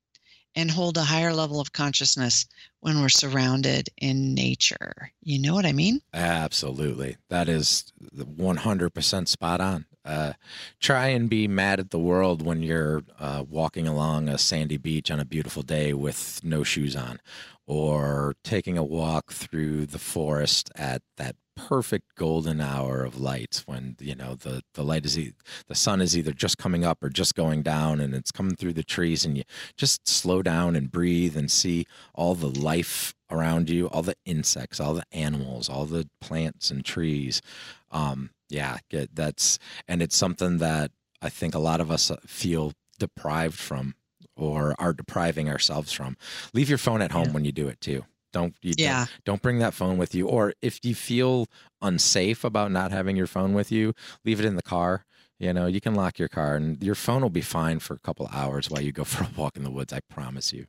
and 0.59 0.73
hold 0.73 0.97
a 0.97 1.05
higher 1.05 1.33
level 1.33 1.61
of 1.61 1.73
consciousness 1.73 2.45
when 2.81 3.01
we're 3.01 3.09
surrounded 3.09 3.89
in 3.97 4.35
nature. 4.35 5.13
You 5.23 5.41
know 5.41 5.55
what 5.55 5.65
i 5.65 5.71
mean? 5.71 6.01
Absolutely. 6.13 7.17
That 7.31 7.49
is 7.49 7.93
100% 8.13 9.29
spot 9.29 9.61
on. 9.61 9.87
Uh, 10.05 10.33
try 10.81 11.09
and 11.09 11.31
be 11.31 11.47
mad 11.47 11.79
at 11.79 11.91
the 11.91 11.99
world 11.99 12.43
when 12.43 12.63
you're 12.63 13.05
uh, 13.21 13.45
walking 13.49 13.87
along 13.87 14.29
a 14.29 14.37
sandy 14.37 14.79
beach 14.79 15.13
on 15.13 15.21
a 15.21 15.25
beautiful 15.25 15.63
day 15.63 15.93
with 15.93 16.41
no 16.43 16.65
shoes 16.65 16.97
on, 16.97 17.21
or 17.67 18.35
taking 18.43 18.77
a 18.77 18.83
walk 18.83 19.31
through 19.31 19.87
the 19.87 19.99
forest 19.99 20.73
at 20.75 21.03
that 21.19 21.37
perfect 21.59 22.15
golden 22.17 22.61
hour 22.61 23.05
of 23.05 23.21
light 23.21 23.63
when 23.67 23.97
you 24.01 24.15
know 24.15 24.35
the 24.35 24.63
the 24.75 24.85
light 24.85 25.05
is 25.05 25.19
e- 25.19 25.35
the 25.67 25.75
sun 25.75 26.01
is 26.01 26.17
either 26.17 26.33
just 26.33 26.57
coming 26.57 26.85
up 26.85 27.03
or 27.03 27.09
just 27.09 27.35
going 27.35 27.63
down 27.63 28.01
and 28.01 28.15
it's 28.15 28.31
coming 28.31 28.55
through 28.55 28.73
the 28.73 28.85
trees 28.85 29.25
and 29.25 29.37
you 29.37 29.43
just 29.77 30.09
slow 30.09 30.41
down 30.41 30.77
and 30.77 30.91
breathe 30.91 31.37
and 31.37 31.51
see 31.51 31.87
all 32.15 32.35
the 32.35 32.49
life 32.49 33.15
around 33.31 33.69
you 33.69 33.89
all 33.89 34.03
the 34.03 34.17
insects 34.25 34.81
all 34.81 34.95
the 34.95 35.05
animals 35.13 35.69
all 35.69 35.85
the 35.85 36.09
plants 36.21 36.71
and 36.71 36.85
trees 36.85 37.43
um, 37.91 38.31
yeah, 38.49 38.79
get, 38.91 39.15
that's 39.15 39.59
and 39.87 40.03
it's 40.03 40.17
something 40.17 40.59
that 40.59 40.91
I 41.21 41.29
think 41.29 41.55
a 41.55 41.59
lot 41.59 41.81
of 41.81 41.91
us 41.91 42.11
uh, 42.11 42.17
feel 42.27 42.73
deprived 42.99 43.59
from 43.59 43.95
or 44.37 44.75
are 44.79 44.93
depriving 44.93 45.49
ourselves 45.49 45.93
from. 45.93 46.17
Leave 46.55 46.69
your 46.69 46.79
phone 46.79 47.03
at 47.03 47.13
home 47.13 47.27
yeah. 47.27 47.33
when 47.33 47.45
you 47.45 47.53
do 47.53 47.69
it 47.69 47.81
too. 47.81 48.05
Don't 48.33 48.55
you 48.63 48.75
yeah. 48.77 49.07
Don't, 49.07 49.25
don't, 49.25 49.43
bring 49.43 49.59
that 49.59 49.75
phone 49.75 49.99
with 49.99 50.15
you. 50.15 50.29
Or 50.29 50.55
if 50.63 50.85
you 50.85 50.95
feel 50.95 51.47
unsafe 51.81 52.45
about 52.45 52.71
not 52.71 52.93
having 52.93 53.17
your 53.17 53.27
phone 53.27 53.55
with 53.55 53.73
you, 53.73 53.95
leave 54.25 54.41
it 54.41 54.47
in 54.47 54.57
the 54.57 54.63
car. 54.63 55.05
You 55.39 55.53
know, 55.53 55.67
you 55.67 55.81
can 55.81 55.95
lock 55.95 56.19
your 56.19 56.29
car 56.29 56.57
and 56.57 56.83
your 56.83 56.97
phone 56.97 57.23
will 57.23 57.31
be 57.31 57.41
fine 57.41 57.79
for 57.79 57.95
a 57.95 58.01
couple 58.01 58.29
hours 58.33 58.69
while 58.69 58.83
you 58.83 58.93
go 58.93 59.05
for 59.05 59.25
a 59.25 59.31
walk 59.37 59.57
in 59.57 59.63
the 59.65 59.71
woods. 59.71 59.93
I 59.93 60.01
promise 60.11 60.53
you. 60.53 60.67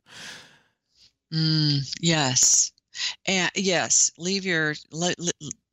Mm, 1.32 1.94
yes. 2.00 2.72
And 3.26 3.50
yes, 3.54 4.10
leave 4.18 4.44
your 4.44 4.74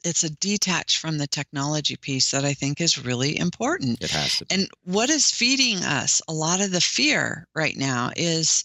it's 0.03 0.23
a 0.23 0.29
detach 0.29 0.99
from 0.99 1.17
the 1.17 1.27
technology 1.27 1.95
piece 1.95 2.31
that 2.31 2.45
I 2.45 2.53
think 2.53 2.79
is 2.79 3.03
really 3.03 3.37
important. 3.37 4.01
It 4.01 4.11
has 4.11 4.37
to. 4.37 4.45
Be. 4.45 4.55
And 4.55 4.69
what 4.83 5.09
is 5.09 5.31
feeding 5.31 5.83
us 5.83 6.21
a 6.27 6.33
lot 6.33 6.61
of 6.61 6.71
the 6.71 6.81
fear 6.81 7.47
right 7.55 7.75
now 7.75 8.11
is 8.15 8.63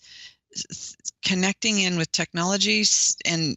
connecting 1.25 1.81
in 1.81 1.97
with 1.97 2.13
technologies 2.13 3.17
and 3.25 3.57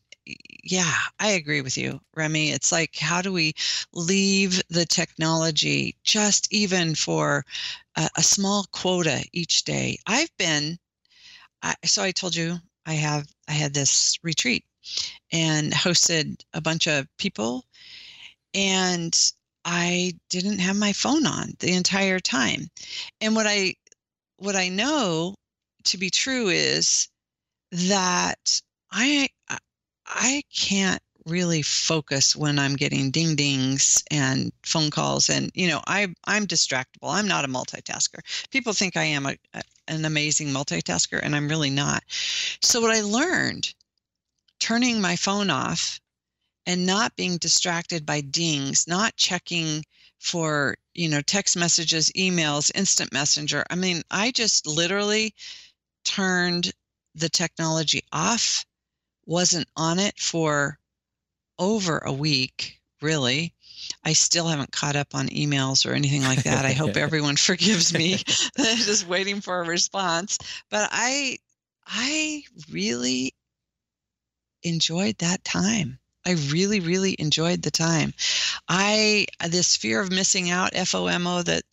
yeah, 0.64 0.96
I 1.20 1.32
agree 1.32 1.62
with 1.62 1.78
you, 1.78 2.02
Remy. 2.16 2.50
It's 2.52 2.72
like, 2.72 2.96
how 2.98 3.22
do 3.22 3.32
we 3.32 3.54
leave 3.94 4.62
the 4.70 4.86
technology 4.86 5.96
just 6.04 6.52
even 6.52 6.96
for 6.96 7.46
a, 7.96 8.10
a 8.18 8.24
small 8.24 8.66
quota 8.72 9.24
each 9.34 9.64
day? 9.66 10.00
I've 10.08 10.36
been, 10.38 10.80
I, 11.62 11.76
so 11.86 12.02
I 12.02 12.12
told 12.12 12.36
you 12.36 12.58
I 12.88 12.94
have, 12.94 13.28
I 13.48 13.52
had 13.52 13.74
this 13.74 14.18
retreat 14.24 14.66
and 15.32 15.72
hosted 15.72 16.42
a 16.54 16.62
bunch 16.62 16.88
of 16.88 17.08
people 17.18 17.66
and 18.56 19.16
I 19.66 20.14
didn't 20.30 20.60
have 20.60 20.76
my 20.76 20.94
phone 20.94 21.26
on 21.26 21.54
the 21.60 21.74
entire 21.74 22.20
time. 22.20 22.70
And 23.22 23.36
what 23.36 23.48
I 23.48 23.76
what 24.38 24.56
I 24.56 24.70
know 24.70 25.36
to 25.86 25.98
be 25.98 26.10
true 26.10 26.50
is 26.50 27.08
that 27.72 28.62
I 28.92 29.30
I 30.08 30.44
can't 30.56 31.02
really 31.26 31.64
focus 31.64 32.36
when 32.36 32.60
I'm 32.60 32.76
getting 32.76 33.10
ding 33.10 33.36
dings 33.36 34.04
and 34.12 34.52
phone 34.64 34.92
calls 34.92 35.30
and 35.30 35.52
you 35.56 35.68
know 35.68 35.82
I 35.88 36.08
I'm 36.26 36.46
distractible. 36.48 37.10
I'm 37.10 37.28
not 37.28 37.46
a 37.46 37.50
multitasker. 37.50 38.20
People 38.52 38.74
think 38.74 38.96
I 38.96 39.04
am 39.04 39.26
a, 39.26 39.36
a 39.54 39.62
an 39.88 40.06
amazing 40.06 40.50
multitasker 40.50 41.20
and 41.22 41.36
I'm 41.36 41.48
really 41.48 41.70
not. 41.70 42.04
So 42.62 42.82
what 42.82 42.96
I 42.96 43.02
learned 43.02 43.74
turning 44.60 45.02
my 45.02 45.16
phone 45.16 45.50
off 45.50 46.00
and 46.66 46.86
not 46.86 47.16
being 47.16 47.38
distracted 47.38 48.06
by 48.06 48.22
dings, 48.22 48.88
not 48.88 49.16
checking 49.16 49.84
for, 50.20 50.76
you 50.94 51.08
know, 51.08 51.22
text 51.22 51.56
messages, 51.56 52.12
emails, 52.18 52.72
instant 52.74 53.14
messenger. 53.14 53.64
I 53.70 53.76
mean, 53.76 54.02
I 54.10 54.32
just 54.32 54.66
literally 54.66 55.36
turned 56.06 56.72
the 57.16 57.30
technology 57.30 58.04
off, 58.12 58.66
wasn't 59.26 59.68
on 59.76 60.00
it 60.00 60.18
for 60.20 60.80
over 61.60 62.00
a 62.00 62.14
week, 62.14 62.80
really. 63.02 63.54
I 64.04 64.14
still 64.14 64.48
haven't 64.48 64.72
caught 64.72 64.96
up 64.96 65.14
on 65.14 65.28
emails 65.30 65.86
or 65.86 65.94
anything 65.94 66.24
like 66.24 66.44
that. 66.44 66.66
I 66.66 66.72
hope 66.72 66.96
everyone 66.98 67.36
forgives 67.36 67.94
me 67.94 68.16
just 68.58 69.08
waiting 69.08 69.42
for 69.42 69.62
a 69.62 69.68
response. 69.68 70.38
But 70.70 70.90
I 70.92 71.38
I 71.86 72.44
really 72.72 73.34
enjoyed 74.64 75.18
that 75.20 75.44
time. 75.44 76.00
I 76.26 76.32
really, 76.50 76.80
really 76.80 77.16
enjoyed 77.20 77.62
the 77.62 77.72
time. 77.72 78.14
I 78.68 79.28
this 79.48 79.76
fear 79.76 80.02
of 80.02 80.12
missing 80.12 80.50
out, 80.50 80.74
FOMO 80.74 81.44
that 81.46 81.64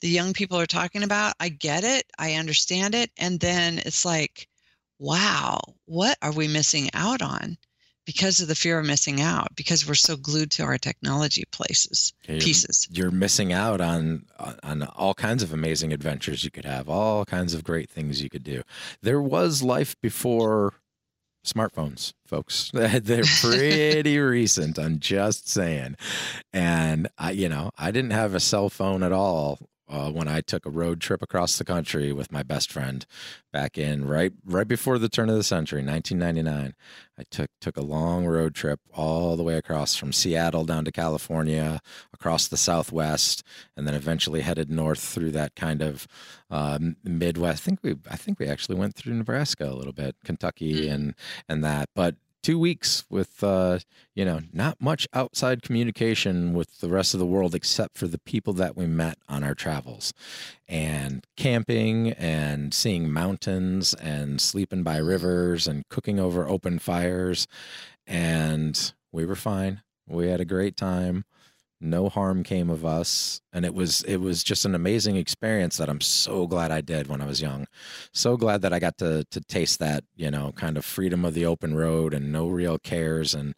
the 0.00 0.08
young 0.08 0.32
people 0.32 0.58
are 0.58 0.66
talking 0.66 1.02
about, 1.02 1.34
I 1.40 1.50
get 1.50 1.84
it, 1.84 2.06
I 2.18 2.34
understand 2.34 2.94
it, 2.94 3.10
and 3.18 3.38
then 3.38 3.78
it's 3.78 4.04
like, 4.04 4.48
wow, 4.98 5.60
what 5.84 6.16
are 6.22 6.32
we 6.32 6.48
missing 6.48 6.88
out 6.94 7.22
on? 7.22 7.58
Because 8.06 8.40
of 8.40 8.48
the 8.48 8.54
fear 8.54 8.78
of 8.78 8.86
missing 8.86 9.20
out, 9.20 9.54
because 9.54 9.86
we're 9.86 9.94
so 9.94 10.16
glued 10.16 10.50
to 10.52 10.62
our 10.62 10.78
technology 10.78 11.44
places 11.52 12.14
you're, 12.26 12.40
pieces. 12.40 12.88
You're 12.90 13.10
missing 13.10 13.52
out 13.52 13.82
on 13.82 14.24
on 14.62 14.82
all 14.96 15.12
kinds 15.12 15.42
of 15.42 15.52
amazing 15.52 15.92
adventures 15.92 16.42
you 16.42 16.50
could 16.50 16.64
have, 16.64 16.88
all 16.88 17.26
kinds 17.26 17.52
of 17.52 17.64
great 17.64 17.90
things 17.90 18.22
you 18.22 18.30
could 18.30 18.44
do. 18.44 18.62
There 19.02 19.20
was 19.20 19.62
life 19.62 19.94
before 20.00 20.72
smartphones, 21.52 22.12
folks. 22.26 22.70
They're 22.74 23.24
pretty 23.40 24.18
recent. 24.18 24.78
I'm 24.78 24.98
just 24.98 25.48
saying. 25.48 25.96
And 26.52 27.08
I, 27.18 27.32
you 27.32 27.48
know, 27.48 27.70
I 27.78 27.90
didn't 27.90 28.10
have 28.10 28.34
a 28.34 28.40
cell 28.40 28.68
phone 28.68 29.02
at 29.02 29.12
all 29.12 29.58
uh, 29.88 30.10
when 30.10 30.28
I 30.28 30.40
took 30.40 30.66
a 30.66 30.70
road 30.70 31.00
trip 31.00 31.22
across 31.22 31.58
the 31.58 31.64
country 31.64 32.12
with 32.12 32.30
my 32.30 32.42
best 32.42 32.70
friend 32.70 33.06
back 33.52 33.78
in 33.78 34.06
right 34.06 34.32
right 34.44 34.68
before 34.68 34.98
the 34.98 35.08
turn 35.08 35.30
of 35.30 35.36
the 35.36 35.42
century, 35.42 35.82
1999. 35.82 36.74
I 37.18 37.22
took 37.30 37.50
took 37.60 37.76
a 37.76 37.82
long 37.82 38.26
road 38.26 38.54
trip 38.54 38.80
all 38.92 39.36
the 39.36 39.42
way 39.42 39.56
across 39.56 39.96
from 39.96 40.12
Seattle 40.12 40.64
down 40.64 40.84
to 40.84 40.92
California, 40.92 41.80
across 42.12 42.48
the 42.48 42.56
Southwest, 42.56 43.42
and 43.76 43.86
then 43.86 43.94
eventually 43.94 44.42
headed 44.42 44.70
north 44.70 45.00
through 45.00 45.32
that 45.32 45.56
kind 45.56 45.82
of 45.82 46.06
uh, 46.50 46.78
Midwest. 47.02 47.62
I 47.62 47.64
think 47.64 47.80
we 47.82 47.96
I 48.10 48.16
think 48.16 48.38
we 48.38 48.46
actually 48.46 48.76
went 48.76 48.94
through 48.94 49.14
Nebraska 49.14 49.68
a 49.68 49.74
little 49.74 49.92
bit, 49.92 50.16
Kentucky, 50.24 50.86
mm. 50.86 50.92
and 50.92 51.14
and 51.48 51.64
that. 51.64 51.88
But 51.94 52.16
two 52.48 52.58
weeks 52.58 53.04
with 53.10 53.44
uh, 53.44 53.78
you 54.14 54.24
know 54.24 54.40
not 54.54 54.80
much 54.80 55.06
outside 55.12 55.62
communication 55.62 56.54
with 56.54 56.80
the 56.80 56.88
rest 56.88 57.12
of 57.12 57.20
the 57.20 57.26
world 57.26 57.54
except 57.54 57.98
for 57.98 58.06
the 58.06 58.16
people 58.20 58.54
that 58.54 58.74
we 58.74 58.86
met 58.86 59.18
on 59.28 59.44
our 59.44 59.54
travels. 59.54 60.14
And 60.66 61.26
camping 61.36 62.12
and 62.12 62.72
seeing 62.72 63.12
mountains 63.12 63.92
and 63.92 64.40
sleeping 64.40 64.82
by 64.82 64.96
rivers 64.96 65.68
and 65.68 65.86
cooking 65.90 66.18
over 66.18 66.48
open 66.48 66.78
fires. 66.78 67.46
And 68.06 68.94
we 69.12 69.26
were 69.26 69.36
fine. 69.36 69.82
We 70.06 70.28
had 70.28 70.40
a 70.40 70.46
great 70.46 70.74
time 70.74 71.26
no 71.80 72.08
harm 72.08 72.42
came 72.42 72.70
of 72.70 72.84
us. 72.84 73.40
And 73.52 73.64
it 73.64 73.74
was 73.74 74.02
it 74.02 74.18
was 74.18 74.42
just 74.42 74.64
an 74.64 74.74
amazing 74.74 75.16
experience 75.16 75.76
that 75.78 75.88
i'm 75.88 76.00
so 76.00 76.46
glad 76.46 76.70
i 76.70 76.80
did 76.80 77.06
when 77.08 77.20
i 77.20 77.26
was 77.26 77.40
young. 77.40 77.66
So 78.12 78.36
glad 78.36 78.62
that 78.62 78.72
i 78.72 78.78
got 78.78 78.98
to 78.98 79.24
to 79.30 79.40
taste 79.40 79.78
that 79.78 80.04
you 80.16 80.30
know 80.30 80.52
kind 80.52 80.76
of 80.76 80.84
freedom 80.84 81.24
of 81.24 81.34
the 81.34 81.46
open 81.46 81.76
road 81.76 82.14
and 82.14 82.32
no 82.32 82.48
real 82.48 82.78
cares 82.78 83.34
and 83.34 83.54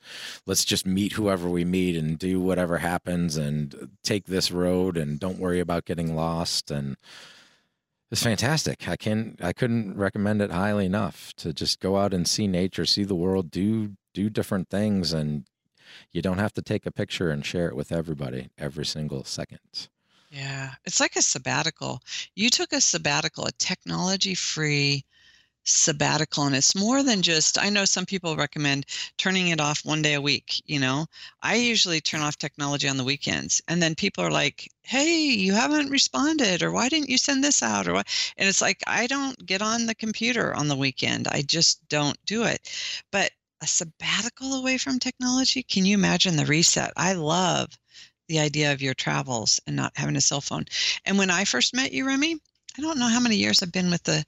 let's 0.46 0.64
just 0.64 0.86
meet 0.86 1.12
whoever 1.12 1.48
we 1.48 1.64
meet 1.64 1.96
and 1.96 2.18
do 2.18 2.40
whatever 2.40 2.78
happens 2.78 3.36
and 3.36 3.90
take 4.04 4.26
this 4.26 4.50
road 4.50 4.96
and 4.96 5.20
don't 5.20 5.38
worry 5.38 5.60
about 5.60 5.84
getting 5.84 6.14
lost. 6.14 6.70
And 6.70 6.96
it's 8.10 8.22
fantastic. 8.22 8.88
I 8.88 8.96
can 8.96 9.36
I 9.40 9.52
couldn't 9.52 9.96
recommend 9.96 10.42
it 10.42 10.50
highly 10.50 10.86
enough 10.86 11.32
to 11.36 11.52
just 11.52 11.80
go 11.80 11.96
out 11.96 12.12
and 12.12 12.26
see 12.26 12.46
nature, 12.46 12.84
see 12.84 13.04
the 13.04 13.14
world, 13.14 13.50
do 13.50 13.92
do 14.14 14.28
different 14.28 14.68
things 14.68 15.12
and 15.12 15.44
you 16.12 16.22
don't 16.22 16.38
have 16.38 16.52
to 16.54 16.62
take 16.62 16.86
a 16.86 16.92
picture 16.92 17.30
and 17.30 17.44
share 17.44 17.68
it 17.68 17.76
with 17.76 17.92
everybody 17.92 18.50
every 18.58 18.86
single 18.86 19.24
second. 19.24 19.88
Yeah, 20.30 20.70
it's 20.84 21.00
like 21.00 21.16
a 21.16 21.22
sabbatical. 21.22 22.00
You 22.36 22.50
took 22.50 22.72
a 22.72 22.80
sabbatical, 22.80 23.46
a 23.46 23.52
technology 23.52 24.34
free 24.34 25.04
sabbatical 25.64 26.44
and 26.44 26.56
it's 26.56 26.74
more 26.74 27.02
than 27.02 27.20
just 27.20 27.58
i 27.58 27.68
know 27.68 27.84
some 27.84 28.06
people 28.06 28.34
recommend 28.34 28.86
turning 29.18 29.48
it 29.48 29.60
off 29.60 29.84
one 29.84 30.00
day 30.00 30.14
a 30.14 30.20
week 30.20 30.62
you 30.64 30.78
know 30.80 31.04
i 31.42 31.54
usually 31.54 32.00
turn 32.00 32.22
off 32.22 32.38
technology 32.38 32.88
on 32.88 32.96
the 32.96 33.04
weekends 33.04 33.60
and 33.68 33.82
then 33.82 33.94
people 33.94 34.24
are 34.24 34.30
like 34.30 34.68
hey 34.82 35.18
you 35.18 35.52
haven't 35.52 35.90
responded 35.90 36.62
or 36.62 36.72
why 36.72 36.88
didn't 36.88 37.10
you 37.10 37.18
send 37.18 37.44
this 37.44 37.62
out 37.62 37.86
or 37.86 37.92
what 37.92 38.08
and 38.38 38.48
it's 38.48 38.62
like 38.62 38.82
i 38.86 39.06
don't 39.06 39.44
get 39.44 39.60
on 39.60 39.84
the 39.84 39.94
computer 39.94 40.54
on 40.54 40.66
the 40.66 40.76
weekend 40.76 41.28
i 41.28 41.42
just 41.42 41.86
don't 41.88 42.18
do 42.24 42.42
it 42.42 42.60
but 43.12 43.30
a 43.60 43.66
sabbatical 43.66 44.54
away 44.54 44.78
from 44.78 44.98
technology 44.98 45.62
can 45.62 45.84
you 45.84 45.94
imagine 45.94 46.36
the 46.36 46.46
reset 46.46 46.92
i 46.96 47.12
love 47.12 47.68
the 48.28 48.38
idea 48.38 48.72
of 48.72 48.82
your 48.82 48.94
travels 48.94 49.60
and 49.66 49.76
not 49.76 49.92
having 49.96 50.16
a 50.16 50.20
cell 50.20 50.40
phone 50.40 50.64
and 51.04 51.18
when 51.18 51.30
i 51.30 51.44
first 51.44 51.74
met 51.74 51.92
you 51.92 52.06
remy 52.06 52.36
I 52.78 52.82
don't 52.82 52.98
know 52.98 53.08
how 53.08 53.20
many 53.20 53.36
years 53.36 53.62
I've 53.62 53.72
been 53.72 53.90
with 53.90 54.04
the 54.04 54.24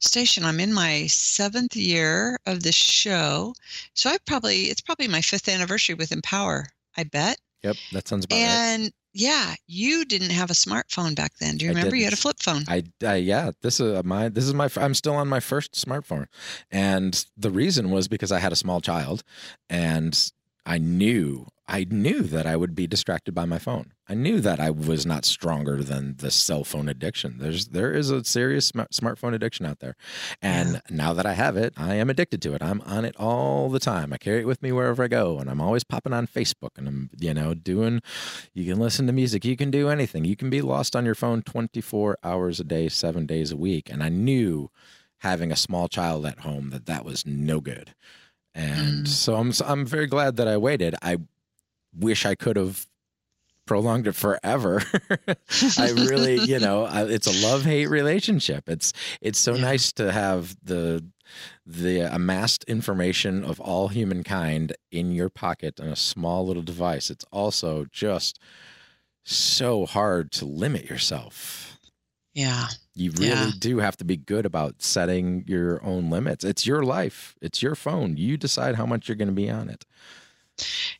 station. 0.00 0.44
I'm 0.44 0.60
in 0.60 0.72
my 0.72 1.06
seventh 1.06 1.74
year 1.74 2.38
of 2.46 2.62
the 2.62 2.72
show. 2.72 3.54
So 3.94 4.10
I 4.10 4.18
probably, 4.26 4.64
it's 4.64 4.82
probably 4.82 5.08
my 5.08 5.22
fifth 5.22 5.48
anniversary 5.48 5.94
with 5.94 6.12
Empower, 6.12 6.68
I 6.96 7.04
bet. 7.04 7.38
Yep, 7.62 7.76
that 7.92 8.06
sounds 8.06 8.24
about 8.26 8.36
and 8.36 8.82
right. 8.82 8.92
Yeah, 9.16 9.54
you 9.66 10.04
didn't 10.04 10.30
have 10.30 10.50
a 10.50 10.54
smartphone 10.54 11.16
back 11.16 11.32
then. 11.40 11.56
Do 11.56 11.64
you 11.64 11.70
remember? 11.70 11.96
You 11.96 12.04
had 12.04 12.12
a 12.12 12.16
flip 12.16 12.36
phone. 12.38 12.64
I, 12.68 12.84
I 13.02 13.16
yeah, 13.16 13.52
this 13.62 13.80
is 13.80 14.04
my 14.04 14.28
this 14.28 14.44
is 14.44 14.52
my 14.52 14.68
I'm 14.76 14.92
still 14.92 15.14
on 15.14 15.26
my 15.26 15.40
first 15.40 15.72
smartphone. 15.72 16.26
And 16.70 17.24
the 17.36 17.50
reason 17.50 17.90
was 17.90 18.08
because 18.08 18.30
I 18.30 18.40
had 18.40 18.52
a 18.52 18.56
small 18.56 18.82
child 18.82 19.24
and 19.70 20.30
I 20.66 20.76
knew 20.76 21.46
I 21.66 21.86
knew 21.88 22.22
that 22.24 22.46
I 22.46 22.56
would 22.56 22.74
be 22.74 22.86
distracted 22.86 23.34
by 23.34 23.46
my 23.46 23.58
phone. 23.58 23.92
I 24.08 24.14
knew 24.14 24.40
that 24.40 24.60
I 24.60 24.70
was 24.70 25.04
not 25.04 25.24
stronger 25.24 25.82
than 25.82 26.16
the 26.18 26.30
cell 26.30 26.62
phone 26.62 26.88
addiction. 26.88 27.38
There's 27.38 27.68
there 27.68 27.92
is 27.92 28.10
a 28.10 28.22
serious 28.24 28.66
smart, 28.66 28.92
smartphone 28.92 29.34
addiction 29.34 29.66
out 29.66 29.80
there, 29.80 29.96
and 30.40 30.74
yeah. 30.74 30.80
now 30.90 31.12
that 31.12 31.26
I 31.26 31.32
have 31.32 31.56
it, 31.56 31.74
I 31.76 31.94
am 31.94 32.08
addicted 32.08 32.40
to 32.42 32.54
it. 32.54 32.62
I'm 32.62 32.80
on 32.82 33.04
it 33.04 33.16
all 33.16 33.68
the 33.68 33.80
time. 33.80 34.12
I 34.12 34.18
carry 34.18 34.40
it 34.40 34.46
with 34.46 34.62
me 34.62 34.70
wherever 34.70 35.02
I 35.02 35.08
go, 35.08 35.38
and 35.38 35.50
I'm 35.50 35.60
always 35.60 35.82
popping 35.84 36.12
on 36.12 36.26
Facebook, 36.26 36.76
and 36.76 36.86
I'm 36.86 37.10
you 37.18 37.34
know 37.34 37.54
doing. 37.54 38.00
You 38.54 38.70
can 38.70 38.80
listen 38.80 39.06
to 39.06 39.12
music. 39.12 39.44
You 39.44 39.56
can 39.56 39.70
do 39.70 39.88
anything. 39.88 40.24
You 40.24 40.36
can 40.36 40.50
be 40.50 40.62
lost 40.62 40.94
on 40.94 41.04
your 41.04 41.14
phone 41.14 41.42
24 41.42 42.18
hours 42.22 42.60
a 42.60 42.64
day, 42.64 42.88
seven 42.88 43.26
days 43.26 43.50
a 43.50 43.56
week. 43.56 43.90
And 43.90 44.02
I 44.02 44.08
knew 44.08 44.70
having 45.18 45.50
a 45.50 45.56
small 45.56 45.88
child 45.88 46.26
at 46.26 46.40
home 46.40 46.70
that 46.70 46.86
that 46.86 47.04
was 47.04 47.26
no 47.26 47.60
good. 47.60 47.94
And 48.54 49.06
mm. 49.06 49.08
so 49.08 49.34
I'm 49.34 49.52
I'm 49.64 49.84
very 49.84 50.06
glad 50.06 50.36
that 50.36 50.48
I 50.48 50.56
waited. 50.56 50.94
I 51.02 51.18
wish 51.94 52.24
I 52.24 52.34
could 52.34 52.56
have 52.56 52.86
prolonged 53.66 54.06
it 54.06 54.14
forever. 54.14 54.82
I 55.78 55.90
really, 55.90 56.36
you 56.36 56.58
know, 56.58 56.84
I, 56.84 57.04
it's 57.04 57.26
a 57.26 57.46
love 57.46 57.64
hate 57.64 57.88
relationship. 57.88 58.68
It's 58.68 58.92
it's 59.20 59.38
so 59.38 59.54
yeah. 59.54 59.62
nice 59.62 59.92
to 59.94 60.12
have 60.12 60.56
the 60.62 61.04
the 61.66 62.00
amassed 62.00 62.64
information 62.64 63.44
of 63.44 63.60
all 63.60 63.88
humankind 63.88 64.74
in 64.92 65.10
your 65.10 65.28
pocket 65.28 65.80
on 65.80 65.88
a 65.88 65.96
small 65.96 66.46
little 66.46 66.62
device. 66.62 67.10
It's 67.10 67.24
also 67.32 67.86
just 67.90 68.38
so 69.24 69.86
hard 69.86 70.30
to 70.32 70.44
limit 70.44 70.84
yourself. 70.88 71.78
Yeah. 72.32 72.66
You 72.94 73.10
really 73.12 73.30
yeah. 73.30 73.50
do 73.58 73.78
have 73.78 73.96
to 73.96 74.04
be 74.04 74.16
good 74.16 74.46
about 74.46 74.82
setting 74.82 75.44
your 75.48 75.82
own 75.84 76.10
limits. 76.10 76.44
It's 76.44 76.66
your 76.66 76.82
life. 76.82 77.34
It's 77.42 77.62
your 77.62 77.74
phone. 77.74 78.16
You 78.16 78.36
decide 78.36 78.76
how 78.76 78.86
much 78.86 79.08
you're 79.08 79.16
going 79.16 79.28
to 79.28 79.34
be 79.34 79.50
on 79.50 79.68
it 79.68 79.84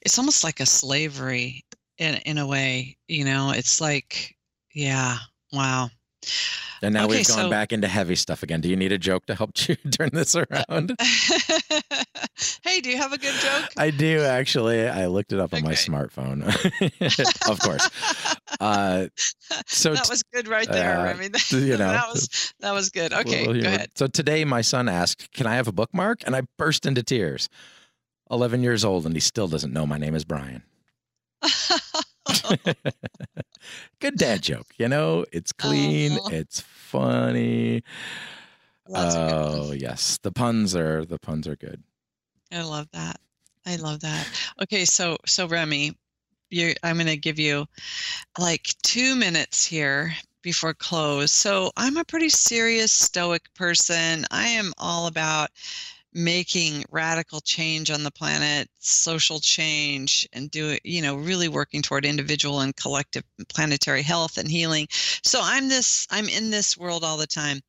it's 0.02 0.18
almost 0.18 0.44
like 0.44 0.60
a 0.60 0.66
slavery 0.66 1.64
in 1.98 2.16
in 2.26 2.38
a 2.38 2.46
way 2.46 2.96
you 3.08 3.24
know 3.24 3.50
it's 3.50 3.80
like 3.80 4.36
yeah 4.74 5.16
wow 5.52 5.88
and 6.82 6.94
now 6.94 7.04
okay, 7.06 7.18
we've 7.18 7.26
gone 7.26 7.36
so, 7.36 7.50
back 7.50 7.72
into 7.72 7.88
heavy 7.88 8.16
stuff 8.16 8.42
again. 8.42 8.60
Do 8.60 8.68
you 8.68 8.76
need 8.76 8.92
a 8.92 8.98
joke 8.98 9.26
to 9.26 9.34
help 9.34 9.50
you 9.68 9.76
turn 9.76 10.10
this 10.12 10.34
around? 10.34 10.94
hey, 12.62 12.80
do 12.80 12.90
you 12.90 12.96
have 12.96 13.12
a 13.12 13.18
good 13.18 13.34
joke? 13.34 13.70
I 13.76 13.90
do 13.90 14.20
actually. 14.20 14.86
I 14.86 15.06
looked 15.06 15.32
it 15.32 15.40
up 15.40 15.52
okay. 15.52 15.62
on 15.62 15.64
my 15.64 15.72
smartphone, 15.72 16.44
of 17.50 17.58
course. 17.60 17.88
Uh, 18.60 19.06
so 19.66 19.94
that 19.94 20.08
was 20.08 20.22
good 20.34 20.48
right 20.48 20.68
there. 20.68 20.98
Uh, 20.98 21.10
I 21.10 21.14
mean, 21.14 21.32
you 21.50 21.76
know, 21.76 21.90
that 21.90 22.08
was 22.12 22.54
that 22.60 22.72
was 22.72 22.90
good. 22.90 23.12
Okay, 23.12 23.46
well, 23.46 23.60
go 23.60 23.66
ahead. 23.66 23.90
So 23.94 24.06
today, 24.06 24.44
my 24.44 24.60
son 24.60 24.88
asked, 24.88 25.32
"Can 25.32 25.46
I 25.46 25.54
have 25.54 25.68
a 25.68 25.72
bookmark?" 25.72 26.22
And 26.26 26.36
I 26.36 26.42
burst 26.58 26.86
into 26.86 27.02
tears. 27.02 27.48
11 28.28 28.60
years 28.60 28.84
old 28.84 29.06
and 29.06 29.14
he 29.14 29.20
still 29.20 29.46
doesn't 29.46 29.72
know 29.72 29.86
my 29.86 29.98
name 29.98 30.12
is 30.12 30.24
Brian. 30.24 30.64
Good 34.00 34.16
dad 34.16 34.42
joke, 34.42 34.66
you 34.78 34.88
know? 34.88 35.24
It's 35.32 35.52
clean, 35.52 36.12
uh-huh. 36.12 36.30
it's 36.32 36.60
funny. 36.60 37.82
Oh, 38.94 39.72
yes. 39.72 40.18
The 40.22 40.32
puns 40.32 40.76
are 40.76 41.04
the 41.04 41.18
puns 41.18 41.48
are 41.48 41.56
good. 41.56 41.82
I 42.52 42.62
love 42.62 42.88
that. 42.92 43.18
I 43.66 43.76
love 43.76 44.00
that. 44.00 44.28
Okay, 44.62 44.84
so 44.84 45.16
so 45.26 45.48
Remy, 45.48 45.96
you 46.50 46.74
I'm 46.82 46.96
going 46.96 47.06
to 47.06 47.16
give 47.16 47.38
you 47.38 47.66
like 48.38 48.74
2 48.84 49.16
minutes 49.16 49.66
here 49.66 50.12
before 50.42 50.74
close. 50.74 51.32
So 51.32 51.72
I'm 51.76 51.96
a 51.96 52.04
pretty 52.04 52.28
serious 52.28 52.92
stoic 52.92 53.52
person. 53.54 54.24
I 54.30 54.46
am 54.46 54.72
all 54.78 55.08
about 55.08 55.50
making 56.16 56.82
radical 56.90 57.42
change 57.42 57.90
on 57.90 58.02
the 58.02 58.10
planet, 58.10 58.70
social 58.78 59.38
change, 59.38 60.26
and 60.32 60.50
do 60.50 60.78
you 60.82 61.02
know, 61.02 61.14
really 61.14 61.46
working 61.46 61.82
toward 61.82 62.06
individual 62.06 62.60
and 62.60 62.74
collective 62.74 63.22
planetary 63.50 64.00
health 64.00 64.38
and 64.38 64.50
healing. 64.50 64.88
So 64.90 65.40
I'm 65.42 65.68
this, 65.68 66.06
I'm 66.10 66.26
in 66.28 66.50
this 66.50 66.74
world 66.74 67.04
all 67.04 67.18
the 67.18 67.26
time. 67.26 67.60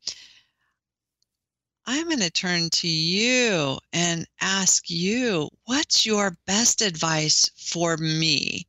I'm 1.86 2.06
going 2.06 2.20
to 2.20 2.30
turn 2.30 2.70
to 2.70 2.88
you 2.88 3.80
and 3.92 4.26
ask 4.40 4.90
you, 4.90 5.50
what's 5.66 6.06
your 6.06 6.38
best 6.46 6.82
advice 6.82 7.50
for 7.58 7.98
me? 7.98 8.66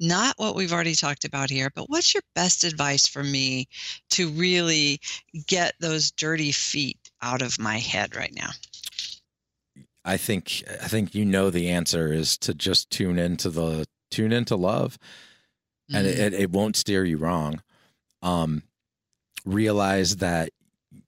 Not 0.00 0.38
what 0.38 0.54
we've 0.54 0.72
already 0.72 0.94
talked 0.94 1.26
about 1.26 1.50
here, 1.50 1.70
but 1.74 1.90
what's 1.90 2.14
your 2.14 2.22
best 2.34 2.64
advice 2.64 3.06
for 3.06 3.22
me 3.22 3.68
to 4.10 4.30
really 4.30 4.98
get 5.46 5.74
those 5.78 6.10
dirty 6.10 6.52
feet 6.52 6.98
out 7.20 7.42
of 7.42 7.58
my 7.58 7.78
head 7.78 8.16
right 8.16 8.34
now? 8.34 8.50
I 10.04 10.16
think 10.16 10.62
I 10.82 10.88
think 10.88 11.14
you 11.14 11.24
know 11.24 11.50
the 11.50 11.68
answer 11.68 12.12
is 12.12 12.38
to 12.38 12.54
just 12.54 12.90
tune 12.90 13.18
into 13.18 13.50
the 13.50 13.86
tune 14.10 14.32
into 14.32 14.56
love, 14.56 14.98
mm-hmm. 15.90 15.96
and 15.96 16.06
it, 16.06 16.34
it 16.34 16.50
won't 16.50 16.76
steer 16.76 17.04
you 17.04 17.18
wrong. 17.18 17.62
Um, 18.22 18.62
realize 19.44 20.16
that 20.16 20.50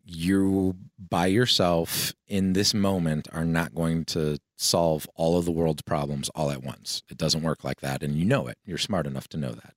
you 0.04 0.76
by 0.98 1.26
yourself 1.26 2.12
in 2.28 2.52
this 2.52 2.74
moment 2.74 3.28
are 3.32 3.44
not 3.44 3.74
going 3.74 4.04
to 4.04 4.38
solve 4.56 5.06
all 5.14 5.38
of 5.38 5.44
the 5.44 5.52
world's 5.52 5.82
problems 5.82 6.28
all 6.34 6.50
at 6.50 6.62
once. 6.62 7.02
It 7.10 7.16
doesn't 7.16 7.42
work 7.42 7.64
like 7.64 7.80
that, 7.80 8.02
and 8.02 8.16
you 8.16 8.24
know 8.24 8.46
it. 8.46 8.58
You're 8.64 8.78
smart 8.78 9.06
enough 9.06 9.28
to 9.28 9.36
know 9.36 9.52
that. 9.52 9.74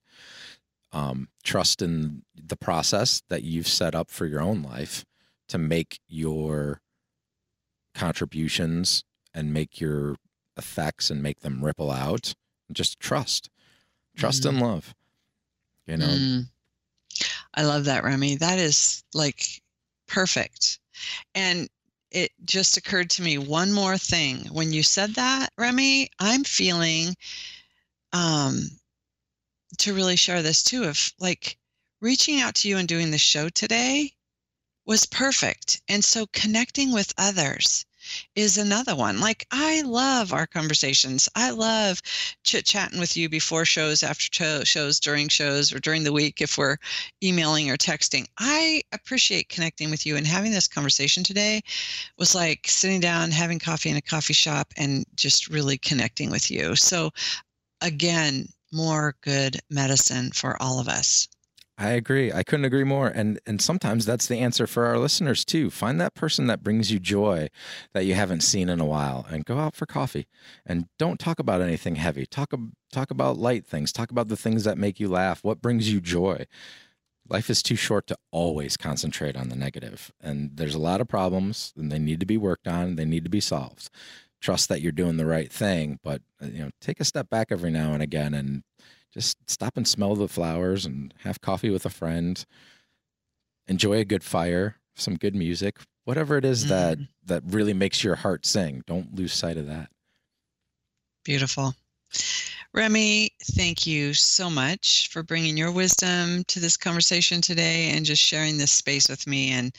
Um, 0.92 1.30
trust 1.44 1.82
in 1.82 2.24
the 2.36 2.56
process 2.56 3.22
that 3.30 3.44
you've 3.44 3.68
set 3.68 3.96
up 3.96 4.10
for 4.10 4.26
your 4.26 4.42
own 4.42 4.62
life 4.62 5.06
to 5.50 5.58
make 5.58 6.00
your 6.08 6.82
contributions 7.96 9.04
and 9.34 9.54
make 9.54 9.82
your 9.82 10.16
effects 10.58 11.10
and 11.10 11.24
make 11.24 11.40
them 11.40 11.64
ripple 11.64 11.92
out. 11.92 12.36
Just 12.72 13.00
trust, 13.00 13.50
trust 14.16 14.44
mm. 14.44 14.50
and 14.50 14.62
love. 14.62 14.94
You 15.88 15.98
know. 15.98 16.06
Mm. 16.06 16.46
I 17.54 17.64
love 17.64 17.86
that, 17.86 18.04
Remy. 18.04 18.36
That 18.36 18.60
is 18.60 19.04
like 19.14 19.62
perfect. 20.08 20.80
And 21.34 21.70
it 22.12 22.32
just 22.44 22.78
occurred 22.78 23.10
to 23.12 23.22
me 23.22 23.38
one 23.38 23.72
more 23.72 23.98
thing. 23.98 24.48
When 24.52 24.74
you 24.74 24.84
said 24.84 25.16
that, 25.16 25.50
Remy, 25.58 26.10
I'm 26.20 26.44
feeling 26.44 27.16
um, 28.14 28.70
to 29.80 29.94
really 29.94 30.16
share 30.16 30.42
this 30.42 30.64
too. 30.64 30.84
If 30.84 31.14
like 31.20 31.58
reaching 32.02 32.42
out 32.42 32.56
to 32.56 32.70
you 32.70 32.78
and 32.78 32.88
doing 32.88 33.12
the 33.12 33.18
show 33.18 33.50
today 33.50 34.14
was 34.86 35.06
perfect. 35.06 35.82
And 35.90 36.04
so 36.04 36.28
connecting 36.28 36.92
with 36.92 37.14
others 37.18 37.86
is 38.36 38.58
another 38.58 38.96
one. 38.96 39.20
Like, 39.20 39.48
I 39.52 39.82
love 39.82 40.32
our 40.32 40.46
conversations. 40.46 41.28
I 41.36 41.50
love 41.50 42.02
chit 42.44 42.66
chatting 42.66 43.00
with 43.00 43.18
you 43.18 43.30
before 43.30 43.66
shows, 43.66 44.04
after 44.04 44.64
shows, 44.64 45.00
during 45.00 45.28
shows, 45.28 45.74
or 45.74 45.80
during 45.80 46.04
the 46.04 46.14
week 46.14 46.42
if 46.42 46.58
we're 46.58 46.78
emailing 47.24 47.70
or 47.70 47.78
texting. 47.78 48.28
I 48.38 48.84
appreciate 48.92 49.50
connecting 49.50 49.90
with 49.90 50.06
you 50.06 50.16
and 50.18 50.28
having 50.28 50.52
this 50.52 50.68
conversation 50.68 51.24
today 51.24 51.62
was 52.18 52.36
like 52.36 52.68
sitting 52.68 53.00
down, 53.00 53.32
having 53.32 53.60
coffee 53.60 53.90
in 53.90 53.98
a 53.98 54.02
coffee 54.02 54.34
shop, 54.34 54.72
and 54.78 55.06
just 55.16 55.48
really 55.48 55.78
connecting 55.78 56.30
with 56.30 56.52
you. 56.52 56.76
So, 56.76 57.12
again, 57.82 58.48
more 58.72 59.16
good 59.22 59.60
medicine 59.70 60.32
for 60.32 60.62
all 60.62 60.80
of 60.80 60.88
us. 60.88 61.28
I 61.78 61.90
agree. 61.90 62.32
I 62.32 62.44
couldn't 62.44 62.66
agree 62.66 62.86
more. 62.86 63.08
And 63.08 63.40
and 63.46 63.62
sometimes 63.62 64.06
that's 64.06 64.28
the 64.28 64.40
answer 64.40 64.66
for 64.66 64.86
our 64.86 64.98
listeners 64.98 65.44
too. 65.44 65.70
Find 65.70 66.00
that 66.00 66.14
person 66.16 66.48
that 66.48 66.64
brings 66.64 66.90
you 66.90 67.00
joy 67.00 67.50
that 67.94 68.06
you 68.06 68.14
haven't 68.14 68.42
seen 68.42 68.70
in 68.70 68.80
a 68.80 68.86
while 68.86 69.26
and 69.30 69.44
go 69.44 69.58
out 69.58 69.76
for 69.76 69.86
coffee. 69.86 70.28
And 70.66 70.88
don't 70.98 71.20
talk 71.20 71.38
about 71.38 71.62
anything 71.62 71.96
heavy. 71.96 72.26
Talk 72.26 72.54
talk 72.94 73.12
about 73.12 73.38
light 73.38 73.66
things. 73.66 73.92
Talk 73.92 74.10
about 74.10 74.30
the 74.30 74.38
things 74.38 74.64
that 74.64 74.78
make 74.78 75.02
you 75.02 75.10
laugh. 75.10 75.44
What 75.44 75.62
brings 75.62 75.92
you 75.92 76.00
joy? 76.00 76.46
life 77.28 77.50
is 77.50 77.64
too 77.64 77.76
short 77.76 78.08
to 78.08 78.18
always 78.32 78.78
concentrate 78.78 79.36
on 79.36 79.50
the 79.50 79.56
negative. 79.56 80.12
and 80.22 80.52
there's 80.56 80.76
a 80.76 80.80
lot 80.80 81.02
of 81.02 81.08
problems 81.08 81.74
and 81.76 81.92
they 81.92 82.00
need 82.00 82.20
to 82.20 82.26
be 82.26 82.38
worked 82.38 82.68
on 82.68 82.96
they 82.96 83.06
need 83.06 83.24
to 83.24 83.30
be 83.30 83.40
solved 83.40 83.90
trust 84.42 84.70
that 84.70 84.82
you're 84.82 84.92
doing 84.92 85.18
the 85.18 85.26
right 85.26 85.52
thing 85.52 86.00
but 86.04 86.22
uh, 86.42 86.46
you 86.48 86.60
know 86.60 86.70
take 86.80 87.00
a 87.00 87.06
step 87.06 87.30
back 87.30 87.48
every 87.50 87.72
now 87.72 87.94
and 87.94 88.04
again 88.04 88.34
and 88.34 88.64
just 89.16 89.38
stop 89.50 89.78
and 89.78 89.88
smell 89.88 90.16
the 90.16 90.28
flowers 90.28 90.86
and 90.86 91.14
have 91.24 91.42
coffee 91.42 91.70
with 91.70 91.86
a 91.86 91.90
friend 91.90 92.46
enjoy 93.68 93.98
a 93.98 94.06
good 94.06 94.24
fire 94.24 94.76
some 94.96 95.16
good 95.16 95.34
music 95.34 95.80
whatever 96.04 96.38
it 96.38 96.46
is 96.46 96.66
mm. 96.66 96.70
that 96.70 96.98
that 97.26 97.42
really 97.48 97.74
makes 97.74 98.04
your 98.04 98.16
heart 98.16 98.46
sing 98.46 98.84
don't 98.86 99.16
lose 99.16 99.34
sight 99.34 99.58
of 99.58 99.68
that 99.68 99.90
beautiful 101.24 101.74
Remy, 102.76 103.30
thank 103.42 103.88
you 103.88 104.14
so 104.14 104.50
much 104.50 105.08
for 105.08 105.24
bringing 105.24 105.56
your 105.56 105.72
wisdom 105.72 106.44
to 106.50 106.60
this 106.60 106.76
conversation 106.76 107.40
today 107.40 107.92
and 107.92 108.06
just 108.06 108.22
sharing 108.22 108.58
this 108.58 108.74
space 108.74 109.08
with 109.08 109.26
me 109.26 109.52
and 109.52 109.74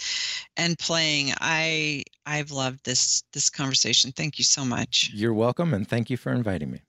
and 0.56 0.78
playing. 0.78 1.34
I 1.42 2.04
I've 2.24 2.50
loved 2.50 2.86
this 2.86 3.22
this 3.34 3.50
conversation. 3.50 4.12
Thank 4.12 4.38
you 4.38 4.44
so 4.44 4.64
much. 4.64 5.10
You're 5.12 5.34
welcome 5.34 5.74
and 5.74 5.86
thank 5.86 6.08
you 6.08 6.16
for 6.16 6.32
inviting 6.32 6.70
me. 6.70 6.80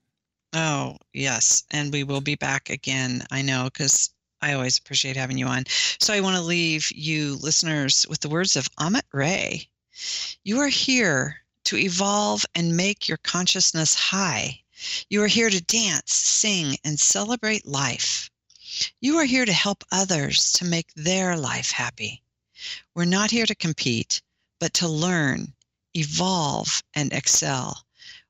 Oh, 0.53 0.97
yes, 1.13 1.63
and 1.71 1.91
we 1.91 2.03
will 2.03 2.21
be 2.21 2.35
back 2.35 2.69
again. 2.69 3.25
I 3.31 3.41
know 3.41 3.69
cuz 3.69 4.11
I 4.41 4.53
always 4.53 4.77
appreciate 4.77 5.17
having 5.17 5.37
you 5.37 5.47
on. 5.47 5.65
So 5.99 6.13
I 6.13 6.21
want 6.21 6.35
to 6.35 6.41
leave 6.41 6.91
you 6.91 7.35
listeners 7.37 8.05
with 8.07 8.21
the 8.21 8.29
words 8.29 8.55
of 8.55 8.69
Amit 8.75 9.07
Ray. 9.11 9.69
You 10.43 10.59
are 10.59 10.69
here 10.69 11.43
to 11.65 11.77
evolve 11.77 12.45
and 12.55 12.77
make 12.77 13.07
your 13.07 13.17
consciousness 13.17 13.93
high 13.95 14.61
you 15.09 15.23
are 15.23 15.27
here 15.27 15.49
to 15.49 15.59
dance, 15.59 16.13
sing, 16.13 16.77
and 16.83 16.99
celebrate 16.99 17.65
life. 17.65 18.29
You 19.01 19.17
are 19.17 19.25
here 19.25 19.43
to 19.43 19.51
help 19.51 19.83
others 19.91 20.51
to 20.53 20.65
make 20.65 20.93
their 20.93 21.35
life 21.35 21.71
happy. 21.71 22.21
We're 22.93 23.05
not 23.05 23.31
here 23.31 23.47
to 23.47 23.55
compete, 23.55 24.21
but 24.59 24.75
to 24.75 24.87
learn, 24.87 25.55
evolve, 25.95 26.83
and 26.93 27.11
excel. 27.11 27.86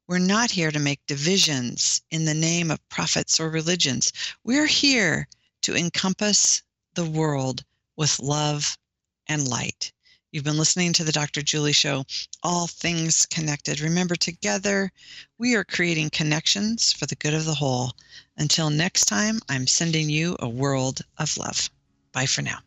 We're 0.07 0.19
not 0.19 0.51
here 0.51 0.71
to 0.71 0.79
make 0.79 1.05
divisions 1.05 2.01
in 2.11 2.23
the 2.23 2.33
name 2.33 2.71
of 2.71 2.89
prophets 2.89 3.39
or 3.39 3.49
religions. 3.49 4.13
We're 4.43 4.65
here 4.65 5.27
to 5.63 5.75
encompass 5.75 6.61
the 6.93 7.05
world 7.05 7.65
with 7.97 8.19
love 8.19 8.77
and 9.27 9.47
light. 9.47 9.91
You've 10.31 10.45
been 10.45 10.57
listening 10.57 10.93
to 10.93 11.03
the 11.03 11.11
Dr. 11.11 11.41
Julie 11.41 11.73
Show, 11.73 12.05
all 12.41 12.67
things 12.67 13.25
connected. 13.25 13.81
Remember, 13.81 14.15
together 14.15 14.91
we 15.37 15.55
are 15.55 15.63
creating 15.65 16.09
connections 16.11 16.93
for 16.93 17.05
the 17.05 17.15
good 17.15 17.33
of 17.33 17.45
the 17.45 17.55
whole. 17.55 17.93
Until 18.37 18.69
next 18.69 19.05
time, 19.05 19.39
I'm 19.49 19.67
sending 19.67 20.09
you 20.09 20.37
a 20.39 20.47
world 20.47 21.01
of 21.17 21.35
love. 21.37 21.69
Bye 22.13 22.27
for 22.27 22.41
now. 22.41 22.59